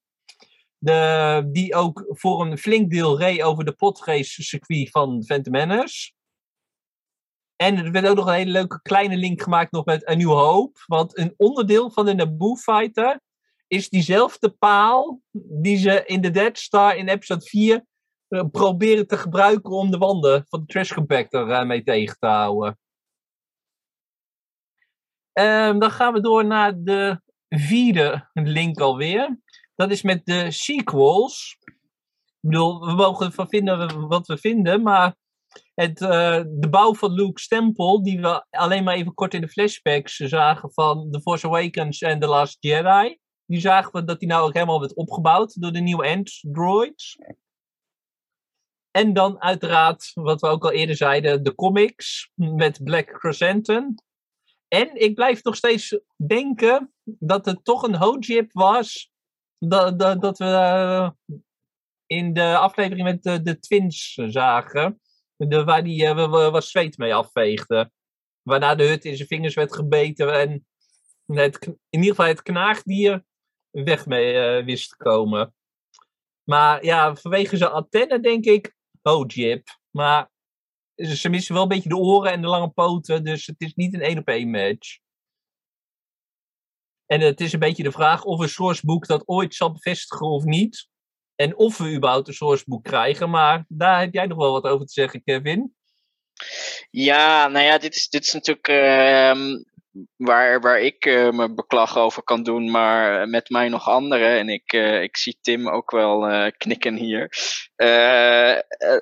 De, 0.78 1.48
die 1.52 1.74
ook 1.74 2.04
voor 2.08 2.46
een 2.46 2.58
flink 2.58 2.90
deel 2.90 3.18
reed 3.18 3.42
over 3.42 3.64
de 3.64 3.72
potrace 3.72 4.42
circuit 4.42 4.90
van 4.90 5.24
Phantom 5.24 5.52
Menace. 5.52 6.12
En 7.56 7.76
er 7.76 7.90
werd 7.90 8.06
ook 8.06 8.16
nog 8.16 8.26
een 8.26 8.32
hele 8.32 8.50
leuke 8.50 8.82
kleine 8.82 9.16
link 9.16 9.42
gemaakt 9.42 9.72
nog 9.72 9.84
met 9.84 10.08
A 10.08 10.14
New 10.14 10.30
Hope. 10.30 10.80
Want 10.86 11.18
een 11.18 11.34
onderdeel 11.36 11.90
van 11.90 12.06
de 12.06 12.14
Naboo 12.14 12.56
Fighter 12.56 13.20
is 13.66 13.88
diezelfde 13.88 14.50
paal 14.50 15.20
die 15.32 15.76
ze 15.76 16.02
in 16.06 16.20
de 16.20 16.30
Dead 16.30 16.58
Star 16.58 16.96
in 16.96 17.08
episode 17.08 17.44
4 17.44 17.74
eh, 17.74 17.80
proberen 18.50 19.06
te 19.06 19.16
gebruiken 19.16 19.72
om 19.72 19.90
de 19.90 19.98
wanden 19.98 20.44
van 20.48 20.60
de 20.60 20.66
trash 20.66 20.92
compactor 20.92 21.50
eh, 21.50 21.66
mee 21.66 21.82
tegen 21.82 22.16
te 22.18 22.26
houden. 22.26 22.78
Ehm, 25.32 25.78
dan 25.78 25.90
gaan 25.90 26.12
we 26.12 26.20
door 26.20 26.46
naar 26.46 26.82
de 26.82 27.20
vierde 27.48 28.28
link 28.32 28.80
alweer. 28.80 29.40
Dat 29.74 29.90
is 29.90 30.02
met 30.02 30.24
de 30.24 30.50
sequels. 30.50 31.56
Ik 32.40 32.50
bedoel, 32.50 32.86
we 32.86 32.92
mogen 32.92 33.26
ervan 33.26 33.48
vinden 33.48 34.08
wat 34.08 34.26
we 34.26 34.38
vinden, 34.38 34.82
maar 34.82 35.16
het, 35.74 36.00
eh, 36.00 36.42
de 36.46 36.68
bouw 36.70 36.94
van 36.94 37.12
Luke's 37.12 37.48
tempel, 37.48 38.02
die 38.02 38.20
we 38.20 38.46
alleen 38.50 38.84
maar 38.84 38.94
even 38.94 39.14
kort 39.14 39.34
in 39.34 39.40
de 39.40 39.48
flashbacks 39.48 40.16
zagen 40.16 40.72
van 40.72 41.10
The 41.10 41.20
Force 41.20 41.46
Awakens 41.46 42.00
en 42.00 42.20
The 42.20 42.26
Last 42.26 42.56
Jedi, 42.60 43.18
die 43.46 43.60
zagen 43.60 43.92
we 43.92 44.04
dat 44.04 44.18
die 44.18 44.28
nou 44.28 44.46
ook 44.46 44.54
helemaal 44.54 44.80
werd 44.80 44.94
opgebouwd 44.94 45.60
door 45.60 45.72
de 45.72 45.80
nieuwe 45.80 46.06
Androids. 46.06 47.18
En 48.90 49.12
dan 49.12 49.42
uiteraard, 49.42 50.10
wat 50.14 50.40
we 50.40 50.46
ook 50.46 50.64
al 50.64 50.72
eerder 50.72 50.96
zeiden, 50.96 51.42
de 51.42 51.54
comics 51.54 52.30
met 52.34 52.84
Black 52.84 53.10
Chrysanthemum. 53.18 53.94
En 54.68 55.00
ik 55.00 55.14
blijf 55.14 55.42
nog 55.42 55.56
steeds 55.56 55.98
denken 56.16 56.92
dat 57.04 57.44
het 57.44 57.64
toch 57.64 57.82
een 57.82 57.96
Hojib 57.96 58.52
was. 58.52 59.10
Dat, 59.58 59.98
dat, 59.98 60.20
dat 60.20 60.38
we 60.38 60.44
uh, 60.44 61.10
in 62.06 62.32
de 62.32 62.56
aflevering 62.56 63.02
met 63.02 63.22
de, 63.22 63.42
de 63.42 63.58
twins 63.58 64.14
zagen. 64.14 65.00
De, 65.36 65.64
waar 65.64 65.84
die 65.84 66.04
uh, 66.04 66.50
wat 66.50 66.64
zweet 66.64 66.98
mee 66.98 67.14
afveegde. 67.14 67.90
Waarna 68.42 68.74
de 68.74 68.84
hut 68.84 69.04
in 69.04 69.16
zijn 69.16 69.28
vingers 69.28 69.54
werd 69.54 69.74
gebeten 69.74 70.40
en 70.40 70.66
het, 71.36 71.66
in 71.66 71.78
ieder 71.90 72.08
geval 72.08 72.26
het 72.26 72.42
knaagdier 72.42 73.24
weg 73.70 74.06
mee 74.06 74.58
uh, 74.58 74.64
wist 74.64 74.88
te 74.88 74.96
komen. 74.96 75.54
Maar 76.44 76.84
ja, 76.84 77.16
vanwege 77.16 77.56
zijn 77.56 77.70
antenne 77.70 78.20
denk 78.20 78.44
ik, 78.44 78.74
oh 79.02 79.24
Jip. 79.26 79.78
Maar 79.90 80.30
ze 80.94 81.28
missen 81.28 81.54
wel 81.54 81.62
een 81.62 81.68
beetje 81.68 81.88
de 81.88 81.96
oren 81.96 82.32
en 82.32 82.40
de 82.40 82.46
lange 82.46 82.68
poten, 82.68 83.24
dus 83.24 83.46
het 83.46 83.60
is 83.60 83.74
niet 83.74 83.94
een 83.94 84.02
één 84.02 84.18
op 84.18 84.28
één 84.28 84.50
match. 84.50 84.98
En 87.06 87.20
het 87.20 87.40
is 87.40 87.52
een 87.52 87.58
beetje 87.58 87.82
de 87.82 87.92
vraag 87.92 88.24
of 88.24 88.40
een 88.40 88.48
sourceboek 88.48 89.06
dat 89.06 89.28
ooit 89.28 89.54
zal 89.54 89.72
bevestigen 89.72 90.26
of 90.26 90.44
niet. 90.44 90.88
En 91.34 91.56
of 91.56 91.78
we 91.78 91.94
überhaupt 91.94 92.28
een 92.28 92.34
sourceboek 92.34 92.84
krijgen. 92.84 93.30
Maar 93.30 93.64
daar 93.68 94.00
heb 94.00 94.14
jij 94.14 94.26
nog 94.26 94.38
wel 94.38 94.52
wat 94.52 94.64
over 94.64 94.86
te 94.86 94.92
zeggen, 94.92 95.22
Kevin. 95.22 95.74
Ja, 96.90 97.48
nou 97.48 97.64
ja, 97.64 97.78
dit 97.78 97.94
is, 97.94 98.08
dit 98.08 98.24
is 98.24 98.32
natuurlijk 98.32 98.68
uh, 98.68 99.56
waar, 100.16 100.60
waar 100.60 100.80
ik 100.80 101.06
uh, 101.06 101.30
me 101.30 101.54
beklag 101.54 101.98
over 101.98 102.22
kan 102.22 102.42
doen, 102.42 102.70
maar 102.70 103.28
met 103.28 103.48
mij 103.48 103.68
nog 103.68 103.88
anderen. 103.88 104.38
En 104.38 104.48
ik, 104.48 104.72
uh, 104.72 105.02
ik 105.02 105.16
zie 105.16 105.38
Tim 105.40 105.68
ook 105.68 105.90
wel 105.90 106.30
uh, 106.30 106.46
knikken 106.56 106.94
hier. 106.94 107.28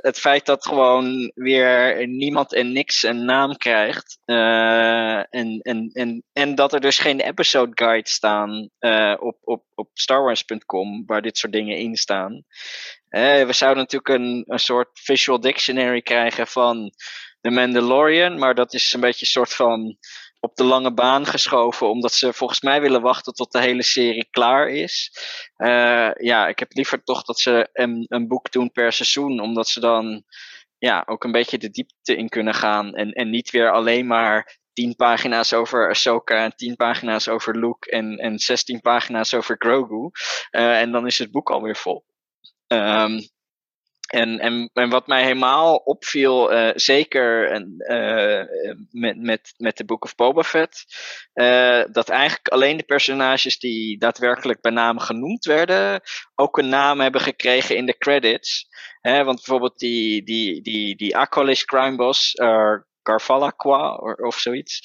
het 0.00 0.18
feit 0.18 0.46
dat 0.46 0.66
gewoon 0.66 1.32
weer 1.34 2.06
niemand 2.08 2.54
en 2.54 2.72
niks 2.72 3.02
een 3.02 3.24
naam 3.24 3.56
krijgt. 3.56 4.18
en, 4.24 5.58
en, 5.60 5.90
en, 5.92 6.24
en 6.32 6.54
dat 6.54 6.72
er 6.72 6.80
dus 6.80 6.98
geen 6.98 7.20
episode 7.20 7.72
guide 7.74 8.08
staan 8.08 8.70
op, 9.18 9.38
op, 9.40 9.64
op 9.74 9.90
starwars.com 9.92 11.02
waar 11.06 11.22
dit 11.22 11.38
soort 11.38 11.52
dingen 11.52 11.76
in 11.76 11.96
staan. 11.96 12.44
we 13.10 13.52
zouden 13.52 13.82
natuurlijk 13.82 14.08
een, 14.20 14.44
een 14.46 14.58
soort 14.58 14.88
visual 14.92 15.40
dictionary 15.40 16.02
krijgen 16.02 16.46
van 16.46 16.92
The 17.40 17.50
Mandalorian, 17.50 18.38
maar 18.38 18.54
dat 18.54 18.74
is 18.74 18.92
een 18.92 19.00
beetje 19.00 19.24
een 19.26 19.32
soort 19.32 19.54
van 19.54 19.98
op 20.40 20.56
de 20.56 20.64
lange 20.64 20.94
baan 20.94 21.26
geschoven, 21.26 21.90
omdat 21.90 22.12
ze 22.12 22.32
volgens 22.32 22.60
mij 22.60 22.80
willen 22.80 23.02
wachten 23.02 23.32
tot 23.32 23.52
de 23.52 23.60
hele 23.60 23.82
serie 23.82 24.28
klaar 24.30 24.68
is. 24.68 25.12
Uh, 25.56 26.10
ja, 26.14 26.48
ik 26.48 26.58
heb 26.58 26.72
liever 26.72 27.02
toch 27.02 27.22
dat 27.22 27.38
ze 27.38 27.68
een, 27.72 28.04
een 28.08 28.28
boek 28.28 28.52
doen 28.52 28.72
per 28.72 28.92
seizoen, 28.92 29.40
omdat 29.40 29.68
ze 29.68 29.80
dan 29.80 30.24
ja, 30.78 31.02
ook 31.06 31.24
een 31.24 31.32
beetje 31.32 31.58
de 31.58 31.70
diepte 31.70 32.16
in 32.16 32.28
kunnen 32.28 32.54
gaan 32.54 32.94
en, 32.94 33.12
en 33.12 33.30
niet 33.30 33.50
weer 33.50 33.72
alleen 33.72 34.06
maar 34.06 34.58
tien 34.72 34.96
pagina's 34.96 35.52
over 35.52 35.88
Ahsoka 35.88 36.44
en 36.44 36.56
tien 36.56 36.76
pagina's 36.76 37.28
over 37.28 37.58
Luke 37.58 37.90
en, 37.90 38.16
en 38.16 38.38
16 38.38 38.80
pagina's 38.80 39.34
over 39.34 39.56
Grogu. 39.58 40.10
Uh, 40.50 40.80
en 40.80 40.92
dan 40.92 41.06
is 41.06 41.18
het 41.18 41.30
boek 41.30 41.50
alweer 41.50 41.76
vol. 41.76 42.04
Um, 42.66 43.28
en, 44.08 44.38
en, 44.38 44.70
en 44.72 44.88
wat 44.88 45.06
mij 45.06 45.22
helemaal 45.22 45.76
opviel, 45.76 46.52
uh, 46.52 46.70
zeker 46.74 47.52
uh, 47.52 48.44
met, 48.90 49.16
met, 49.16 49.54
met 49.56 49.76
de 49.76 49.84
Book 49.84 50.04
of 50.04 50.14
Boba 50.14 50.42
Fett, 50.42 50.84
uh, 51.34 51.82
dat 51.92 52.08
eigenlijk 52.08 52.48
alleen 52.48 52.76
de 52.76 52.82
personages 52.82 53.58
die 53.58 53.98
daadwerkelijk 53.98 54.60
bij 54.60 54.72
naam 54.72 54.98
genoemd 54.98 55.44
werden, 55.44 56.00
ook 56.34 56.58
een 56.58 56.68
naam 56.68 57.00
hebben 57.00 57.20
gekregen 57.20 57.76
in 57.76 57.86
de 57.86 57.98
credits. 57.98 58.68
Hè, 59.00 59.24
want 59.24 59.36
bijvoorbeeld 59.36 59.78
die, 59.78 60.22
die, 60.22 60.62
die, 60.62 60.96
die 60.96 61.16
Akolish 61.16 61.62
Crime 61.62 61.96
Boss, 61.96 62.32
Garfalaqua 63.02 63.94
of 64.16 64.38
zoiets, 64.38 64.80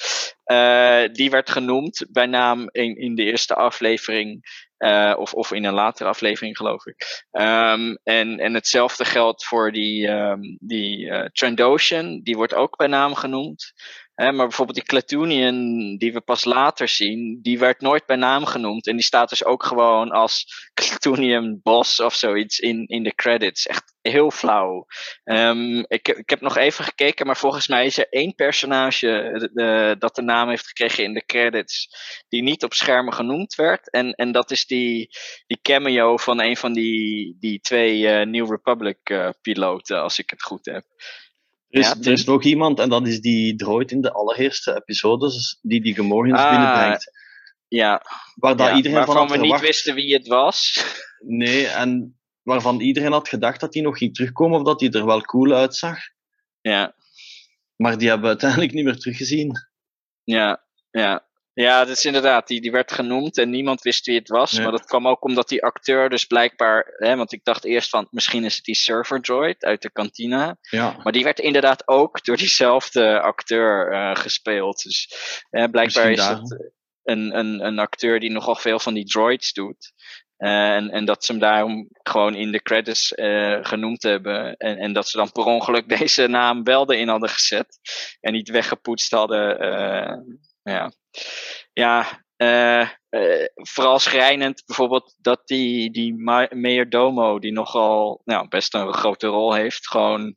die 1.12 1.30
werd 1.30 1.50
genoemd 1.50 2.06
bij 2.10 2.26
naam 2.26 2.68
in, 2.70 2.96
in 2.96 3.14
de 3.14 3.22
eerste 3.22 3.54
aflevering 3.54 4.42
uh, 4.84 5.14
of, 5.16 5.34
of 5.34 5.52
in 5.52 5.64
een 5.64 5.74
latere 5.74 6.08
aflevering, 6.08 6.56
geloof 6.56 6.86
ik. 6.86 7.26
Um, 7.32 7.98
en, 8.02 8.38
en 8.38 8.54
hetzelfde 8.54 9.04
geldt 9.04 9.44
voor 9.44 9.72
die, 9.72 10.08
um, 10.08 10.56
die 10.60 11.30
Trandoshan, 11.32 12.20
die 12.22 12.36
wordt 12.36 12.54
ook 12.54 12.76
bij 12.76 12.86
naam 12.86 13.14
genoemd. 13.14 13.72
Maar 14.14 14.34
bijvoorbeeld 14.34 14.76
die 14.76 14.86
Klatooinian, 14.86 15.96
die 15.96 16.12
we 16.12 16.20
pas 16.20 16.44
later 16.44 16.88
zien, 16.88 17.38
die 17.42 17.58
werd 17.58 17.80
nooit 17.80 18.06
bij 18.06 18.16
naam 18.16 18.44
genoemd. 18.44 18.86
En 18.86 18.96
die 18.96 19.04
staat 19.04 19.28
dus 19.28 19.44
ook 19.44 19.64
gewoon 19.64 20.10
als 20.10 20.46
Klatooinian 20.74 21.60
Boss 21.62 22.00
of 22.00 22.14
zoiets 22.14 22.58
in, 22.58 22.86
in 22.86 23.02
de 23.02 23.14
credits. 23.14 23.66
Echt 23.66 23.94
heel 24.02 24.30
flauw. 24.30 24.86
Um, 25.24 25.84
ik, 25.88 26.08
ik 26.08 26.30
heb 26.30 26.40
nog 26.40 26.56
even 26.56 26.84
gekeken, 26.84 27.26
maar 27.26 27.36
volgens 27.36 27.68
mij 27.68 27.86
is 27.86 27.98
er 27.98 28.08
één 28.08 28.34
personage 28.34 29.06
de, 29.06 29.50
de, 29.52 29.96
dat 29.98 30.14
de 30.14 30.22
naam 30.22 30.48
heeft 30.48 30.66
gekregen 30.66 31.04
in 31.04 31.14
de 31.14 31.24
credits, 31.24 31.88
die 32.28 32.42
niet 32.42 32.64
op 32.64 32.74
schermen 32.74 33.14
genoemd 33.14 33.54
werd. 33.54 33.90
En, 33.90 34.12
en 34.12 34.32
dat 34.32 34.50
is 34.50 34.66
die, 34.66 35.08
die 35.46 35.58
cameo 35.62 36.16
van 36.16 36.40
een 36.40 36.56
van 36.56 36.72
die, 36.72 37.36
die 37.40 37.60
twee 37.60 37.98
uh, 37.98 38.26
New 38.26 38.50
Republic 38.50 39.10
uh, 39.10 39.28
piloten, 39.42 40.02
als 40.02 40.18
ik 40.18 40.30
het 40.30 40.42
goed 40.42 40.66
heb. 40.66 40.84
Er 41.74 41.80
is, 41.80 41.86
ja, 41.86 41.96
er 42.00 42.12
is 42.12 42.24
nog 42.24 42.42
iemand, 42.42 42.78
en 42.78 42.88
dat 42.88 43.06
is 43.06 43.20
die 43.20 43.56
droid 43.56 43.90
in 43.90 44.00
de 44.00 44.12
allereerste 44.12 44.74
episodes, 44.74 45.58
die 45.62 45.82
die 45.82 45.94
Gamorreans 45.94 46.40
ah, 46.40 46.50
binnenbrengt. 46.50 47.10
Ja, 47.68 48.02
waar 48.34 48.56
dat 48.56 48.68
ja, 48.68 48.76
iedereen 48.76 48.96
waarvan 48.96 49.28
van 49.28 49.40
we 49.40 49.46
niet 49.46 49.60
wisten 49.60 49.94
wie 49.94 50.14
het 50.14 50.26
was. 50.26 50.84
Nee, 51.26 51.66
en 51.66 52.18
waarvan 52.42 52.80
iedereen 52.80 53.12
had 53.12 53.28
gedacht 53.28 53.60
dat 53.60 53.74
hij 53.74 53.82
nog 53.82 53.98
ging 53.98 54.14
terugkomen 54.14 54.58
of 54.58 54.64
dat 54.64 54.80
hij 54.80 54.90
er 54.90 55.06
wel 55.06 55.20
cool 55.20 55.52
uitzag. 55.52 55.98
Ja. 56.60 56.94
Maar 57.76 57.98
die 57.98 58.08
hebben 58.08 58.24
we 58.24 58.32
uiteindelijk 58.32 58.72
niet 58.72 58.84
meer 58.84 58.98
teruggezien. 58.98 59.52
Ja, 60.24 60.64
ja. 60.90 61.26
Ja, 61.54 61.84
dat 61.84 61.96
is 61.96 62.04
inderdaad. 62.04 62.46
Die, 62.46 62.60
die 62.60 62.70
werd 62.70 62.92
genoemd 62.92 63.38
en 63.38 63.50
niemand 63.50 63.82
wist 63.82 64.06
wie 64.06 64.18
het 64.18 64.28
was. 64.28 64.50
Ja. 64.50 64.62
Maar 64.62 64.70
dat 64.70 64.84
kwam 64.84 65.08
ook 65.08 65.24
omdat 65.24 65.48
die 65.48 65.64
acteur 65.64 66.08
dus 66.08 66.24
blijkbaar... 66.24 66.94
Hè, 66.96 67.16
want 67.16 67.32
ik 67.32 67.44
dacht 67.44 67.64
eerst 67.64 67.88
van, 67.88 68.06
misschien 68.10 68.44
is 68.44 68.56
het 68.56 68.64
die 68.64 68.74
server 68.74 69.20
droid 69.20 69.64
uit 69.64 69.82
de 69.82 69.92
kantina. 69.92 70.56
Ja. 70.60 70.96
Maar 71.02 71.12
die 71.12 71.24
werd 71.24 71.38
inderdaad 71.38 71.88
ook 71.88 72.24
door 72.24 72.36
diezelfde 72.36 73.20
acteur 73.20 73.92
uh, 73.92 74.14
gespeeld. 74.14 74.82
Dus 74.82 75.08
uh, 75.50 75.64
blijkbaar 75.64 76.10
is 76.10 76.26
het 76.26 76.72
een, 77.02 77.38
een, 77.38 77.64
een 77.66 77.78
acteur 77.78 78.20
die 78.20 78.30
nogal 78.30 78.56
veel 78.56 78.78
van 78.78 78.94
die 78.94 79.04
droids 79.04 79.52
doet. 79.52 79.92
Uh, 80.38 80.74
en, 80.74 80.90
en 80.90 81.04
dat 81.04 81.24
ze 81.24 81.32
hem 81.32 81.40
daarom 81.40 81.88
gewoon 82.02 82.34
in 82.34 82.52
de 82.52 82.62
credits 82.62 83.12
uh, 83.12 83.58
genoemd 83.62 84.02
hebben. 84.02 84.56
En, 84.56 84.78
en 84.78 84.92
dat 84.92 85.08
ze 85.08 85.16
dan 85.16 85.32
per 85.32 85.44
ongeluk 85.44 85.88
deze 85.98 86.26
naam 86.26 86.64
wel 86.64 86.92
erin 86.92 87.08
hadden 87.08 87.28
gezet. 87.28 87.78
En 88.20 88.32
niet 88.32 88.50
weggepoetst 88.50 89.10
hadden. 89.10 89.64
Uh, 89.64 90.16
ja, 90.64 90.92
ja 91.72 92.22
vooral 93.54 93.98
schrijnend 93.98 94.62
bijvoorbeeld 94.66 95.14
dat 95.20 95.40
die, 95.44 95.90
die 95.90 96.14
Mayor 96.50 96.88
Domo, 96.88 97.38
die 97.38 97.52
nogal 97.52 98.20
nou, 98.24 98.48
best 98.48 98.74
een 98.74 98.94
grote 98.94 99.26
rol 99.26 99.54
heeft, 99.54 99.88
gewoon 99.88 100.36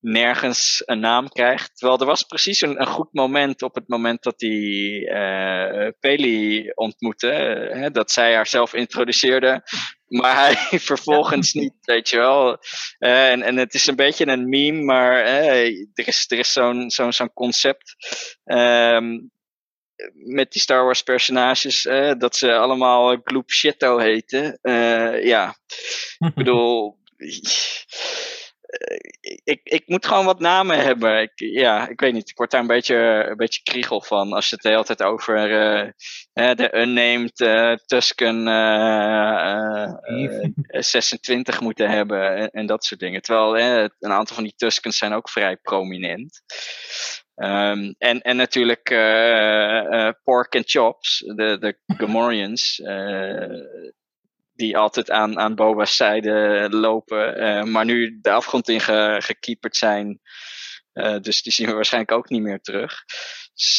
nergens 0.00 0.82
een 0.84 1.00
naam 1.00 1.28
krijgt. 1.28 1.76
Terwijl 1.76 2.00
er 2.00 2.06
was 2.06 2.22
precies 2.22 2.60
een, 2.60 2.80
een 2.80 2.86
goed 2.86 3.12
moment 3.12 3.62
op 3.62 3.74
het 3.74 3.88
moment 3.88 4.22
dat 4.22 4.40
hij 4.40 4.50
uh, 4.50 5.90
Peli 6.00 6.70
ontmoette. 6.74 7.26
Hè, 7.72 7.90
dat 7.90 8.10
zij 8.10 8.34
haarzelf 8.34 8.74
introduceerde. 8.74 9.62
Maar 10.08 10.36
hij 10.36 10.78
vervolgens 10.90 11.52
niet, 11.52 11.74
weet 11.80 12.08
je 12.08 12.16
wel. 12.16 12.58
Uh, 12.98 13.30
en, 13.30 13.42
en 13.42 13.56
het 13.56 13.74
is 13.74 13.86
een 13.86 13.96
beetje 13.96 14.26
een 14.26 14.48
meme, 14.48 14.82
maar 14.82 15.26
uh, 15.26 15.66
er 15.94 16.08
is, 16.08 16.24
er 16.28 16.38
is 16.38 16.52
zo'n 16.52 16.90
zo'n 16.90 17.12
zo'n 17.12 17.32
concept. 17.32 17.96
Um, 18.44 19.30
met 20.12 20.52
die 20.52 20.62
Star 20.62 20.84
Wars 20.84 21.02
personages, 21.02 21.84
uh, 21.84 22.12
dat 22.18 22.36
ze 22.36 22.54
allemaal 22.54 23.20
Gloop 23.24 23.50
Shitto 23.50 23.98
heten. 23.98 24.58
Ja, 25.22 25.56
ik 26.18 26.34
bedoel, 26.40 26.98
ik, 29.44 29.60
ik 29.62 29.82
moet 29.86 30.06
gewoon 30.06 30.24
wat 30.24 30.40
namen 30.40 30.78
hebben. 30.78 31.20
Ik, 31.20 31.32
ja, 31.34 31.88
ik 31.88 32.00
weet 32.00 32.12
niet. 32.12 32.28
Ik 32.30 32.36
word 32.36 32.50
daar 32.50 32.60
een 32.60 32.66
beetje, 32.66 33.26
een 33.30 33.36
beetje 33.36 33.62
kriegel 33.62 34.02
van. 34.02 34.32
Als 34.32 34.48
je 34.48 34.54
het 34.54 34.64
de 34.64 34.70
hele 34.70 34.84
tijd 34.84 35.02
over 35.02 35.50
uh, 36.34 36.54
de 36.54 36.76
unnamed 36.76 37.40
uh, 37.40 37.72
Tusken 37.72 38.46
uh, 38.46 39.92
26 40.68 41.60
moeten 41.60 41.90
hebben. 41.90 42.36
En, 42.36 42.50
en, 42.50 42.66
dat 42.66 42.84
soort 42.84 43.00
dingen. 43.00 43.22
Terwijl 43.22 43.58
een 43.98 44.12
aantal 44.12 44.34
van 44.34 44.44
die 44.44 44.54
Tuskens 44.56 44.98
zijn 44.98 45.12
ook 45.12 45.30
vrij 45.30 45.56
prominent. 45.56 46.42
Um, 47.34 47.94
en, 47.98 48.20
en 48.20 48.36
natuurlijk 48.36 48.88
Pork 50.24 50.54
and 50.54 50.70
Chops, 50.70 51.18
de, 51.18 51.56
de 51.58 51.78
Gamorreans 51.86 52.80
die 54.58 54.76
altijd 54.76 55.10
aan, 55.10 55.38
aan 55.38 55.54
Boba's 55.54 55.96
zijde 55.96 56.66
lopen, 56.70 57.40
uh, 57.42 57.62
maar 57.62 57.84
nu 57.84 58.18
de 58.20 58.30
afgrond 58.30 58.68
in 58.68 58.80
ge, 58.80 59.16
gekieperd 59.18 59.76
zijn. 59.76 60.20
Uh, 60.94 61.18
dus 61.20 61.42
die 61.42 61.52
zien 61.52 61.66
we 61.66 61.74
waarschijnlijk 61.74 62.12
ook 62.12 62.28
niet 62.28 62.42
meer 62.42 62.60
terug. 62.60 63.04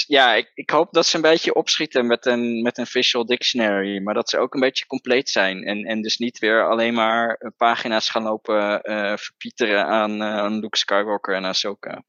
Ja, 0.07 0.33
ik, 0.33 0.51
ik 0.53 0.69
hoop 0.69 0.93
dat 0.93 1.05
ze 1.05 1.15
een 1.15 1.21
beetje 1.21 1.53
opschieten 1.53 2.07
met 2.07 2.25
een, 2.25 2.61
met 2.61 2.77
een 2.77 2.85
visual 2.85 3.25
dictionary. 3.25 4.01
Maar 4.01 4.13
dat 4.13 4.29
ze 4.29 4.37
ook 4.37 4.53
een 4.53 4.59
beetje 4.59 4.85
compleet 4.85 5.29
zijn. 5.29 5.63
En, 5.63 5.83
en 5.83 6.01
dus 6.01 6.17
niet 6.17 6.39
weer 6.39 6.69
alleen 6.69 6.93
maar 6.93 7.35
eh, 7.35 7.51
pagina's 7.57 8.09
gaan 8.09 8.23
lopen 8.23 8.81
eh, 8.81 9.17
verpieteren 9.17 9.85
aan, 9.85 10.21
eh, 10.21 10.37
aan 10.37 10.59
Luke 10.59 10.77
Skywalker 10.77 11.35
en 11.35 11.45
Ahsoka. 11.45 12.03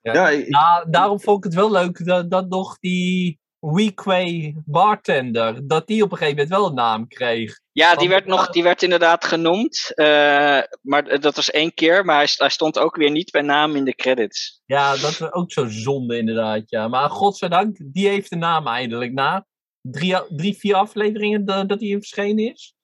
Ja, 0.00 0.28
ik, 0.28 0.48
Nou, 0.48 0.90
daarom 0.90 1.20
vond 1.20 1.38
ik 1.38 1.44
het 1.44 1.54
wel 1.54 1.70
leuk 1.70 2.04
dat, 2.04 2.30
dat 2.30 2.48
nog 2.48 2.78
die 2.78 3.40
Weequay 3.58 4.54
bartender, 4.64 5.66
dat 5.68 5.86
die 5.86 6.02
op 6.02 6.10
een 6.12 6.16
gegeven 6.16 6.38
moment 6.38 6.54
wel 6.58 6.66
een 6.68 6.74
naam 6.74 7.08
kreeg. 7.08 7.60
Ja, 7.72 7.94
die 7.94 8.08
werd, 8.08 8.26
nog, 8.26 8.46
eh, 8.46 8.52
die 8.52 8.62
werd 8.62 8.82
inderdaad 8.82 9.24
genoemd. 9.24 9.92
eh, 9.94 10.60
maar 10.82 11.20
dat 11.20 11.36
was 11.36 11.50
één 11.50 11.74
keer. 11.74 12.04
Maar 12.04 12.16
hij, 12.16 12.26
st- 12.26 12.38
hij 12.38 12.48
stond 12.48 12.78
ook 12.78 12.96
weer 12.96 13.10
niet 13.10 13.30
bij 13.30 13.42
naam 13.42 13.76
in 13.76 13.84
de 13.84 13.94
credits. 13.94 14.62
Ja, 14.64 14.90
dat 14.96 15.10
is 15.10 15.32
ook 15.32 15.52
zo 15.52 15.66
zonde 15.68 16.18
inderdaad, 16.18 16.70
ja. 16.70 16.88
Maar 16.88 17.10
godzijdank, 17.10 17.76
die 17.82 18.08
heeft 18.08 18.30
de 18.30 18.36
naam 18.36 18.66
eindelijk 18.66 19.12
na. 19.12 19.46
Drie, 19.80 20.16
drie 20.36 20.54
vier 20.56 20.74
afleveringen 20.74 21.44
da- 21.44 21.64
dat 21.64 21.80
hij 21.80 21.90
verschenen 21.90 22.52
is. 22.52 22.74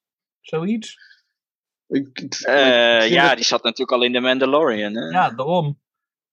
Zoiets. 0.41 0.97
ik, 1.87 2.19
ik- 2.21 2.35
Eh, 2.35 2.95
ik 2.97 3.01
vind 3.03 3.15
ja, 3.15 3.27
het- 3.29 3.37
die 3.37 3.45
zat 3.47 3.63
natuurlijk 3.63 3.93
al 3.93 4.03
in 4.03 4.13
The 4.13 4.21
Mandalorian. 4.21 4.95
Hè? 4.95 5.09
Ja, 5.09 5.31
daarom. 5.31 5.81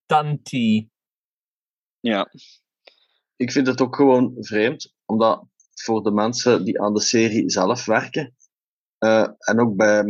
Tanti. 0.06 0.90
Ja. 2.00 2.30
Ik 3.40 3.52
vind 3.52 3.68
het 3.68 3.82
ook 3.82 3.96
gewoon 3.96 4.36
vreemd, 4.40 4.94
omdat 5.06 5.44
voor 5.74 6.04
de 6.04 6.12
mensen 6.12 6.64
die 6.66 6.82
aan 6.82 6.94
de 6.94 7.02
serie 7.02 7.50
zelf 7.50 7.86
werken, 7.86 8.36
eh, 8.98 9.28
en 9.40 9.60
ook 9.60 9.76
bij, 9.76 10.06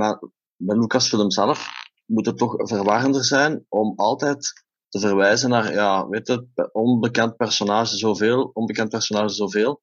bij 0.56 0.78
Lucasfilm 0.78 1.32
zelf, 1.32 1.68
moet 2.06 2.26
het 2.26 2.38
toch 2.38 2.54
verwarrender 2.58 3.24
zijn 3.26 3.66
om 3.70 3.94
altijd 3.96 4.64
te 4.90 5.00
verwijzen 5.00 5.50
naar, 5.50 5.74
ja, 5.74 6.08
weet 6.08 6.28
je, 6.28 6.70
onbekend 6.72 7.36
personage 7.38 7.98
zoveel, 7.98 8.50
onbekend 8.54 8.90
personage 8.90 9.34
zoveel. 9.34 9.82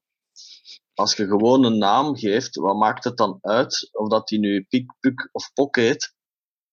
Als 0.95 1.15
je 1.15 1.27
gewoon 1.27 1.65
een 1.65 1.79
naam 1.79 2.17
geeft, 2.17 2.57
wat 2.57 2.77
maakt 2.77 3.05
het 3.05 3.17
dan 3.17 3.39
uit 3.41 3.89
of 3.93 4.09
dat 4.09 4.29
die 4.29 4.39
nu 4.39 4.63
Piek, 4.69 4.93
Puk 5.01 5.29
of 5.33 5.53
Pok 5.53 5.77
heet? 5.77 6.15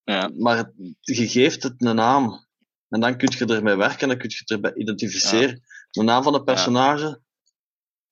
Ja. 0.02 0.30
Maar 0.38 0.56
het- 0.56 0.72
je 1.00 1.28
geeft 1.28 1.62
het 1.62 1.84
een 1.84 1.94
naam. 1.96 2.46
En 2.88 3.00
dan 3.00 3.16
kun 3.16 3.32
je 3.38 3.46
ermee 3.54 3.76
werken 3.76 4.00
en 4.00 4.08
dan 4.08 4.18
kun 4.18 4.28
je 4.30 4.36
het 4.38 4.50
erbij 4.50 4.74
identificeren. 4.74 5.62
De 5.94 6.02
naam 6.02 6.22
van 6.22 6.34
een 6.34 6.44
personage 6.44 7.22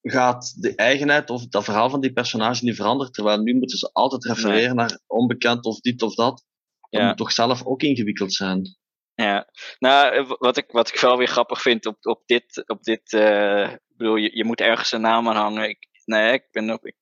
gaat 0.02 0.62
de 0.62 0.74
eigenheid 0.74 1.30
of 1.30 1.46
dat 1.46 1.64
verhaal 1.64 1.90
van 1.90 2.00
die 2.00 2.12
personage 2.12 2.64
niet 2.64 2.76
veranderen. 2.76 3.12
Terwijl 3.12 3.38
nu 3.38 3.54
moeten 3.54 3.78
ze 3.78 3.90
altijd 3.92 4.24
refereren 4.24 4.76
naar 4.76 5.00
onbekend 5.06 5.64
of 5.64 5.80
dit 5.80 6.02
of 6.02 6.14
dat. 6.14 6.44
Dat 6.90 7.00
Ja. 7.00 7.06
moet 7.06 7.16
toch 7.16 7.32
zelf 7.32 7.66
ook 7.66 7.82
ingewikkeld 7.82 8.32
zijn. 8.32 8.76
Ja, 9.14 9.48
nou, 9.78 10.14
eh, 10.14 10.30
wat 10.38 10.56
ik, 10.56 10.70
wat 10.70 10.88
ik 10.88 11.00
wel 11.00 11.16
weer 11.16 11.26
grappig 11.26 11.62
vind 11.62 11.86
op, 11.86 11.96
op 12.06 12.22
dit, 12.26 12.62
op 12.66 12.82
dit 12.82 13.12
eh, 13.12 13.70
ik 13.72 13.96
bedoel, 13.96 14.16
je, 14.16 14.36
je 14.36 14.44
moet 14.44 14.60
ergens 14.60 14.92
een 14.92 15.00
naam 15.00 15.28
aan 15.28 15.36
hangen. 15.36 15.68
Ik, 15.68 15.88
nee, 16.04 16.32
ik 16.32 16.48
ben, 16.50 16.78
ik, 16.80 16.96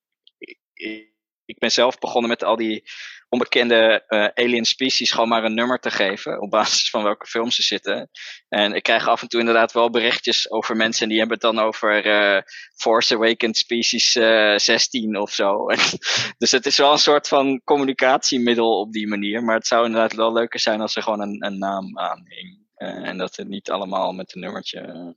ik 1.45 1.59
ben 1.59 1.71
zelf 1.71 1.99
begonnen 1.99 2.31
met 2.31 2.43
al 2.45 2.57
die 2.57 2.83
onbekende 3.31 4.05
eh, 4.07 4.45
alien 4.45 4.65
species 4.65 5.11
gewoon 5.11 5.29
maar 5.29 5.45
een 5.45 5.55
nummer 5.55 5.79
te 5.79 5.91
geven, 5.91 6.41
op 6.41 6.51
basis 6.51 6.91
van 6.91 7.03
welke 7.03 7.27
film 7.27 7.51
ze 7.51 7.63
zitten. 7.63 8.11
En 8.49 8.73
ik 8.73 8.83
krijg 8.83 9.09
af 9.09 9.23
en 9.23 9.29
toe 9.29 9.41
inderdaad 9.41 9.73
wel 9.73 9.91
berichtjes 9.91 10.51
over 10.51 10.77
mensen 10.77 11.09
die 11.09 11.19
hebben 11.19 11.39
het 11.41 11.55
dan 11.55 11.65
over 11.65 12.07
eh, 12.07 12.43
Force 12.77 13.15
Awakens 13.15 13.59
species 13.59 14.17
eh 14.17 14.57
16 14.57 15.17
of 15.17 15.33
zo. 15.33 15.67
dus 16.39 16.51
het 16.51 16.67
is 16.67 16.77
wel 16.77 16.93
een 16.93 16.99
soort 16.99 17.29
van 17.29 17.61
communicatiemiddel 17.65 18.81
op 18.81 18.93
die 18.93 19.09
manier, 19.09 19.45
maar 19.45 19.55
het 19.55 19.67
zou 19.67 19.87
inderdaad 19.87 20.13
wel 20.13 20.33
leuker 20.33 20.61
zijn 20.61 20.81
als 20.81 20.97
er 20.97 21.03
gewoon 21.03 21.21
een, 21.21 21.45
een 21.45 21.59
naam 21.59 21.99
aan 21.99 22.23
hing. 22.25 22.59
Eh, 22.75 23.09
en 23.09 23.19
dat 23.19 23.37
het 23.37 23.49
niet 23.49 23.71
allemaal 23.71 24.13
met 24.13 24.35
een 24.35 24.41
nummertje. 24.41 25.15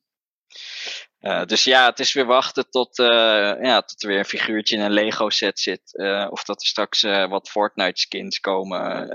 Eh, 1.23 1.45
dus 1.45 1.63
ja, 1.63 1.85
het 1.85 1.99
is 1.99 2.13
weer 2.13 2.25
wachten 2.25 2.69
tot, 2.69 2.99
eh, 2.99 3.53
ja, 3.61 3.81
tot 3.81 4.03
er 4.03 4.09
weer 4.09 4.17
een 4.17 4.25
figuurtje 4.25 4.75
in 4.75 4.81
een 4.81 4.91
Lego 4.91 5.29
set 5.29 5.59
zit. 5.59 5.95
eh, 5.97 6.27
of 6.29 6.43
dat 6.43 6.61
er 6.61 6.67
straks 6.67 7.01
wat 7.01 7.49
Fortnite 7.49 8.01
skins 8.01 8.39
komen. 8.39 9.09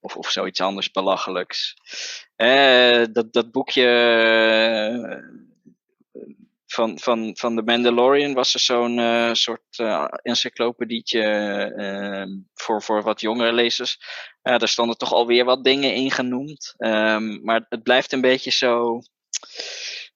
of, 0.00 0.16
of 0.16 0.30
zoiets 0.30 0.60
anders 0.60 0.90
belachelijks. 0.90 1.74
Dat, 3.12 3.32
dat 3.32 3.50
boekje 3.50 3.88
van, 6.66 6.98
van, 6.98 7.36
van 7.36 7.56
The 7.56 7.62
Mandalorian 7.62 8.34
was 8.34 8.54
er 8.54 8.60
zo'n 8.60 9.00
soort 9.36 9.78
encyclopedietje 10.22 11.22
voor, 12.54 12.82
voor 12.82 13.02
wat 13.02 13.20
jongere 13.20 13.52
lezers. 13.52 13.98
Daar 14.42 14.68
stonden 14.68 14.96
toch 14.96 15.12
alweer 15.12 15.44
wat 15.44 15.64
dingen 15.64 15.94
in 15.94 16.10
genoemd. 16.10 16.74
Ehm, 16.76 17.44
maar 17.44 17.66
het 17.68 17.82
blijft 17.82 18.12
een 18.12 18.20
beetje 18.20 18.50
zo. 18.50 19.00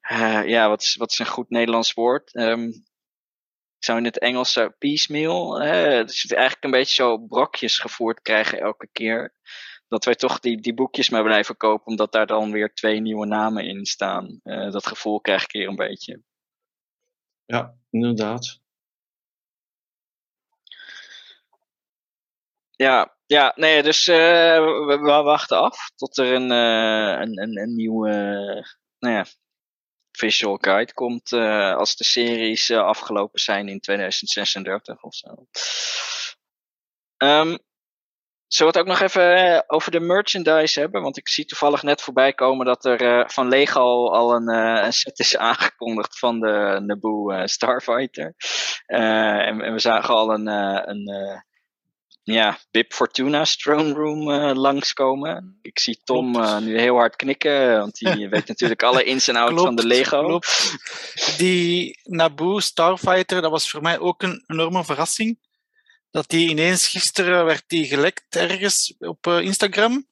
Eh, 0.08 0.48
ja, 0.48 0.68
wat 0.68 0.82
is, 0.82 0.96
wat 0.96 1.12
is 1.12 1.18
een 1.18 1.26
goed 1.26 1.50
Nederlands 1.50 1.92
woord? 1.92 2.34
Ehm, 2.34 2.68
ik 3.78 3.84
zou 3.84 3.98
in 3.98 4.04
het 4.04 4.18
Engels 4.18 4.52
zo 4.52 4.68
piecemeal. 4.78 5.60
hè, 5.60 6.04
dus 6.04 6.22
het 6.22 6.32
eigenlijk 6.32 6.64
een 6.64 6.70
beetje 6.70 6.94
zo 6.94 7.18
brokjes 7.18 7.78
gevoerd 7.78 8.22
krijgen 8.22 8.60
elke 8.60 8.88
keer. 8.92 9.34
Dat 9.88 10.04
wij 10.04 10.14
toch 10.14 10.40
die, 10.40 10.60
die 10.60 10.74
boekjes 10.74 11.10
maar 11.10 11.22
blijven 11.22 11.56
kopen, 11.56 11.86
omdat 11.86 12.12
daar 12.12 12.26
dan 12.26 12.52
weer 12.52 12.74
twee 12.74 13.00
nieuwe 13.00 13.26
namen 13.26 13.64
in 13.64 13.86
staan. 13.86 14.40
Eh, 14.42 14.70
dat 14.70 14.86
gevoel 14.86 15.20
krijg 15.20 15.42
ik 15.42 15.52
hier 15.52 15.68
een 15.68 15.76
beetje. 15.76 16.22
Ja, 17.44 17.74
inderdaad. 17.90 18.60
Ja, 22.70 23.16
ja 23.26 23.52
nee, 23.56 23.82
dus 23.82 24.08
eh, 24.08 24.58
we, 24.86 24.98
we 25.00 25.22
wachten 25.22 25.58
af 25.58 25.90
tot 25.96 26.18
er 26.18 26.32
een, 26.32 26.50
een, 26.50 27.42
een, 27.42 27.58
een 27.58 27.74
nieuwe 27.74 28.10
nou 28.98 29.14
ja, 29.14 29.24
visual 30.18 30.58
guide 30.60 30.92
komt 30.92 31.32
eh, 31.32 31.74
als 31.74 31.96
de 31.96 32.04
series 32.04 32.70
eh, 32.70 32.78
afgelopen 32.78 33.40
zijn 33.40 33.68
in 33.68 33.80
2036 33.80 35.02
of 35.02 35.14
zo. 35.14 35.46
Ehm, 37.16 37.56
zullen 38.46 38.72
we 38.72 38.78
het 38.78 38.88
ook 38.88 38.98
nog 38.98 39.00
even 39.00 39.34
eh, 39.36 39.60
over 39.66 39.90
de 39.90 40.00
merchandise 40.00 40.80
hebben? 40.80 41.02
Want 41.02 41.16
ik 41.16 41.28
zie 41.28 41.44
toevallig 41.44 41.82
net 41.82 42.02
voorbij 42.02 42.32
komen 42.32 42.66
dat 42.66 42.84
er 42.84 43.30
van 43.30 43.48
Lego 43.48 44.10
al 44.10 44.34
een, 44.34 44.48
een 44.84 44.92
set 44.92 45.18
is 45.18 45.36
aangekondigd 45.48 46.18
van 46.18 46.40
de 46.40 46.82
Naboo 46.86 47.46
Starfighter. 47.46 48.34
En, 48.86 49.60
en 49.60 49.72
we 49.72 49.78
zagen 49.78 50.14
al 50.14 50.32
een, 50.32 50.46
een 50.90 51.06
ja, 52.32 52.58
Bib 52.70 52.92
Fortuna's 52.92 53.56
Throne 53.56 53.92
Room 53.92 54.30
eh, 54.30 54.56
langskomen. 54.56 55.58
Ik 55.62 55.78
zie 55.78 56.00
Tom 56.04 56.36
eh, 56.36 56.58
nu 56.58 56.80
heel 56.80 56.96
hard 56.96 57.16
knikken, 57.16 57.78
want 57.78 57.98
die 57.98 58.28
weet 58.28 58.48
natuurlijk 58.48 58.82
alle 58.82 59.04
ins 59.04 59.28
en 59.28 59.36
outs 59.36 59.62
van 59.62 59.76
de 59.76 59.86
Lego. 59.86 60.26
Klopt. 60.26 61.38
Die 61.38 62.00
Naboo 62.02 62.60
Starfighter, 62.60 63.42
dat 63.42 63.50
was 63.50 63.70
voor 63.70 63.82
mij 63.82 63.98
ook 63.98 64.22
een 64.22 64.44
enorme 64.46 64.84
verrassing. 64.84 65.38
Dat 66.10 66.28
die 66.28 66.48
ineens 66.48 66.86
gisteren 66.86 67.44
werd 67.44 67.64
die 67.66 67.84
gelekt 67.84 68.36
ergens 68.36 68.94
op 68.98 69.26
eh, 69.26 69.40
Instagram. 69.40 70.06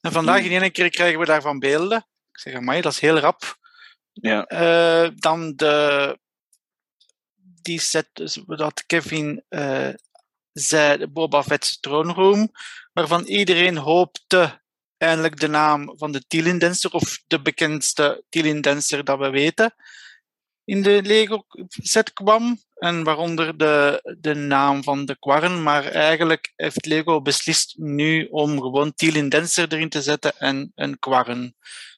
En 0.00 0.12
vandaag 0.12 0.42
in 0.42 0.62
één 0.62 0.72
keer 0.72 0.90
krijgen 0.90 1.18
we 1.18 1.26
daarvan 1.26 1.58
beelden. 1.58 1.98
Ik 2.32 2.38
zeg, 2.38 2.54
amai, 2.54 2.80
dat 2.80 2.92
is 2.92 3.00
heel 3.00 3.18
rap. 3.18 3.58
Ja. 4.12 4.42
Dan 5.14 5.52
de, 5.56 6.18
die 7.62 7.80
set 7.80 8.08
dus 8.12 8.38
dat 8.46 8.86
Kevin 8.86 9.44
de 10.56 11.08
Boba 11.12 11.42
Fett's 11.42 11.80
Throne 11.80 12.12
Room, 12.12 12.50
waarvan 12.92 13.24
iedereen 13.24 13.76
hoopte 13.76 14.62
eindelijk 14.96 15.40
de 15.40 15.48
naam 15.48 15.92
van 15.96 16.12
de 16.12 16.24
Tilin 16.26 16.58
Dancer, 16.58 16.92
of 16.92 17.22
de 17.26 17.42
bekendste 17.42 18.24
Tilin 18.28 18.60
Dancer 18.60 19.04
dat 19.04 19.18
we 19.18 19.30
weten, 19.30 19.74
in 20.64 20.82
de 20.82 21.02
Lego 21.02 21.46
set 21.68 22.12
kwam. 22.12 22.64
En 22.76 23.04
waaronder 23.04 23.56
de, 23.56 24.00
de 24.20 24.34
naam 24.34 24.82
van 24.82 25.04
de 25.04 25.18
kwarren. 25.18 25.62
Maar 25.62 25.84
eigenlijk 25.84 26.52
heeft 26.56 26.86
Lego 26.86 27.22
beslist 27.22 27.74
nu 27.78 28.26
om 28.30 28.60
gewoon 28.60 28.94
Tilin 28.94 29.28
Dancer 29.28 29.72
erin 29.72 29.88
te 29.88 30.02
zetten 30.02 30.38
en 30.38 30.72
een 30.74 30.98
kwarren. 30.98 31.56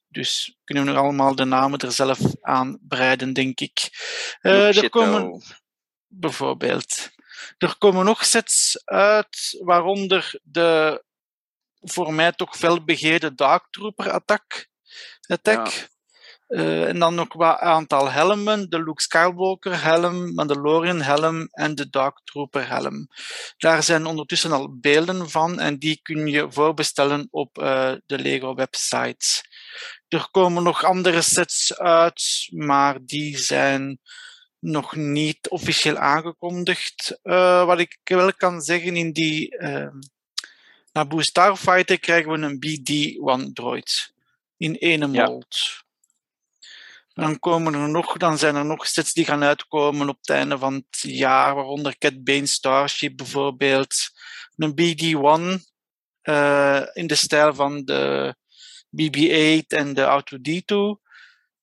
Dus 0.09 0.57
kunnen 0.65 0.85
we 0.85 0.91
nog 0.91 1.01
allemaal 1.03 1.35
de 1.35 1.45
namen 1.45 1.79
er 1.79 1.93
zelf 1.93 2.19
aan 2.41 2.79
breiden, 2.81 3.33
denk 3.33 3.61
ik. 3.61 3.89
Look 4.41 4.75
er 4.75 4.91
komen, 4.91 5.43
bijvoorbeeld. 6.07 7.11
Er 7.59 7.77
komen 7.79 8.05
nog 8.05 8.25
sets 8.25 8.83
uit, 8.85 9.59
waaronder 9.61 10.41
de 10.43 11.03
voor 11.81 12.15
mij 12.15 12.33
toch 12.33 12.57
felbegeerde 12.57 13.35
Dark 13.35 13.67
Trooper 13.71 14.11
attack. 14.11 14.69
attack. 15.27 15.89
Eh, 16.49 16.89
en 16.89 16.99
dan 16.99 17.15
nog 17.15 17.33
wat 17.33 17.59
aantal 17.59 18.11
helmen. 18.11 18.71
De 18.71 18.83
Luke 18.83 19.03
Skywalker 19.03 19.83
helm, 19.83 20.35
Mandalorian 20.35 21.01
helm 21.01 21.49
en 21.51 21.75
de 21.75 21.91
Dark 21.91 22.21
Trooper 22.25 22.69
helm. 22.69 23.09
Daar 23.57 23.83
zijn 23.83 24.07
ondertussen 24.07 24.53
al 24.53 24.79
beelden 24.81 25.31
van 25.31 25.61
en 25.61 25.79
die 25.79 26.01
kun 26.03 26.27
je 26.27 26.53
voorbestellen 26.53 27.29
op 27.31 27.59
eh, 27.59 27.93
de 28.07 28.19
Lego 28.19 28.55
website. 28.55 29.45
Er 30.09 30.29
komen 30.31 30.63
nog 30.63 30.85
andere 30.85 31.23
sets 31.23 31.79
uit, 31.79 32.49
maar 32.51 32.99
die 33.01 33.39
zijn 33.39 34.01
nog 34.61 34.97
niet 34.97 35.49
officieel 35.49 35.97
aangekondigd. 35.97 37.19
Eh, 37.23 37.65
wat 37.65 37.79
ik 37.79 37.99
wel 38.05 38.35
kan 38.35 38.61
zeggen, 38.61 38.97
in 38.97 39.13
die 39.13 39.57
uh, 39.59 39.89
Naboo 40.93 41.21
Starfighter 41.21 41.99
krijgen 41.99 42.33
we 42.33 42.39
een 42.39 42.59
BD-1 42.59 43.53
droid. 43.53 44.13
In 44.57 44.75
ene 44.75 45.07
mold. 45.07 45.87
Dan, 47.15 47.39
komen 47.39 47.75
er 47.75 47.89
nog, 47.89 48.17
dan 48.17 48.39
zijn 48.39 48.55
er 48.55 48.65
nog 48.65 48.87
sets 48.87 49.13
die 49.13 49.25
gaan 49.25 49.43
uitkomen 49.43 50.09
op 50.09 50.17
het 50.19 50.31
einde 50.31 50.59
van 50.59 50.75
het 50.75 51.01
jaar, 51.01 51.55
waaronder 51.55 51.99
Cat 51.99 52.25
Bane 52.25 52.47
Starship 52.47 53.17
bijvoorbeeld. 53.17 54.11
Een 54.57 54.75
BD-1 54.75 55.65
eh, 56.21 56.83
in 56.93 57.07
de 57.07 57.15
stijl 57.15 57.55
van 57.55 57.85
de 57.85 58.35
BB-8 58.91 59.67
en 59.67 59.95
de 59.95 60.03
Auto 60.03 60.37
D2. 60.37 61.08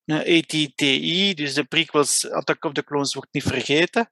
Eh, 0.05 0.37
ETTI, 0.37 1.33
dus 1.33 1.53
de 1.53 1.63
prequels 1.63 2.29
Attack 2.29 2.63
of 2.65 2.71
the 2.71 2.83
Clones 2.83 3.13
wordt 3.13 3.33
niet 3.33 3.43
vergeten. 3.43 4.11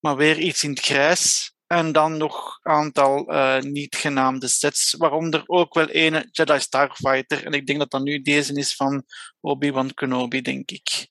Maar 0.00 0.16
weer 0.16 0.38
iets 0.38 0.64
in 0.64 0.70
het 0.70 0.80
grijs. 0.80 1.54
En 1.66 1.92
dan 1.92 2.16
nog 2.16 2.58
een 2.62 2.72
aantal 2.72 3.26
eh, 3.26 3.60
niet 3.60 3.96
genaamde 3.96 4.48
sets, 4.48 4.94
waaronder 4.98 5.42
ook 5.46 5.74
wel 5.74 5.88
ene 5.88 6.28
Jedi 6.30 6.60
Starfighter. 6.60 7.44
En 7.44 7.52
ik 7.52 7.66
denk 7.66 7.78
dat 7.78 7.90
dat 7.90 8.02
nu 8.02 8.22
deze 8.22 8.54
is 8.54 8.74
van 8.74 9.04
Obi-Wan 9.40 9.94
Kenobi, 9.94 10.42
denk 10.42 10.70
ik. 10.70 11.08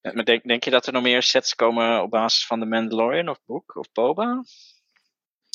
Maar 0.00 0.24
denk, 0.24 0.42
denk 0.42 0.64
je 0.64 0.70
dat 0.70 0.86
er 0.86 0.92
nog 0.92 1.02
meer 1.02 1.22
sets 1.22 1.54
komen 1.54 2.02
op 2.02 2.10
basis 2.10 2.46
van 2.46 2.60
The 2.60 2.66
Mandalorian 2.66 3.28
of 3.28 3.38
Book 3.46 3.76
of 3.76 3.92
Boba? 3.92 4.44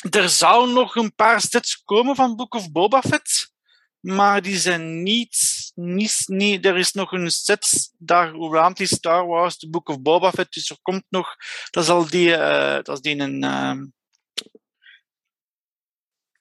Er 0.10 0.30
zou 0.30 0.72
nog 0.72 0.96
een 0.96 1.16
paar 1.16 1.42
sets 1.42 1.84
komen 1.84 2.16
van 2.16 2.36
Book 2.36 2.54
of 2.54 2.72
Boba 2.72 3.02
Fett, 3.02 3.52
maar 4.00 4.42
die 4.42 4.58
zijn 4.58 5.04
niet 5.04 5.53
niet, 5.74 6.24
niet. 6.26 6.66
Er 6.66 6.78
is 6.78 6.92
nog 6.92 7.12
een 7.12 7.32
set 7.32 7.92
daar 7.98 8.32
rond 8.32 8.78
die 8.78 8.88
Star 8.88 9.28
Wars, 9.28 9.58
The 9.58 9.70
Book 9.70 9.90
of 9.90 10.02
Boba 10.02 10.32
Fett. 10.32 10.54
Dus 10.54 10.70
er 10.70 10.78
komt 10.82 11.06
nog. 11.10 11.36
Dat 11.70 11.84
is 11.84 11.90
al 11.90 12.10
die. 12.10 12.28
Uh, 12.28 12.74
dat 12.74 12.90
is 12.90 13.02
die 13.02 13.20
een. 13.20 13.44
Uh, 13.44 13.82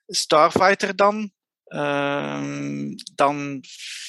Starfighter 0.07 0.97
dan. 0.97 1.33
Uh, 1.65 2.91
dan 3.15 3.65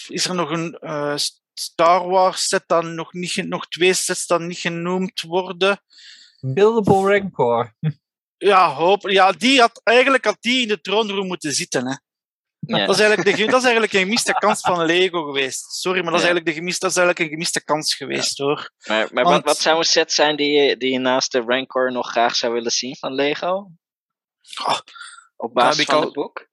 is 0.07 0.25
er 0.25 0.35
nog 0.35 0.49
een 0.49 0.77
uh, 0.81 1.15
Star 1.53 2.07
Wars 2.07 2.47
set 2.47 2.63
dan 2.67 2.95
nog, 2.95 3.13
niet, 3.13 3.35
nog 3.35 3.67
twee 3.67 3.93
sets 3.93 4.27
dan 4.27 4.47
niet 4.47 4.57
genoemd 4.57 5.21
worden. 5.21 5.83
Buildable 6.39 7.19
Rancor. 7.19 7.75
Ja, 8.37 8.73
hoop, 8.73 9.09
ja 9.09 9.31
die 9.31 9.59
had, 9.59 9.81
eigenlijk 9.83 10.25
had 10.25 10.37
die 10.39 10.61
in 10.61 10.67
de 10.67 10.81
troonroom 10.81 11.27
moeten 11.27 11.53
zitten. 11.53 11.87
Hè. 11.87 11.95
Ja. 12.65 12.85
Dat, 12.85 12.95
is 12.95 13.01
eigenlijk 13.01 13.37
de, 13.37 13.45
dat 13.45 13.59
is 13.59 13.63
eigenlijk 13.63 13.93
een 13.93 13.99
gemiste 13.99 14.33
kans 14.33 14.61
van 14.61 14.85
Lego 14.85 15.23
geweest. 15.23 15.73
Sorry, 15.73 16.01
maar 16.01 16.11
dat 16.11 16.19
is, 16.19 16.25
eigenlijk, 16.25 16.45
de 16.45 16.61
gemiste, 16.61 16.79
dat 16.79 16.91
is 16.91 16.97
eigenlijk 16.97 17.25
een 17.25 17.33
gemiste 17.33 17.63
kans 17.63 17.95
geweest 17.95 18.37
hoor. 18.37 18.71
Maar, 18.87 19.09
maar 19.13 19.23
Want, 19.23 19.35
wat, 19.35 19.43
wat 19.43 19.57
zou 19.57 19.77
een 19.77 19.83
set 19.83 20.13
zijn 20.13 20.35
die 20.35 20.51
je, 20.51 20.77
die 20.77 20.91
je 20.91 20.99
naast 20.99 21.31
de 21.31 21.41
Rancor 21.41 21.91
nog 21.91 22.09
graag 22.09 22.35
zou 22.35 22.53
willen 22.53 22.71
zien 22.71 22.95
van 22.95 23.13
Lego? 23.13 23.71
Oh, 24.65 24.79
op 25.35 25.53
basis 25.53 25.85
van 25.85 25.95
al, 25.95 26.01
het 26.01 26.13
boek? 26.13 26.47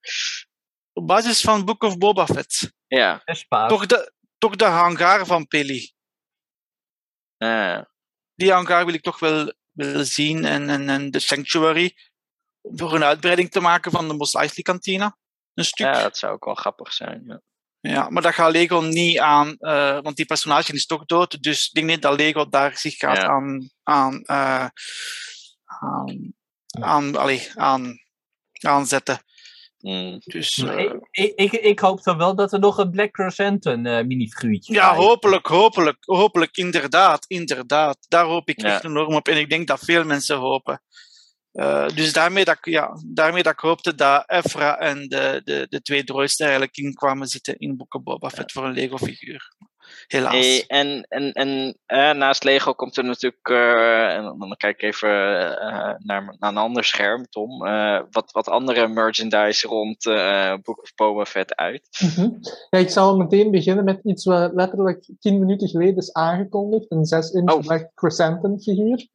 Op 0.92 1.06
basis 1.06 1.40
van 1.40 1.64
Book 1.64 1.82
of 1.82 1.98
Boba 1.98 2.26
Fett. 2.26 2.72
Ja. 2.86 3.22
Toch 3.68 3.86
de, 3.86 4.12
toch 4.38 4.56
de 4.56 4.64
hangar 4.64 5.26
van 5.26 5.46
Peli. 5.46 5.92
Uh. 7.38 7.80
Die 8.34 8.52
hangar 8.52 8.84
wil 8.84 8.94
ik 8.94 9.02
toch 9.02 9.18
wel 9.18 9.52
willen 9.70 10.06
zien. 10.06 10.44
En, 10.44 10.68
en, 10.68 10.88
en 10.88 11.10
de 11.10 11.18
Sanctuary. 11.18 11.96
Voor 12.62 12.94
een 12.94 13.04
uitbreiding 13.04 13.50
te 13.50 13.60
maken 13.60 13.90
van 13.90 14.08
de 14.08 14.14
Mos 14.14 14.34
Eisley 14.34 14.62
kantine. 14.62 15.16
Een 15.60 15.66
stuk. 15.66 15.86
Ja, 15.94 16.02
dat 16.02 16.16
zou 16.18 16.32
ook 16.32 16.44
wel 16.44 16.54
grappig 16.54 16.92
zijn. 16.92 17.22
Ja. 17.26 17.40
Ja, 17.82 18.10
maar 18.10 18.22
dat 18.22 18.34
gaat 18.34 18.52
Lego 18.52 18.80
niet 18.80 19.18
aan, 19.18 19.56
uh, 19.58 20.00
want 20.00 20.16
die 20.16 20.26
personage 20.26 20.72
is 20.72 20.86
toch 20.86 21.04
dood. 21.04 21.42
Dus 21.42 21.66
ik 21.66 21.72
denk 21.74 21.86
niet 21.86 22.02
dat 22.02 22.18
Lego 22.18 22.48
daar 22.48 22.76
zich 22.78 22.96
gaat 22.96 23.16
Ja. 23.16 23.28
aan, 23.28 23.70
aan, 23.82 24.14
uh, 24.26 24.66
aan, 25.64 26.34
aan, 26.80 27.16
allee, 27.16 27.50
aan, 27.54 27.98
aanzetten. 28.60 29.18
Mm. 29.78 30.18
Dus, 30.24 30.58
eh, 30.58 30.78
ik, 30.78 30.92
ik, 31.10 31.32
ik, 31.34 31.52
ik 31.52 31.78
hoop 31.78 32.02
dan 32.02 32.16
wel 32.16 32.34
dat 32.34 32.52
er 32.52 32.58
nog 32.58 32.78
een 32.78 32.90
Black 32.90 33.10
Crescenton 33.12 33.86
eh 33.86 34.04
minifiguurtje 34.04 34.74
ja, 34.74 34.94
hopelijk, 34.94 35.46
hopelijk, 35.46 35.98
hopelijk, 36.00 36.56
inderdaad, 36.56 37.24
inderdaad. 37.28 37.98
Daar 38.08 38.24
hoop 38.24 38.48
ik 38.48 38.60
Ja. 38.60 38.74
echt 38.74 38.84
enorm 38.84 39.14
op. 39.14 39.28
En 39.28 39.36
ik 39.38 39.50
denk 39.50 39.66
dat 39.66 39.80
veel 39.84 40.04
mensen 40.04 40.36
hopen. 40.36 40.82
Eh, 41.52 41.88
dus 41.88 42.12
daarmee 42.12 42.44
dat, 42.44 42.56
ik- 42.56 42.72
ja, 42.72 42.90
daarmee 43.06 43.42
dat 43.42 43.52
ik 43.52 43.58
hoopte 43.60 43.94
dat 43.94 44.24
Efra 44.26 44.78
en 44.78 45.08
de, 45.08 45.40
de, 45.44 45.66
de 45.68 45.82
twee 45.82 46.04
droids 46.04 46.38
er 46.38 46.42
eigenlijk 46.44 46.76
in 46.76 46.94
kwamen 46.94 47.26
zitten 47.26 47.58
in 47.58 47.76
Boeken 47.76 48.02
Boba 48.02 48.28
Fett 48.30 48.52
voor 48.52 48.64
een 48.64 48.72
Lego-figuur. 48.74 49.54
Helaas. 50.06 50.32
Hey, 50.32 50.64
en 50.66 51.02
en, 51.08 51.32
en 51.32 51.78
eh, 51.86 52.10
naast 52.10 52.44
Lego 52.44 52.72
komt 52.72 52.96
er 52.96 53.04
natuurlijk, 53.04 53.48
eh, 53.48 54.14
en 54.14 54.22
dan, 54.22 54.54
kijk 54.56 54.74
ik 54.74 54.82
even 54.82 55.08
naar, 55.98 56.36
naar 56.38 56.50
een 56.50 56.56
ander 56.56 56.84
scherm, 56.84 57.26
Tom, 57.28 57.66
eh, 57.66 58.00
wat, 58.10 58.32
wat 58.32 58.48
andere 58.48 58.88
merchandise 58.88 59.66
rond 59.66 60.06
eh 60.06 60.54
Book 60.62 60.82
of 60.82 60.94
Boba 60.94 61.24
Fett 61.24 61.56
uit. 61.56 61.88
Mhm. 62.16 62.28
Ja, 62.70 62.78
ik 62.78 62.90
zal 62.90 63.16
meteen 63.16 63.50
beginnen 63.50 63.84
met 63.84 64.00
iets 64.04 64.24
wat 64.24 64.52
letterlijk 64.54 65.08
tien 65.18 65.38
minuten 65.38 65.68
geleden 65.68 65.96
is 65.96 66.12
aangekondigd. 66.12 66.90
Een 66.90 67.06
6-inch 67.06 67.52
Oh. 67.52 67.60
Black 67.60 67.90
Crescenton 67.94 68.60
figuur. 68.60 69.06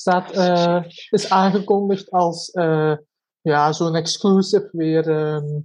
Staat, 0.00 0.30
eh, 0.30 0.82
is 1.10 1.30
aangekondigd 1.30 2.10
als 2.10 2.50
eh, 2.50 2.96
ja, 3.40 3.72
zo'n 3.72 3.94
exclusive 3.94 4.68
weer 4.72 5.10
ehm, 5.10 5.60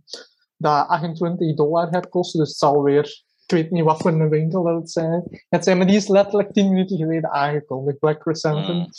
dat 0.57 0.87
28 0.87 1.55
dollar 1.55 1.87
gaat 1.87 2.09
kosten. 2.09 2.39
Dus 2.39 2.49
het 2.49 2.57
zal 2.57 2.81
weer, 2.83 3.23
ik 3.45 3.55
weet 3.55 3.71
niet 3.71 3.83
wat 3.83 3.97
voor 3.97 4.11
een 4.11 4.29
winkel 4.29 4.63
dat 4.63 4.75
het 4.75 4.91
zijn. 4.91 5.45
Het 5.49 5.63
zijn, 5.63 5.77
maar 5.77 5.87
die 5.87 5.95
is 5.95 6.07
letterlijk 6.07 6.53
tien 6.53 6.69
minuten 6.69 6.97
geleden 6.97 7.31
aangekondigd, 7.31 7.99
Black 7.99 8.19
Crescenton. 8.19 8.75
Mm. 8.75 8.89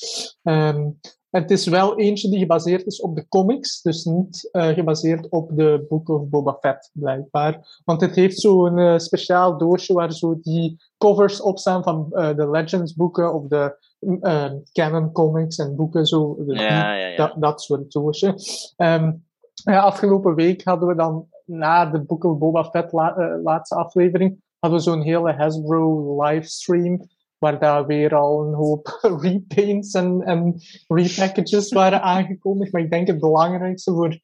Ehm, 0.42 0.90
het 1.30 1.50
is 1.50 1.66
wel 1.66 1.98
eentje 1.98 2.28
die 2.28 2.38
gebaseerd 2.38 2.86
is 2.86 3.00
op 3.00 3.16
de 3.16 3.28
comics, 3.28 3.82
dus 3.82 4.04
niet 4.04 4.48
eh, 4.52 4.68
gebaseerd 4.68 5.28
op 5.28 5.50
de 5.56 5.86
Book 5.88 6.08
of 6.08 6.28
Boba 6.28 6.56
Fett, 6.60 6.90
blijkbaar. 6.92 7.80
Want 7.84 8.00
het 8.00 8.14
heeft 8.14 8.40
zo'n 8.40 8.78
eh, 8.78 8.98
speciaal 8.98 9.58
doosje 9.58 9.92
waar 9.92 10.12
zo 10.12 10.38
die 10.40 10.76
covers 10.98 11.40
op 11.40 11.58
staan 11.58 11.82
van 11.82 12.06
de 12.10 12.50
Legends 12.50 12.94
boeken 12.94 13.34
of 13.34 13.46
de 13.46 13.85
eh, 14.20 14.52
canon 14.72 15.12
comics 15.12 15.56
en 15.58 15.76
boeken, 15.76 16.06
zo, 16.06 16.36
de- 16.46 16.54
Ja, 16.54 16.94
ja, 16.94 17.06
ja. 17.06 17.16
dat, 17.16 17.34
dat 17.38 17.62
soort 17.62 17.92
doosje. 17.92 18.34
Ehm, 18.76 19.12
ja, 19.64 19.80
afgelopen 19.80 20.34
week 20.34 20.64
hadden 20.64 20.88
we 20.88 20.94
dan 20.94 21.26
na 21.44 21.86
de 21.86 22.00
Book 22.00 22.24
of 22.24 22.38
Boba 22.38 22.64
Fett 22.64 22.92
la- 22.92 23.16
eh, 23.16 23.42
laatste 23.42 23.74
aflevering, 23.74 24.42
hadden 24.58 24.78
we 24.78 24.84
zo'n 24.84 25.02
hele 25.02 25.32
Hasbro 25.32 26.22
livestream 26.22 27.00
waar 27.38 27.58
daar 27.58 27.86
weer 27.86 28.14
al 28.14 28.46
een 28.46 28.54
hoop 28.54 28.98
repaints 29.22 29.92
en, 29.92 30.22
en 30.22 30.54
repackages 30.88 31.72
waren 31.72 32.02
aangekondigd. 32.02 32.72
Maar 32.72 32.82
ik 32.82 32.90
denk 32.90 33.06
het 33.06 33.20
belangrijkste 33.20 33.92
voor 33.92 34.18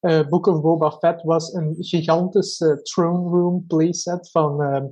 eh 0.00 0.28
Book 0.28 0.46
of 0.46 0.60
Boba 0.60 0.90
Fett 0.90 1.22
was 1.22 1.52
een 1.52 1.74
gigantische 1.78 2.80
throne 2.82 3.28
room 3.30 3.64
playset 3.66 4.30
van 4.30 4.62
eh, 4.62 4.82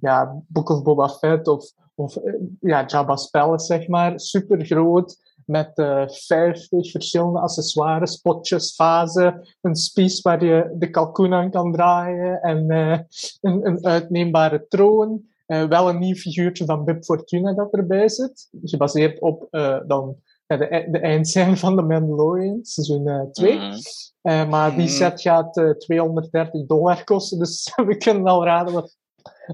ja, 0.00 0.42
Book 0.48 0.68
of 0.68 0.82
Boba 0.82 1.08
Fett 1.08 1.48
of, 1.48 1.72
of 1.96 2.16
eh, 2.16 2.32
ja, 2.60 2.86
Jabba's 2.86 3.30
Palace, 3.30 3.66
zeg 3.66 3.88
maar. 3.88 4.20
Super 4.20 4.64
groot. 4.64 5.24
Met 5.44 5.78
eh 5.78 6.08
50 6.08 6.90
verschillende 6.90 7.40
accessoires, 7.40 8.16
potjes, 8.16 8.74
vazen, 8.74 9.56
een 9.60 9.76
spies 9.76 10.20
waar 10.20 10.44
je 10.44 10.74
de 10.78 10.90
kalkoen 10.90 11.32
aan 11.34 11.50
kan 11.50 11.72
draaien 11.72 12.40
en 12.40 12.70
eh, 12.70 12.98
een, 13.40 13.66
een 13.66 13.86
uitneembare 13.86 14.66
troon. 14.68 15.34
Wel 15.46 15.88
een 15.88 15.98
nieuw 15.98 16.14
figuurtje 16.14 16.64
van 16.64 16.84
Bib 16.84 17.04
Fortuna 17.04 17.54
dat 17.54 17.72
erbij 17.72 18.08
zit. 18.08 18.48
Gebaseerd 18.62 19.20
op 19.20 19.46
dan, 19.86 20.16
de, 20.46 20.86
de 20.90 20.98
eindscène 20.98 21.56
van 21.56 21.76
The 21.76 21.82
Mandalorian, 21.82 22.58
seizoen 22.62 23.28
2. 23.32 23.58
Mhm. 23.58 24.48
maar 24.48 24.70
die 24.70 24.86
Mhm. 24.86 24.94
set 24.94 25.20
gaat 25.20 25.56
eh 25.56 25.70
230 25.70 26.66
dollar 26.66 27.04
kosten, 27.04 27.38
dus 27.38 27.72
we 27.86 27.96
kunnen 27.96 28.26
al 28.26 28.44
raden 28.44 28.74
wat, 28.74 28.96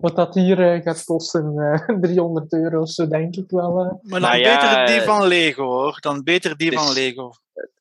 wat 0.00 0.16
dat 0.16 0.34
hier 0.34 0.72
eh, 0.74 0.82
gaat 0.82 1.04
kosten. 1.04 1.54
eh 1.86 1.96
300 2.00 2.52
euro 2.52 2.80
of 2.80 2.90
zo, 2.90 3.08
denk 3.08 3.36
ik 3.36 3.50
wel. 3.50 3.78
eh. 3.80 3.86
Maar 4.02 4.20
dan 4.20 4.30
Nou 4.30 4.36
ja, 4.36 4.58
beter 4.60 4.86
die 4.86 5.00
eh, 5.00 5.06
van 5.16 5.26
Lego 5.26 5.64
hoor. 5.64 5.96
Dan 6.00 6.22
beter 6.22 6.56
die 6.56 6.70
is- 6.72 6.82
van 6.82 6.92
Lego. 6.92 7.32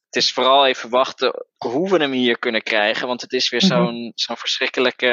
Het 0.05 0.24
is 0.24 0.34
vooral 0.34 0.68
even 0.68 0.89
wachten 0.89 1.45
hoe 1.57 1.89
we 1.89 1.97
hem 1.97 2.12
hier 2.12 2.39
kunnen 2.39 2.64
krijgen, 2.64 3.07
want 3.07 3.22
het 3.22 3.34
is 3.34 3.49
weer 3.49 3.66
Mhm. 3.66 3.70
zo'n 3.76 4.12
zo'n 4.16 4.38
verschrikkelijke 4.38 5.07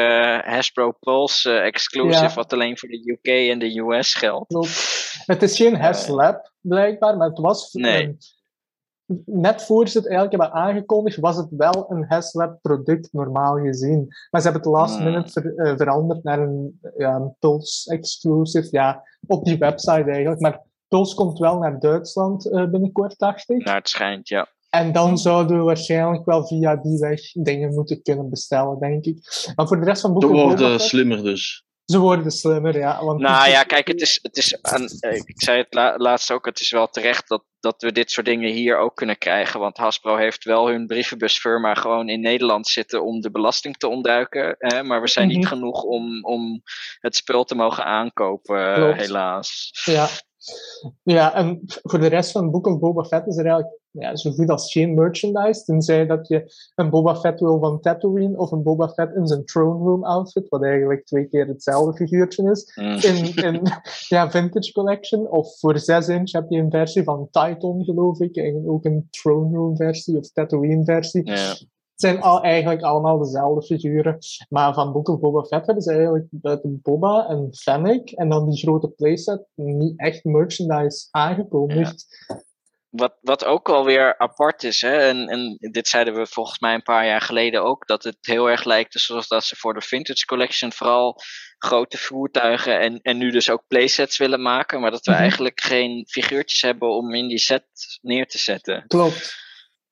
Hasbro 0.46 0.92
Pulse 1.00 1.58
exclusive, 1.58 2.24
Ja. 2.24 2.34
wat 2.34 2.52
alleen 2.52 2.78
voor 2.78 2.88
de 2.88 3.02
UK 3.20 3.50
en 3.52 3.58
de 3.58 3.78
US 3.78 4.14
geldt. 4.14 4.46
Klopt. 4.48 5.22
Het 5.26 5.42
is 5.42 5.56
geen 5.56 5.76
HasLab, 5.80 6.52
blijkbaar, 6.60 7.16
maar 7.16 7.28
het 7.28 7.38
was... 7.38 7.72
Nee. 7.72 8.16
Net 9.24 9.62
voor 9.62 9.88
ze 9.88 9.98
het 9.98 10.08
eigenlijk 10.08 10.42
hebben 10.42 10.60
aangekondigd, 10.62 11.16
was 11.16 11.36
het 11.36 11.46
wel 11.50 11.86
een 11.88 12.04
HasLab 12.08 12.58
product, 12.62 13.08
normaal 13.12 13.56
gezien. 13.56 14.06
Maar 14.30 14.40
ze 14.40 14.48
hebben 14.50 14.70
het 14.70 14.80
last 14.80 14.94
Hmm. 14.96 15.04
minute 15.04 15.30
ver- 15.30 15.56
eh, 15.56 15.76
veranderd 15.76 16.22
naar 16.22 16.38
een, 16.38 16.80
ja, 16.96 17.14
een 17.14 17.34
Pulse 17.38 17.90
exclusive, 17.92 18.68
ja, 18.70 19.02
op 19.26 19.44
die 19.44 19.58
website 19.58 20.10
eigenlijk. 20.10 20.40
Maar 20.40 20.62
Pulse 20.88 21.14
komt 21.14 21.38
wel 21.38 21.58
naar 21.58 21.80
Duitsland 21.80 22.50
eh, 22.50 22.70
binnenkort, 22.70 23.18
dacht 23.18 23.50
ik. 23.50 23.64
Naar 23.64 23.76
het 23.76 23.88
schijnt, 23.88 24.28
ja. 24.28 24.46
En 24.70 24.92
dan 24.92 25.18
zouden 25.18 25.56
we 25.58 25.62
waarschijnlijk 25.62 26.24
wel 26.24 26.46
via 26.46 26.76
die 26.76 26.98
weg 26.98 27.32
dingen 27.32 27.74
moeten 27.74 28.02
kunnen 28.02 28.30
bestellen, 28.30 28.78
denk 28.78 29.04
ik. 29.04 29.50
Maar 29.54 29.66
voor 29.66 29.78
de 29.80 29.84
rest 29.84 30.00
van 30.00 30.12
Boba 30.12 30.28
worden 30.28 30.80
slimmer 30.80 31.22
dus. 31.22 31.66
Ze 31.88 31.98
worden 31.98 32.30
slimmer, 32.30 32.76
ja. 32.78 33.04
Want 33.04 33.20
Nou 33.20 33.48
ja, 33.50 33.62
kijk, 33.62 33.86
het 33.88 34.00
is, 34.00 34.18
het 34.22 34.36
is 34.36 34.52
eh, 34.52 35.12
ik 35.24 35.42
zei 35.42 35.58
het 35.58 35.74
la- 35.74 35.96
laatst 35.96 36.30
ook, 36.30 36.44
het 36.46 36.60
is 36.60 36.70
wel 36.70 36.88
terecht 36.88 37.28
dat, 37.28 37.44
dat 37.60 37.82
we 37.82 37.92
dit 37.92 38.10
soort 38.10 38.26
dingen 38.26 38.50
hier 38.52 38.76
ook 38.78 38.94
kunnen 38.96 39.18
krijgen. 39.18 39.60
Want 39.60 39.76
Hasbro 39.76 40.16
heeft 40.16 40.44
wel 40.44 40.68
hun 40.68 40.86
brievenbusfirma 40.86 41.74
gewoon 41.74 42.08
in 42.08 42.20
Nederland 42.20 42.68
zitten 42.68 43.04
om 43.04 43.20
de 43.20 43.30
belasting 43.30 43.76
te 43.76 43.88
ontduiken. 43.88 44.54
Hè, 44.58 44.82
maar 44.82 45.00
we 45.00 45.08
zijn 45.08 45.28
niet 45.28 45.38
Mhm. 45.38 45.46
genoeg 45.46 45.82
om, 45.82 46.24
om 46.24 46.62
het 47.00 47.16
spul 47.16 47.44
te 47.44 47.54
mogen 47.54 47.84
aankopen, 47.84 48.68
eh, 48.68 48.74
Klopt. 48.74 49.00
helaas. 49.00 49.70
Ja. 49.84 50.08
Ja, 51.02 51.34
en 51.34 51.60
voor 51.64 52.00
de 52.00 52.06
rest 52.06 52.32
van 52.32 52.42
het 52.42 52.50
boek 52.50 52.66
of 52.66 52.78
Boba 52.78 53.04
Fett 53.04 53.26
is 53.26 53.36
er 53.36 53.46
eigenlijk 53.46 53.78
ja, 53.90 54.16
zo 54.16 54.30
goed 54.30 54.50
als 54.50 54.72
geen 54.72 54.94
merchandise. 54.94 55.64
Tenzij 55.64 56.06
dat 56.06 56.28
je 56.28 56.52
een 56.74 56.90
Boba 56.90 57.16
Fett 57.16 57.40
wil 57.40 57.58
van 57.58 57.80
Tatooine 57.80 58.38
of 58.38 58.50
een 58.50 58.62
Boba 58.62 58.88
Fett 58.88 59.14
in 59.14 59.26
zijn 59.26 59.44
throne 59.44 59.84
room 59.84 60.04
outfit, 60.04 60.48
wat 60.48 60.62
eigenlijk 60.62 61.06
twee 61.06 61.28
keer 61.28 61.46
hetzelfde 61.46 61.96
figuurtje 61.96 62.50
is. 62.50 62.72
Mm. 62.74 62.86
In, 62.86 63.34
in 63.34 63.62
ja, 64.14 64.30
Vintage 64.30 64.72
Collection. 64.72 65.30
Of 65.30 65.58
voor 65.58 65.78
6 65.78 66.08
inch 66.08 66.32
heb 66.32 66.46
je 66.48 66.58
een 66.58 66.70
versie 66.70 67.02
van 67.02 67.28
Titan, 67.30 67.84
geloof 67.84 68.20
ik. 68.20 68.36
En 68.36 68.62
ook 68.66 68.84
een 68.84 69.08
throne 69.10 69.56
room 69.56 69.76
versie 69.76 70.18
of 70.18 70.32
Tatooine 70.32 70.84
versie. 70.84 71.26
Ja. 71.26 71.54
Het 71.98 72.10
zijn 72.10 72.22
al, 72.22 72.42
eigenlijk 72.42 72.82
allemaal 72.82 73.18
dezelfde 73.18 73.66
figuren. 73.66 74.18
Maar 74.48 74.74
van 74.74 74.92
Book 74.92 75.08
of 75.08 75.20
Boba 75.20 75.42
Fett 75.42 75.66
hebben 75.66 75.84
ze 75.84 75.92
eigenlijk 75.92 76.26
buiten 76.30 76.80
Boba 76.82 77.26
en 77.28 77.48
Fennec 77.54 78.10
en 78.10 78.28
dan 78.28 78.50
die 78.50 78.58
grote 78.58 78.88
playset 78.88 79.46
niet 79.54 79.98
echt 80.00 80.24
merchandise 80.24 81.08
aangekondigd. 81.10 82.06
Wat, 82.88 83.18
wat 83.20 83.44
ook 83.44 83.68
alweer 83.68 84.18
apart 84.18 84.62
is, 84.62 84.80
hè, 84.80 84.96
en, 84.96 85.28
en 85.28 85.56
dit 85.72 85.88
zeiden 85.88 86.14
we 86.14 86.26
volgens 86.26 86.58
mij 86.58 86.74
een 86.74 86.82
paar 86.82 87.06
jaar 87.06 87.20
geleden 87.20 87.62
ook, 87.64 87.86
dat 87.86 88.04
het 88.04 88.18
heel 88.20 88.50
erg 88.50 88.64
lijkt 88.64 88.94
alsof 88.94 89.26
dat 89.26 89.44
ze 89.44 89.56
voor 89.56 89.74
de 89.74 89.80
Vintage 89.80 90.24
Collection 90.24 90.72
vooral 90.72 91.16
grote 91.58 91.98
voertuigen 91.98 92.80
en, 92.80 93.00
en 93.02 93.18
nu 93.18 93.30
dus 93.30 93.50
ook 93.50 93.64
playsets 93.68 94.18
willen 94.18 94.42
maken, 94.42 94.80
maar 94.80 94.90
dat 94.90 95.04
we 95.04 95.10
Mhm. 95.12 95.20
eigenlijk 95.20 95.60
geen 95.60 96.06
figuurtjes 96.08 96.62
hebben 96.62 96.88
om 96.88 97.14
in 97.14 97.28
die 97.28 97.38
set 97.38 97.64
neer 98.02 98.26
te 98.26 98.38
zetten. 98.38 98.84
Klopt. 98.86 99.46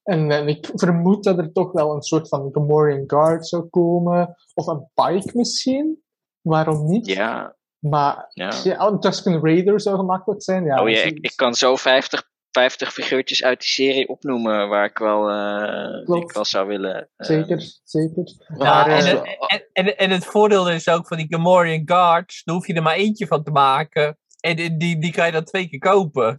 En, 0.07 0.31
en 0.31 0.49
ik 0.49 0.71
vermoed 0.75 1.25
dat 1.25 1.39
er 1.39 1.53
toch 1.53 1.73
wel 1.73 1.95
een 1.95 2.03
soort 2.03 2.29
van 2.29 2.49
Gamorrean 2.53 3.05
Guard 3.07 3.47
zou 3.47 3.63
komen. 3.71 4.37
Of 4.55 4.67
een 4.67 4.89
Pike 4.95 5.31
misschien. 5.35 6.03
Waarom 6.41 6.87
niet? 6.87 7.07
Ja, 7.07 7.57
Maar 7.79 8.27
ja. 8.33 8.53
ja, 8.65 8.81
een 8.87 9.01
Tusken 9.01 9.41
Raider 9.43 9.81
zou 9.81 9.97
gemakkelijk 9.97 10.43
zijn. 10.43 10.65
Ja, 10.65 10.83
Oh 10.83 10.89
ja, 10.89 10.95
dus- 10.95 11.05
ik, 11.05 11.19
ik 11.21 11.33
kan 11.37 11.55
zo 11.55 11.77
50, 11.77 12.29
50 12.51 12.93
figuurtjes 12.93 13.43
uit 13.43 13.61
die 13.61 13.69
serie 13.69 14.09
opnoemen 14.09 14.69
waar 14.69 14.85
ik 14.85 14.99
wel, 14.99 15.29
eh, 15.31 16.17
ik 16.23 16.33
wel 16.33 16.45
zou 16.45 16.67
willen. 16.67 17.09
eh, 17.17 17.27
Zeker, 17.27 17.61
zeker. 17.85 18.25
Ja, 18.49 18.57
Maar, 18.57 18.87
en, 18.87 19.07
eh, 19.07 19.13
het, 19.23 19.69
en, 19.73 19.87
en, 19.87 19.97
en 19.97 20.11
het 20.11 20.25
voordeel 20.25 20.71
is 20.71 20.89
ook 20.89 21.07
van 21.07 21.17
die 21.17 21.27
Gamorrean 21.29 21.83
Guards, 21.85 22.45
daar 22.45 22.55
hoef 22.55 22.67
je 22.67 22.75
er 22.75 22.83
maar 22.83 22.95
eentje 22.95 23.27
van 23.27 23.43
te 23.43 23.51
maken. 23.51 24.19
En 24.41 24.57
die, 24.57 24.77
die, 24.77 24.99
die 25.01 25.13
kan 25.13 25.27
je 25.27 25.33
dan 25.33 25.45
twee 25.45 25.69
keer 25.69 25.79
kopen. 25.79 26.35